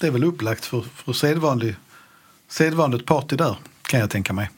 det 0.00 0.06
är 0.06 0.10
väl 0.10 0.24
upplagt 0.24 0.64
för, 0.64 0.80
för 0.94 1.12
sedvanlig, 1.12 1.76
sedvanligt 2.48 3.06
party 3.06 3.36
där 3.36 3.56
kan 3.82 4.00
jag 4.00 4.10
tänka 4.10 4.32
mig. 4.32 4.50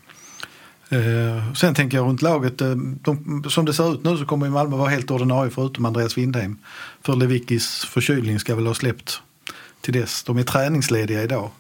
Eh, 0.89 1.53
sen 1.55 1.75
tänker 1.75 1.97
jag 1.97 2.07
runt 2.07 2.23
laget. 2.23 2.61
Eh, 2.61 2.75
de, 2.77 3.45
som 3.49 3.65
det 3.65 3.75
ser 3.75 3.95
ut 3.95 4.05
nu 4.05 4.17
så 4.17 4.25
kommer 4.25 4.49
Malmö 4.49 4.77
vara 4.77 4.91
helt 4.91 5.11
ordinarie 5.11 5.51
förutom 5.51 5.85
Andreas 5.85 6.19
Windheim. 6.19 6.59
För 7.03 7.17
Lewickis 7.17 7.85
förkylning 7.85 8.41
ska 8.41 8.55
väl 8.55 8.67
ha 8.67 8.75
släppt 8.75 9.23
till 9.85 9.93
dess. 9.93 10.23
De 10.23 10.39
är 10.39 10.43
träningslediga 10.43 11.23
idag. 11.23 11.51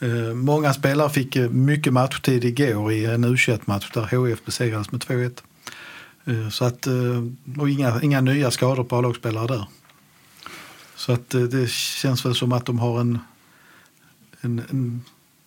Eh, 0.00 0.34
många 0.34 0.74
spelare 0.74 1.10
fick 1.10 1.36
eh, 1.36 1.50
mycket 1.50 1.92
matchtid 1.92 2.44
igår 2.44 2.92
i 2.92 3.04
en 3.04 3.24
u 3.24 3.36
match 3.64 3.90
där 3.94 4.02
HF 4.02 4.44
besegrades 4.44 4.92
med 4.92 5.00
2-1. 5.00 5.42
Eh, 6.24 6.48
så 6.48 6.64
att, 6.64 6.86
och 7.58 7.70
inga, 7.70 8.00
inga 8.02 8.20
nya 8.20 8.50
skador 8.50 8.84
på 8.84 8.96
A-lagsspelare 8.96 9.46
där. 9.46 9.66
Så 10.96 11.12
att 11.12 11.30
det 11.30 11.70
känns 11.70 12.24
väl 12.24 12.34
som 12.34 12.52
att 12.52 12.66
de 12.66 12.78
har 12.78 13.00
en 13.00 13.18
en, 14.42 14.62
en 14.70 15.04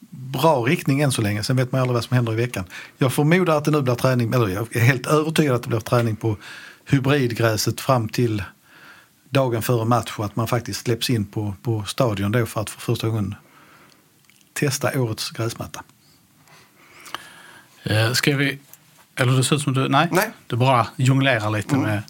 bra 0.09 0.55
riktning 0.55 1.01
än 1.01 1.11
så 1.11 1.21
länge. 1.21 1.43
Sen 1.43 1.55
vet 1.55 1.71
man 1.71 1.81
aldrig 1.81 1.93
vad 1.93 2.03
som 2.03 2.15
händer 2.15 2.33
i 2.33 2.35
veckan. 2.35 2.65
Jag 2.97 3.13
förmodar 3.13 3.57
att 3.57 3.65
det 3.65 3.71
nu 3.71 3.81
blir 3.81 3.95
träning, 3.95 4.33
eller 4.33 4.47
jag 4.47 4.75
är 4.75 4.79
helt 4.79 5.07
övertygad 5.07 5.55
att 5.55 5.63
det 5.63 5.69
blir 5.69 5.79
träning 5.79 6.15
på 6.15 6.37
hybridgräset 6.85 7.81
fram 7.81 8.09
till 8.09 8.43
dagen 9.35 9.61
före 9.61 9.85
match 9.85 10.13
och 10.17 10.25
att 10.25 10.35
man 10.35 10.47
faktiskt 10.47 10.81
släpps 10.85 11.09
in 11.09 11.25
på, 11.25 11.53
på 11.61 11.83
stadion 11.83 12.31
då 12.31 12.45
för 12.45 12.61
att 12.61 12.69
för 12.69 12.81
första 12.81 13.09
gången 13.09 13.35
testa 14.53 15.01
årets 15.01 15.31
gräsmatta. 15.31 15.83
Eh, 17.83 18.13
Ska 18.13 18.35
vi... 18.35 18.59
Eller 19.15 19.37
det 19.37 19.43
ser 19.43 19.55
ut 19.55 19.61
som 19.61 19.73
du... 19.73 19.89
Nej, 19.89 20.07
Nej. 20.11 20.29
du 20.47 20.55
bara 20.55 20.87
jonglerar 20.95 21.49
lite 21.49 21.75
med 21.75 22.03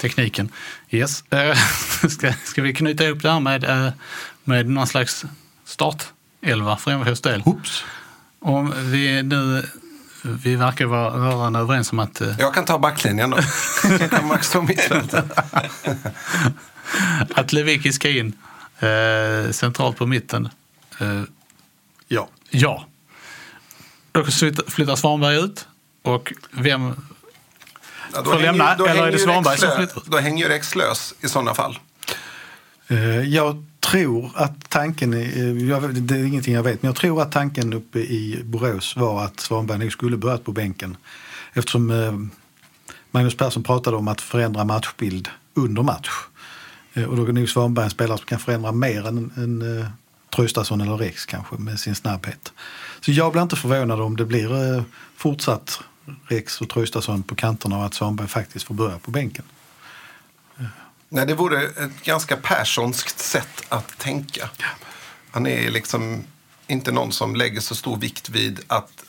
tekniken. 0.00 0.48
Yes. 0.90 1.24
Eh, 1.32 1.56
Ska, 2.08 2.32
ska 2.44 2.62
vi 2.62 2.74
knyta 2.74 3.04
ihop 3.04 3.22
det 3.22 3.30
här 3.30 3.40
med, 3.40 3.64
eh, 3.64 3.92
med 4.44 4.68
någon 4.70 4.86
slags 4.86 5.24
startelva 5.64 6.76
för 6.76 6.90
MFFs 6.90 7.20
del? 7.20 7.42
Oops. 7.44 7.84
Om 8.40 8.74
vi 8.76 9.22
nu... 9.22 9.66
Vi 10.24 10.56
verkar 10.56 10.86
vara 10.86 11.10
rörande 11.10 11.58
överens 11.58 11.92
om 11.92 11.98
att 11.98 12.22
Jag 12.38 12.54
kan 12.54 12.64
ta 12.64 12.78
backlinjen 12.78 13.30
då. 13.30 13.38
Kan 14.08 14.26
Max 14.26 14.50
ta 14.50 14.62
mittfältet. 14.62 15.24
att 17.34 17.52
Lewicki 17.52 17.92
ska 17.92 18.10
in 18.10 18.32
eh, 18.78 19.50
centralt 19.52 19.96
på 19.96 20.06
mitten. 20.06 20.48
Eh, 21.00 21.22
Ja. 22.08 22.28
ja. 22.50 22.86
Då 24.12 24.24
flyttar- 24.24 24.96
Svanberg 24.96 25.36
ut. 25.36 25.66
Och 26.02 26.32
vem... 26.50 26.82
Ja, 28.14 28.18
då 28.18 28.24
Får 28.24 28.32
hänger- 28.32 28.44
lämna, 28.46 28.74
då 28.76 28.84
eller 28.84 28.94
hänger 28.94 29.08
är 29.08 29.12
det 29.12 29.18
Svanberg 29.18 29.58
som 29.58 29.76
flyttar? 29.76 30.02
Då 30.06 30.18
hänger 30.18 30.44
ju 30.44 30.48
Rex 30.50 30.74
lös 30.74 31.14
i 31.20 31.28
sådana 31.28 31.54
fall. 31.54 31.78
Eh, 32.88 32.98
Jag 33.20 33.64
tror 33.80 34.30
att 34.34 34.68
tanken, 34.70 35.14
eh, 35.14 35.68
jag, 35.68 35.94
det 35.94 36.14
är 36.14 36.24
ingenting 36.24 36.54
jag 36.54 36.62
vet, 36.62 36.82
men 36.82 36.88
jag 36.88 36.96
tror 36.96 37.22
att 37.22 37.32
tanken 37.32 37.72
uppe 37.72 37.98
i 37.98 38.40
Borås 38.44 38.96
var 38.96 39.24
att 39.24 39.40
Svanberg 39.40 39.78
nog 39.78 39.92
skulle 39.92 40.16
börjat 40.16 40.44
på 40.44 40.52
bänken. 40.52 40.96
Eftersom 41.52 41.90
eh, 41.90 42.12
Magnus 43.10 43.36
Persson 43.36 43.62
pratade 43.62 43.96
om 43.96 44.08
att 44.08 44.20
förändra 44.20 44.64
matchbild 44.64 45.28
under 45.54 45.82
match. 45.82 46.10
Eh, 46.94 47.04
Och 47.04 47.16
då 47.16 47.26
är 47.26 47.32
nog 47.32 47.48
Svanberg 47.48 47.84
en 47.84 47.90
spelare 47.90 48.18
som 48.18 48.26
kan 48.26 48.38
förändra 48.38 48.72
mer 48.72 49.06
än, 49.06 49.32
än 49.36 49.78
eh, 49.80 49.86
Traustason 50.36 50.80
eller 50.80 50.96
Rex 50.96 51.26
kanske 51.26 51.56
med 51.56 51.80
sin 51.80 51.94
snabbhet. 51.94 52.52
Så 53.00 53.12
jag 53.12 53.32
blir 53.32 53.42
inte 53.42 53.56
förvånad 53.56 54.00
om 54.00 54.16
det 54.16 54.24
blir 54.24 54.76
eh, 54.76 54.82
fortsatt 55.16 55.80
Rex 56.28 56.60
och 56.60 56.68
Traustason 56.68 57.22
på 57.22 57.34
kanterna 57.34 57.78
och 57.78 57.84
att 57.84 57.94
Svanberg 57.94 58.28
faktiskt 58.28 58.64
får 58.66 58.74
börja 58.74 58.98
på 58.98 59.10
bänken. 59.10 59.44
Nej, 61.08 61.26
det 61.26 61.34
vore 61.34 61.62
ett 61.62 62.02
ganska 62.04 62.36
Perssonskt 62.36 63.18
sätt 63.18 63.64
att 63.68 63.98
tänka. 63.98 64.50
Han 65.30 65.46
är 65.46 65.70
liksom 65.70 66.24
inte 66.66 66.92
någon 66.92 67.12
som 67.12 67.36
lägger 67.36 67.60
så 67.60 67.74
stor 67.74 67.96
vikt 67.96 68.28
vid 68.28 68.60
att 68.66 69.04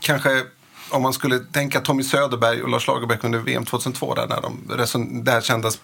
kanske 0.00 0.44
om 0.90 1.02
man 1.02 1.12
skulle 1.12 1.38
tänka 1.38 1.80
Tommy 1.80 2.02
Söderberg 2.02 2.62
och 2.62 2.68
Lars 2.68 2.86
Lagerbäck 2.86 3.24
under 3.24 3.38
VM 3.38 3.64
2002 3.64 4.14
där, 4.14 4.26
när 4.26 4.40
de, 4.40 4.60
reson, 4.68 5.24
där 5.24 5.40
kändes, 5.40 5.80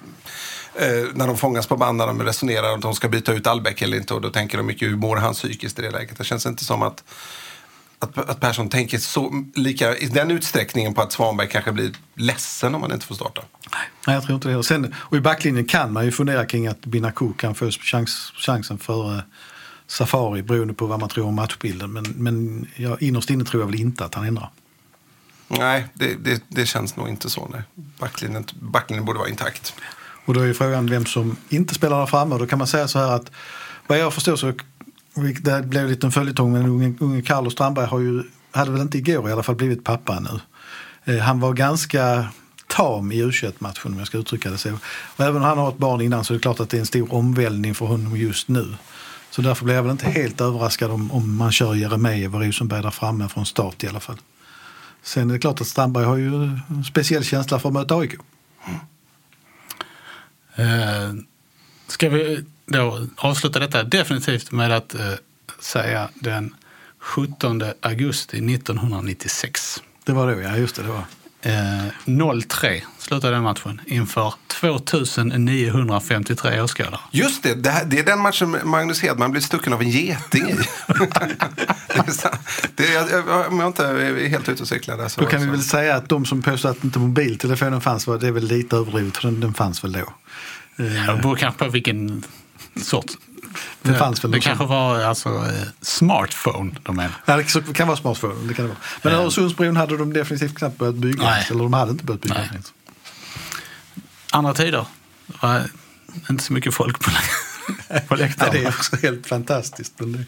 eh, 0.75 1.05
när 1.15 1.27
de 1.27 1.37
fångas 1.37 1.67
på 1.67 1.77
band 1.77 1.99
när 1.99 2.07
de 2.07 2.23
resonerar 2.23 2.75
om 2.75 2.81
de 2.81 2.95
ska 2.95 3.09
byta 3.09 3.33
ut 3.33 3.47
Albeck 3.47 3.83
eller 3.83 3.97
inte 3.97 4.15
och 4.15 4.21
då 4.21 4.31
tänker 4.31 4.59
de 4.59 4.67
mycket 4.67 4.89
hur 4.89 4.97
mår 4.97 5.17
han 5.17 5.35
psykiskt 5.35 5.79
i 5.79 5.83
det 5.83 5.91
läget. 5.91 6.19
Det 6.19 6.25
känns 6.25 6.47
inte 6.47 6.65
som 6.65 6.83
att 6.83 7.05
att, 7.99 8.31
att 8.31 8.41
Persson 8.41 8.69
tänker 8.69 8.99
så 8.99 9.45
lika 9.55 9.97
i 9.97 10.07
den 10.07 10.31
utsträckningen 10.31 10.95
på 10.95 11.03
att 11.03 11.13
Svanberg 11.13 11.49
kanske 11.49 11.73
blir 11.73 11.93
ledsen 12.15 12.75
om 12.75 12.83
han 12.83 12.93
inte 12.93 13.07
får 13.07 13.15
starta. 13.15 13.43
Nej, 14.07 14.17
jag 14.17 14.25
tror 14.25 14.35
inte 14.35 14.49
det. 14.49 14.57
Och, 14.57 14.67
Sen, 14.67 14.95
och 14.97 15.17
i 15.17 15.21
backlinjen 15.21 15.65
kan 15.65 15.93
man 15.93 16.05
ju 16.05 16.13
fundera 16.13 16.47
kring 16.47 16.67
att 16.67 16.87
Binaku 16.87 17.33
kan 17.33 17.55
få 17.55 17.71
chans, 17.71 18.33
chansen 18.37 18.79
för 18.79 19.23
Safari 19.87 20.43
beroende 20.43 20.75
på 20.75 20.87
vad 20.87 21.01
man 21.01 21.09
tror 21.09 21.27
om 21.27 21.35
matchbilden. 21.35 21.93
Men, 21.93 22.05
men 22.05 22.67
jag, 22.77 23.03
innerst 23.03 23.31
inne 23.31 23.45
tror 23.45 23.63
jag 23.63 23.67
väl 23.67 23.81
inte 23.81 24.05
att 24.05 24.15
han 24.15 24.27
ändrar. 24.27 24.51
Nej, 25.49 25.87
det, 25.95 26.15
det, 26.15 26.43
det 26.49 26.67
känns 26.67 26.97
nog 26.97 27.09
inte 27.09 27.31
så. 27.31 27.49
Nej. 27.53 27.63
Backlinjen, 27.99 28.45
backlinjen 28.61 29.05
borde 29.05 29.19
vara 29.19 29.29
intakt. 29.29 29.75
Och 30.25 30.35
då 30.35 30.41
är 30.41 30.45
ju 30.45 30.55
frågan 30.55 30.87
vem 30.87 31.07
som 31.07 31.37
inte 31.49 31.75
spelar 31.75 31.99
där 31.99 32.07
framme. 32.07 32.39
Då 32.39 32.47
kan 32.47 32.59
man 32.59 32.69
säga 32.69 32.89
så 32.89 32.99
här 32.99 33.13
att 33.13 33.31
vad 33.87 33.99
jag 33.99 34.15
förstår 34.15 34.37
så 34.37 34.53
det 35.43 35.67
blev 35.67 35.89
lite 35.89 36.07
en 36.07 36.13
följetong 36.13 36.53
men 36.53 36.67
unge, 36.67 36.95
unge 37.01 37.23
Carlos 37.23 37.53
Strandberg 37.53 37.87
har 37.87 37.99
ju, 37.99 38.23
hade 38.51 38.71
väl 38.71 38.81
inte 38.81 38.99
igår 38.99 39.29
i 39.29 39.33
alla 39.33 39.43
fall 39.43 39.55
blivit 39.55 39.85
pappa 39.85 40.21
nu. 40.21 40.41
Eh, 41.15 41.21
han 41.21 41.41
var 41.41 41.53
ganska 41.53 42.27
tam 42.67 43.13
i 43.13 43.19
u 43.19 43.33
matchen 43.59 43.93
om 43.93 43.99
jag 43.99 44.07
ska 44.07 44.19
uttrycka 44.19 44.51
det 44.51 44.59
så. 44.59 44.73
Och 45.17 45.25
även 45.25 45.37
om 45.37 45.43
han 45.43 45.59
har 45.59 45.69
ett 45.69 45.79
barn 45.79 46.01
innan 46.01 46.25
så 46.25 46.33
är 46.33 46.39
det 46.39 46.43
klart 46.43 46.61
att 46.61 46.71
det 46.71 46.77
är 46.77 46.81
en 46.81 46.87
stor 46.87 47.15
omvälvning 47.15 47.75
för 47.75 47.87
honom 47.87 48.17
just 48.17 48.49
nu. 48.49 48.75
Så 49.31 49.43
därför 49.43 49.65
blir 49.65 49.75
jag 49.75 49.83
väl 49.83 49.93
inte 49.93 50.11
helt 50.11 50.41
överraskad 50.41 50.91
om, 50.91 51.13
om 51.13 51.37
man 51.37 51.53
kör 51.53 51.75
Jeremejeff 51.75 52.35
och 52.35 52.45
Rosenberg 52.45 52.83
där 52.83 52.91
framme 52.91 53.29
från 53.29 53.47
start 53.47 53.85
i 53.85 53.89
alla 53.89 54.01
fall. 54.01 54.19
Sen 55.05 55.31
är 55.31 55.35
det 55.35 55.41
klart 55.41 55.61
att 55.61 55.67
Strandberg 55.67 56.05
har 56.05 56.17
ju 56.17 56.35
en 56.35 56.85
speciell 56.85 57.25
känsla 57.25 57.59
för 57.59 57.69
att 57.69 57.73
möta 57.73 57.97
AIK. 57.97 58.15
Eh, 60.55 61.13
ska 61.87 62.09
vi 62.09 62.45
då 62.67 63.07
avsluta 63.17 63.59
detta 63.59 63.83
definitivt 63.83 64.53
med 64.53 64.73
att 64.73 64.95
eh, 64.95 65.13
säga 65.61 66.09
den 66.15 66.55
17 66.99 67.63
augusti 67.81 68.55
1996. 68.55 69.83
Det 70.05 70.13
var 70.13 70.33
då, 70.33 70.41
ja 70.41 70.57
just 70.57 70.77
det. 70.77 70.83
det 70.83 70.89
var. 70.89 71.05
Eh, 71.47 71.85
0-3 72.05 72.81
slutade 72.99 73.35
den 73.35 73.43
matchen 73.43 73.81
inför 73.87 74.35
2953 74.49 76.61
åskådare. 76.61 76.99
Just 77.11 77.43
det, 77.43 77.55
det, 77.55 77.71
här, 77.71 77.85
det 77.85 77.99
är 77.99 78.05
den 78.05 78.21
matchen 78.21 78.57
Magnus 78.65 79.03
Hedman 79.03 79.31
blir 79.31 79.41
stucken 79.43 79.73
av 79.73 79.83
en 79.83 79.91
geting 79.91 80.49
i. 80.51 80.53
det 80.87 80.95
är, 81.95 82.11
sant. 82.11 82.41
det 82.75 82.95
är, 82.95 83.11
jag, 83.11 83.49
om 83.53 83.61
jag 83.61 83.69
inte 83.69 83.87
är 83.87 84.29
helt 84.29 84.49
ute 84.49 84.63
och 84.63 84.69
cyklar 84.69 84.97
där 84.97 85.09
så... 85.09 85.21
Då 85.21 85.27
kan 85.27 85.41
vi 85.41 85.47
väl 85.47 85.63
säga 85.63 85.97
att 85.97 86.09
de 86.09 86.25
som 86.25 86.43
påstår 86.43 86.69
att 86.69 86.85
inte 86.85 86.99
mobiltelefonen 86.99 87.81
fanns, 87.81 88.07
var, 88.07 88.19
det 88.19 88.27
är 88.27 88.33
väl 88.33 88.45
lite 88.45 88.77
överdrivet 88.77 89.17
för 89.17 89.29
den, 89.29 89.41
den 89.41 89.55
fanns 89.55 89.85
väl 89.85 89.93
då. 89.93 89.99
Eh, 89.99 90.07
Det 91.17 91.23
beror 91.23 91.37
kanske 91.37 91.65
på 91.65 91.71
vilken 91.71 92.23
sort. 92.77 93.07
Det 93.93 93.99
fanns 93.99 94.25
väl 94.25 94.31
Det 94.31 94.41
kanske 94.41 94.65
var 94.65 95.01
alltså 95.01 95.29
eh, 95.29 95.69
smartphone 95.81 96.75
de 96.83 96.97
menade. 96.97 97.15
Ja, 97.25 97.37
det 97.37 97.73
kan- 97.75 97.87
vara 97.87 97.97
smartphone, 97.97 98.49
det 98.49 98.55
kan 98.55 98.65
det 98.65 98.69
vara. 98.69 98.79
Men 99.03 99.13
Ja. 99.13 99.19
Öresundsbron 99.19 99.77
hade 99.77 99.97
de 99.97 100.13
definitivt 100.13 100.55
knappt 100.59 100.79
börjat 100.79 100.95
bygga. 100.95 101.23
Nej. 101.23 101.47
Eller 101.51 101.63
de 101.63 101.73
hade 101.73 101.91
inte 101.91 102.05
börjat 102.05 102.21
bygga. 102.21 102.35
Nej. 102.53 102.61
Andra 104.33 104.55
tider. 104.55 104.87
Det 105.27 105.37
var 105.41 105.63
inte 106.31 106.45
så 106.45 106.53
mycket 106.53 106.75
folk 106.75 107.01
på, 107.01 107.11
på 107.89 107.97
Ja, 108.09 108.17
läktaren. 108.17 108.53
det 108.53 108.65
är 108.65 108.69
också 108.69 108.97
helt 109.03 109.27
fantastiskt. 109.27 109.93
Men 109.99 110.13
det, 110.13 110.25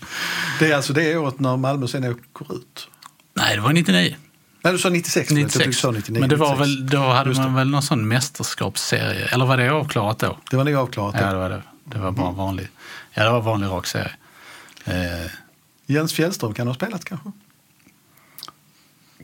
det 0.58 0.70
är 0.72 0.76
alltså 0.76 0.92
det 0.92 1.16
året 1.16 1.40
när 1.40 1.56
Malmö 1.56 1.86
sen 1.88 2.04
åker 2.04 2.54
ut. 2.54 2.88
Nej, 3.34 3.56
det 3.56 3.62
var 3.62 3.72
99. 3.72 4.16
Nej, 4.64 4.72
du 4.72 4.78
sa 4.78 4.88
96. 4.88 5.28
förlåt. 5.28 5.42
Jag 5.42 5.50
tyckte 5.52 5.58
du 5.58 5.66
96. 5.68 5.80
sa 5.82 5.90
99. 5.90 6.20
Men 6.20 6.28
det 6.28 6.36
var 6.36 6.56
96. 6.56 6.68
väl, 6.80 6.86
då 6.86 7.08
hade 7.12 7.34
man 7.34 7.54
väl 7.54 7.68
någon 7.70 7.82
sån 7.82 8.08
mästerskapsserie. 8.08 9.26
Eller 9.26 9.46
var 9.46 9.56
det 9.56 9.68
avklarat 9.72 10.18
då? 10.18 10.38
Det 10.50 10.56
var 10.56 10.64
nog 10.64 10.74
avklarat. 10.74 11.14
Ja, 11.18 11.26
då. 11.26 11.32
det 11.32 11.38
var 11.38 11.48
det. 11.50 11.62
Det 11.86 11.98
var 11.98 12.10
bara 12.10 12.30
vanlig. 12.30 12.68
Ja, 13.14 13.24
det 13.24 13.30
var 13.30 13.40
vanlig 13.40 13.68
rak 13.68 13.86
serie. 13.86 14.12
Eh, 14.84 15.30
Jens 15.86 16.12
Fjällström 16.12 16.54
kan 16.54 16.66
ha 16.66 16.74
spelat 16.74 17.04
kanske? 17.04 17.32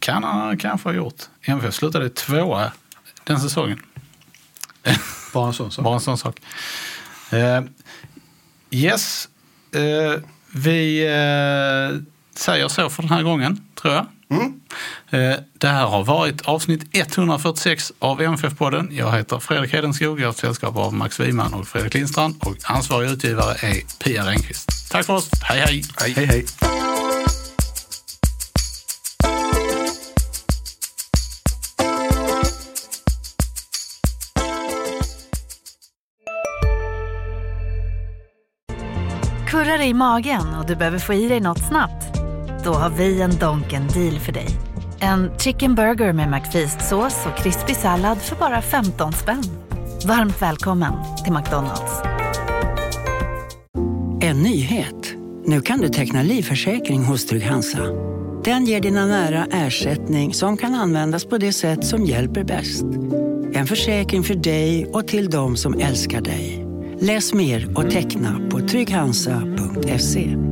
kan 0.03 0.25
han 0.25 0.59
kanske 0.59 0.89
ha 0.89 0.95
gjort. 0.95 1.23
MFF 1.43 1.75
slutade 1.75 2.11
tvåa 2.11 2.73
den 3.25 3.41
säsongen. 3.41 3.83
Bara 5.33 5.47
en 5.47 5.53
sån 5.53 5.71
sak. 5.71 5.85
Bara 5.85 5.95
en 5.95 6.01
sån 6.01 6.19
sak. 6.19 6.41
Eh, 7.31 7.63
yes, 8.71 9.29
eh, 9.75 10.21
vi 10.55 11.05
eh, 11.05 12.01
säger 12.35 12.69
så 12.69 12.91
för 12.91 13.03
den 13.03 13.11
här 13.13 13.23
gången, 13.23 13.61
tror 13.75 13.95
jag. 13.95 14.07
Eh, 14.35 15.37
det 15.53 15.69
här 15.69 15.87
har 15.87 16.05
varit 16.05 16.41
avsnitt 16.41 16.85
146 16.93 17.93
av 17.99 18.21
MFF-podden. 18.21 18.89
Jag 18.93 19.13
heter 19.13 19.39
Fredrik 19.39 19.73
Hedenskog, 19.73 20.21
jag 20.21 20.29
har 20.29 20.33
sällskap 20.33 20.77
av 20.77 20.95
Max 20.95 21.21
Wiman 21.21 21.55
och 21.55 21.69
Fredrik 21.69 21.95
Lindstrand 21.95 22.37
och 22.41 22.57
ansvarig 22.65 23.11
utgivare 23.11 23.53
är 23.53 24.05
Pia 24.05 24.27
Renqvist. 24.27 24.91
Tack 24.91 25.07
för 25.07 25.15
oss, 25.15 25.31
hej 25.43 25.61
hej! 25.61 25.85
Hej. 26.01 26.13
Hej 26.17 26.27
hej. 26.27 26.47
Kurrar 39.53 39.83
i 39.83 39.95
magen 39.95 40.55
och 40.55 40.67
du 40.67 40.77
behöver 40.77 40.99
få 40.99 41.15
i 41.15 41.29
dig 41.29 41.41
något 41.41 41.69
snabbt? 41.69 42.12
Då 42.65 42.73
har 42.73 42.91
vi 42.91 43.21
en 43.21 43.39
Donken 43.39 43.89
deal 43.89 44.19
för 44.19 44.33
dig. 44.33 44.47
En 45.01 45.31
chicken 45.39 45.75
burger 45.75 46.13
med 46.13 46.29
McFeast-sås 46.29 47.27
och 47.27 47.43
krispig 47.43 47.77
sallad 47.77 48.19
för 48.19 48.37
bara 48.37 48.63
15 48.63 49.13
spänn. 49.13 49.43
Varmt 50.07 50.43
välkommen 50.43 50.93
till 51.25 51.33
McDonalds. 51.33 52.03
En 54.21 54.43
nyhet. 54.43 55.15
Nu 55.45 55.61
kan 55.61 55.79
du 55.79 55.89
teckna 55.89 56.23
livförsäkring 56.23 57.05
hos 57.05 57.27
Trygg-Hansa. 57.27 57.83
Den 58.45 58.65
ger 58.65 58.81
dina 58.81 59.07
nära 59.07 59.47
ersättning 59.53 60.35
som 60.35 60.57
kan 60.57 60.75
användas 60.75 61.25
på 61.25 61.39
det 61.39 61.53
sätt 61.53 61.85
som 61.85 62.05
hjälper 62.05 62.45
bäst. 62.45 62.85
En 63.53 63.67
försäkring 63.67 64.23
för 64.23 64.35
dig 64.35 64.87
och 64.93 65.09
till 65.09 65.31
de 65.31 65.57
som 65.57 65.81
älskar 65.81 66.21
dig. 66.21 66.67
Läs 67.01 67.35
mer 67.35 67.79
och 67.79 67.91
teckna 67.91 68.41
på 68.51 68.61
trygghansa.se. 68.61 70.52